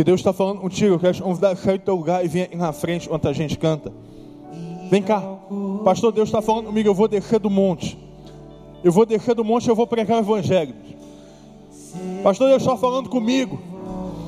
Se 0.00 0.04
Deus 0.04 0.20
está 0.20 0.32
falando 0.32 0.62
contigo, 0.62 0.94
eu 0.94 0.98
quero 0.98 1.12
te 1.12 1.22
convidar 1.22 1.50
a 1.50 1.56
sair 1.56 1.76
do 1.76 1.84
teu 1.84 1.94
lugar 1.94 2.24
e 2.24 2.28
vir 2.28 2.44
aqui 2.44 2.56
na 2.56 2.72
frente 2.72 3.06
onde 3.12 3.28
a 3.28 3.34
gente 3.34 3.58
canta. 3.58 3.92
Vem 4.88 5.02
cá. 5.02 5.22
Pastor, 5.84 6.10
Deus 6.10 6.30
está 6.30 6.40
falando 6.40 6.68
comigo, 6.68 6.88
eu 6.88 6.94
vou 6.94 7.06
descer 7.06 7.38
do 7.38 7.50
monte. 7.50 7.98
Eu 8.82 8.92
vou 8.92 9.04
descer 9.04 9.34
do 9.34 9.44
monte 9.44 9.66
e 9.66 9.68
eu 9.68 9.76
vou 9.76 9.86
pregar 9.86 10.16
o 10.16 10.20
evangelho. 10.20 10.74
Pastor, 12.22 12.48
Deus 12.48 12.62
está 12.62 12.78
falando 12.78 13.10
comigo. 13.10 13.60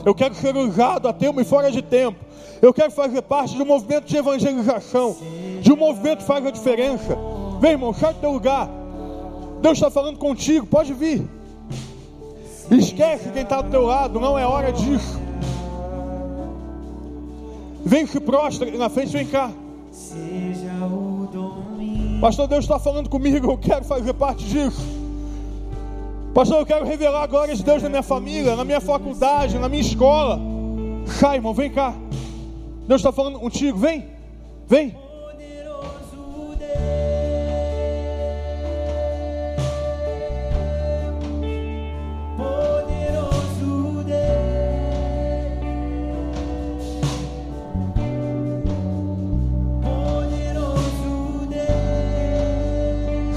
Eu 0.04 0.14
quero 0.14 0.34
ser 0.34 0.54
usado 0.54 1.08
a 1.08 1.12
tempo 1.14 1.40
e 1.40 1.44
fora 1.44 1.72
de 1.72 1.80
tempo. 1.80 2.22
Eu 2.60 2.74
quero 2.74 2.90
fazer 2.90 3.22
parte 3.22 3.56
de 3.56 3.62
um 3.62 3.64
movimento 3.64 4.04
de 4.04 4.14
evangelização. 4.14 5.16
De 5.62 5.72
um 5.72 5.76
movimento 5.76 6.18
que 6.18 6.26
faz 6.26 6.44
a 6.44 6.50
diferença. 6.50 7.16
Vem, 7.62 7.70
irmão, 7.70 7.94
sai 7.94 8.12
do 8.12 8.20
teu 8.20 8.32
lugar. 8.32 8.68
Deus 9.62 9.78
está 9.78 9.90
falando 9.90 10.18
contigo, 10.18 10.66
pode 10.66 10.92
vir. 10.92 11.26
Esquece 12.70 13.30
quem 13.30 13.40
está 13.40 13.62
do 13.62 13.70
teu 13.70 13.86
lado, 13.86 14.20
não 14.20 14.38
é 14.38 14.44
hora 14.44 14.70
disso. 14.70 15.21
Vem 17.84 18.06
se 18.06 18.20
prostra 18.20 18.70
na 18.70 18.88
frente, 18.88 19.12
vem 19.12 19.26
cá. 19.26 19.50
Pastor, 22.20 22.46
Deus 22.46 22.64
está 22.64 22.78
falando 22.78 23.08
comigo, 23.08 23.50
eu 23.50 23.58
quero 23.58 23.84
fazer 23.84 24.14
parte 24.14 24.44
disso. 24.44 24.80
Pastor, 26.32 26.60
eu 26.60 26.66
quero 26.66 26.86
revelar 26.86 27.24
a 27.24 27.26
glória 27.26 27.54
de 27.54 27.62
Deus 27.62 27.82
na 27.82 27.88
minha 27.88 28.02
família, 28.02 28.56
na 28.56 28.64
minha 28.64 28.80
faculdade, 28.80 29.58
na 29.58 29.68
minha 29.68 29.82
escola. 29.82 30.40
Sai, 31.06 31.36
irmão, 31.36 31.52
vem 31.52 31.70
cá. 31.70 31.94
Deus 32.86 33.00
está 33.00 33.12
falando 33.12 33.38
contigo, 33.38 33.76
vem, 33.76 34.06
vem. 34.66 34.96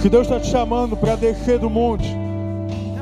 Que 0.06 0.10
Deus 0.10 0.28
está 0.28 0.40
te 0.40 0.46
chamando 0.46 0.96
para 0.96 1.16
descer 1.16 1.58
do 1.58 1.68
monte, 1.68 2.08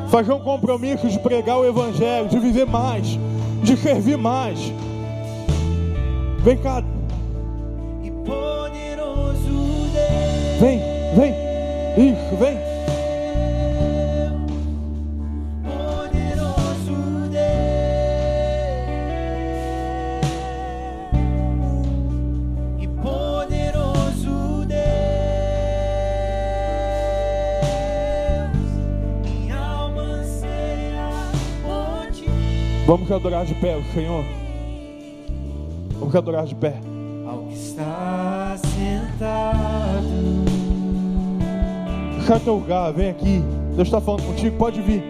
fazer 0.10 0.32
um 0.32 0.40
compromisso 0.40 1.06
de 1.10 1.20
pregar 1.20 1.60
o 1.60 1.66
Evangelho, 1.66 2.30
de 2.30 2.40
viver 2.40 2.66
mais, 2.66 3.20
de 3.62 3.76
servir 3.76 4.18
mais. 4.18 4.58
Vem 6.40 6.56
cá. 6.60 6.82
Vem, 10.62 10.80
vem. 11.18 12.14
Isso, 12.14 12.38
vem. 12.38 12.73
Vamos 32.86 33.10
adorar 33.10 33.46
de 33.46 33.54
pé 33.56 33.78
o 33.78 33.84
Senhor. 33.94 34.26
Vamos 36.00 36.14
adorar 36.14 36.46
de 36.46 36.54
pé. 36.54 36.76
Ao 37.26 37.46
que 37.46 37.54
está 37.54 38.58
sentado. 38.58 40.08
Sai 42.28 42.40
teu 42.42 42.56
lugar, 42.56 42.92
vem 42.92 43.10
aqui. 43.10 43.42
Deus 43.76 43.88
está 43.88 44.02
falando 44.02 44.24
contigo, 44.24 44.58
pode 44.58 44.82
vir. 44.82 45.02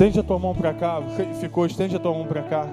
Estende 0.00 0.18
a 0.18 0.22
tua 0.22 0.38
mão 0.38 0.54
para 0.54 0.72
cá. 0.72 0.98
Ficou, 1.38 1.66
estende 1.66 1.94
a 1.94 1.98
tua 1.98 2.14
mão 2.14 2.24
para 2.24 2.42
cá. 2.42 2.66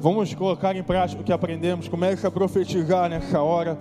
Vamos 0.00 0.32
colocar 0.32 0.76
em 0.76 0.82
prática 0.84 1.20
o 1.20 1.24
que 1.24 1.32
aprendemos. 1.32 1.88
Comece 1.88 2.24
a 2.24 2.30
profetizar 2.30 3.10
nessa 3.10 3.42
hora. 3.42 3.76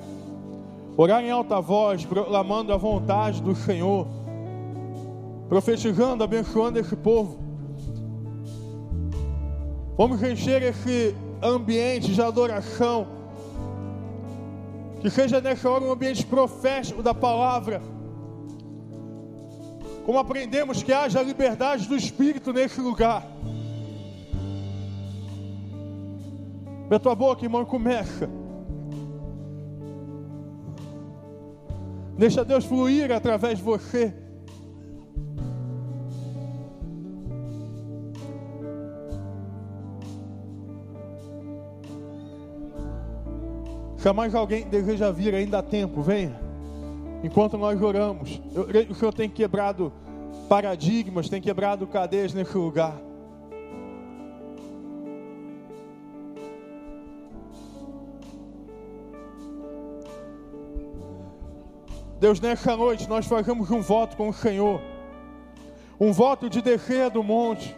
Orar 0.97 1.23
em 1.23 1.29
alta 1.29 1.61
voz, 1.61 2.03
proclamando 2.05 2.73
a 2.73 2.77
vontade 2.77 3.39
do 3.39 3.53
Senhor. 3.53 4.07
Profetizando, 5.47 6.23
abençoando 6.23 6.79
esse 6.79 6.95
povo. 6.95 7.37
Vamos 9.95 10.23
encher 10.23 10.63
esse 10.63 11.15
ambiente 11.39 12.15
de 12.15 12.19
adoração. 12.23 13.05
Que 15.01 15.09
seja 15.11 15.39
nessa 15.39 15.69
hora 15.69 15.83
um 15.83 15.91
ambiente 15.91 16.25
profético 16.25 17.03
da 17.03 17.13
palavra. 17.13 17.92
Como 20.05 20.19
aprendemos 20.19 20.83
que 20.83 20.91
haja 20.91 21.21
liberdade 21.21 21.87
do 21.87 21.95
Espírito 21.95 22.51
nesse 22.51 22.81
lugar. 22.81 23.25
Abre 26.93 26.97
a 26.97 26.99
tua 26.99 27.15
boca, 27.15 27.43
irmão, 27.43 27.65
começa. 27.65 28.29
Deixa 32.15 32.45
Deus 32.45 32.65
fluir 32.65 33.11
através 33.11 33.57
de 33.57 33.63
você. 33.63 34.13
Se 43.97 44.07
há 44.07 44.13
mais 44.13 44.35
alguém 44.35 44.67
deseja 44.67 45.09
vir, 45.11 45.33
ainda 45.33 45.59
há 45.59 45.63
tempo, 45.63 46.01
venha. 46.01 46.42
Enquanto 47.23 47.57
nós 47.57 47.81
oramos, 47.81 48.41
eu 48.53 48.65
creio 48.65 48.85
que 48.87 48.91
o 48.91 48.95
Senhor 48.95 49.13
tem 49.13 49.29
quebrado 49.29 49.93
paradigmas, 50.49 51.29
tem 51.29 51.41
quebrado 51.41 51.87
cadeias 51.87 52.33
nesse 52.33 52.57
lugar. 52.57 52.99
Deus, 62.19 62.41
nessa 62.41 62.75
noite 62.75 63.07
nós 63.07 63.25
fazemos 63.25 63.71
um 63.71 63.81
voto 63.81 64.17
com 64.17 64.27
o 64.27 64.33
Senhor, 64.33 64.81
um 65.99 66.11
voto 66.11 66.49
de 66.49 66.61
descer 66.61 67.09
do 67.09 67.23
monte, 67.23 67.73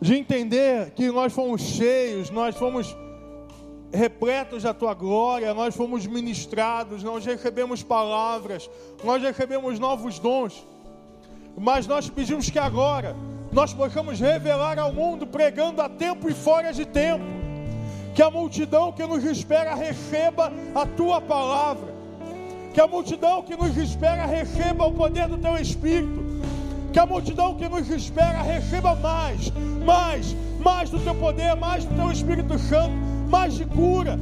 de 0.00 0.14
entender 0.14 0.90
que 0.92 1.10
nós 1.10 1.34
fomos 1.34 1.60
cheios, 1.60 2.30
nós 2.30 2.56
fomos 2.56 2.96
repletos 3.94 4.64
da 4.64 4.74
tua 4.74 4.92
glória, 4.92 5.54
nós 5.54 5.74
fomos 5.74 6.04
ministrados, 6.06 7.02
nós 7.02 7.24
recebemos 7.24 7.82
palavras, 7.82 8.68
nós 9.02 9.22
recebemos 9.22 9.78
novos 9.78 10.18
dons. 10.18 10.64
Mas 11.56 11.86
nós 11.86 12.10
pedimos 12.10 12.50
que 12.50 12.58
agora 12.58 13.14
nós 13.52 13.72
possamos 13.72 14.18
revelar 14.18 14.78
ao 14.78 14.92
mundo, 14.92 15.26
pregando 15.26 15.80
a 15.80 15.88
tempo 15.88 16.28
e 16.28 16.34
fora 16.34 16.72
de 16.72 16.84
tempo, 16.84 17.24
que 18.14 18.22
a 18.22 18.30
multidão 18.30 18.90
que 18.92 19.06
nos 19.06 19.22
espera 19.24 19.74
receba 19.74 20.52
a 20.74 20.84
tua 20.84 21.20
palavra, 21.20 21.94
que 22.72 22.80
a 22.80 22.88
multidão 22.88 23.42
que 23.42 23.56
nos 23.56 23.76
espera 23.76 24.26
receba 24.26 24.84
o 24.84 24.92
poder 24.92 25.28
do 25.28 25.38
teu 25.38 25.56
Espírito, 25.56 26.24
que 26.92 26.98
a 26.98 27.06
multidão 27.06 27.54
que 27.54 27.68
nos 27.68 27.88
espera 27.88 28.42
receba 28.42 28.96
mais, 28.96 29.52
mais, 29.84 30.36
mais 30.58 30.90
do 30.90 30.98
teu 30.98 31.14
poder, 31.14 31.54
mais 31.54 31.84
do 31.84 31.94
teu 31.94 32.10
Espírito 32.10 32.58
Santo, 32.58 33.13
mais 33.34 33.54
de 33.54 33.64
cura. 33.64 34.16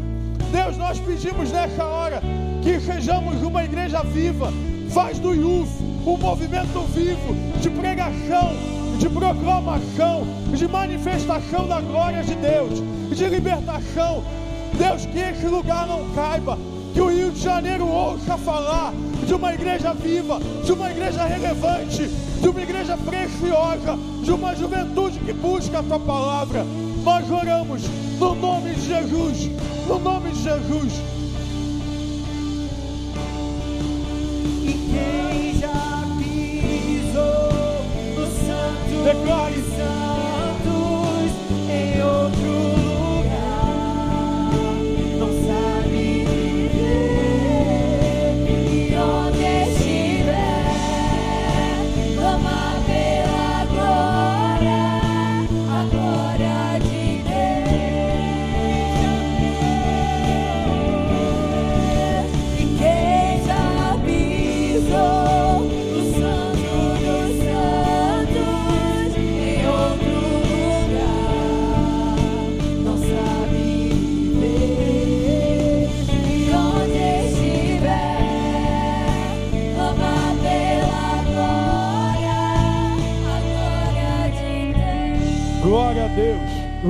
Deus, 0.51 0.79
nós 0.79 0.99
pedimos 0.99 1.53
nessa 1.53 1.85
hora 1.85 2.23
que 2.63 2.81
sejamos 2.81 3.43
uma 3.43 3.63
igreja 3.63 4.03
viva, 4.03 4.51
faz 4.89 5.19
do 5.19 5.35
IUF 5.35 5.69
um 6.07 6.17
movimento 6.17 6.81
vivo 6.95 7.37
de 7.61 7.69
pregação, 7.69 8.55
de 8.99 9.11
proclamação, 9.11 10.27
de 10.55 10.67
manifestação 10.67 11.69
da 11.69 11.83
glória 11.83 12.23
de 12.23 12.35
Deus, 12.37 12.83
de 13.15 13.27
libertação. 13.27 14.25
Deus, 14.79 15.05
que 15.05 15.19
esse 15.19 15.47
lugar 15.47 15.87
não 15.87 16.09
caiba, 16.15 16.59
que 16.95 17.01
o 17.03 17.11
Rio 17.11 17.31
de 17.33 17.41
Janeiro 17.41 17.87
ouça 17.87 18.39
falar 18.39 18.95
de 19.27 19.35
uma 19.35 19.53
igreja 19.53 19.93
viva, 19.93 20.41
de 20.65 20.73
uma 20.73 20.91
igreja 20.91 21.23
relevante, 21.27 22.09
de 22.41 22.49
uma 22.49 22.63
igreja 22.63 22.97
preciosa, 22.97 23.99
de 24.25 24.33
uma 24.33 24.57
juventude 24.57 25.19
que 25.19 25.35
busca 25.35 25.81
a 25.81 25.83
tua 25.83 26.01
palavra. 26.01 26.65
Nós 27.05 27.31
oramos 27.31 27.83
no 28.23 28.37
nome 28.37 28.73
de 28.75 28.81
Jesus, 28.83 29.51
no 29.89 29.99
nome 29.99 30.31
de 30.31 30.43
Jesus. 30.43 30.93
E 34.63 34.73
quem 34.93 35.59
já 35.59 36.05
pisou 36.19 37.43
no 38.15 38.27
santo 38.27 39.05
Declare. 39.05 39.72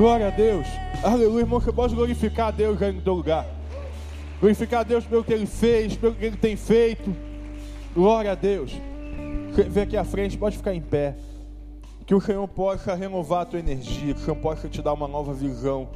Glória 0.03 0.27
a 0.27 0.31
Deus. 0.31 0.67
Aleluia, 1.01 1.43
irmão. 1.43 1.61
Você 1.61 1.71
pode 1.71 1.95
glorificar 1.95 2.49
a 2.49 2.51
Deus 2.51 2.81
aí 2.81 2.91
no 2.91 3.01
teu 3.01 3.13
lugar. 3.13 3.47
Glorificar 4.37 4.81
a 4.81 4.83
Deus 4.83 5.05
pelo 5.05 5.23
que 5.23 5.31
Ele 5.31 5.45
fez, 5.45 5.95
pelo 5.95 6.13
que 6.13 6.25
Ele 6.25 6.35
tem 6.35 6.57
feito. 6.57 7.15
Glória 7.95 8.33
a 8.33 8.35
Deus. 8.35 8.73
Vem 9.69 9.83
aqui 9.83 9.95
à 9.95 10.03
frente, 10.03 10.37
pode 10.37 10.57
ficar 10.57 10.73
em 10.73 10.81
pé. 10.81 11.15
Que 12.05 12.13
o 12.13 12.19
Senhor 12.19 12.45
possa 12.49 12.93
renovar 12.95 13.43
a 13.43 13.45
tua 13.45 13.59
energia, 13.59 14.13
que 14.13 14.19
o 14.19 14.23
Senhor 14.25 14.35
possa 14.35 14.67
te 14.67 14.81
dar 14.81 14.91
uma 14.91 15.07
nova 15.07 15.33
visão. 15.33 15.87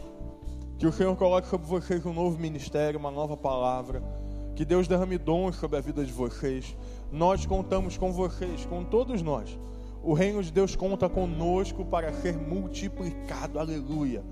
Que 0.79 0.87
o 0.87 0.91
Senhor 0.93 1.13
coloque 1.17 1.49
sobre 1.49 1.67
vocês 1.67 2.05
um 2.05 2.13
novo 2.13 2.39
ministério, 2.39 2.97
uma 2.97 3.11
nova 3.11 3.35
palavra. 3.35 4.01
Que 4.55 4.63
Deus 4.63 4.87
derrame 4.87 5.17
dons 5.17 5.57
sobre 5.57 5.77
a 5.77 5.81
vida 5.81 6.05
de 6.05 6.13
vocês. 6.13 6.77
Nós 7.11 7.45
contamos 7.45 7.97
com 7.97 8.13
vocês, 8.13 8.65
com 8.67 8.85
todos 8.85 9.21
nós. 9.21 9.59
O 10.07 10.13
reino 10.13 10.41
de 10.41 10.53
Deus 10.53 10.73
conta 10.73 11.09
conosco 11.09 11.83
para 11.83 12.13
ser 12.13 12.37
multiplicado. 12.37 13.59
Aleluia. 13.59 14.23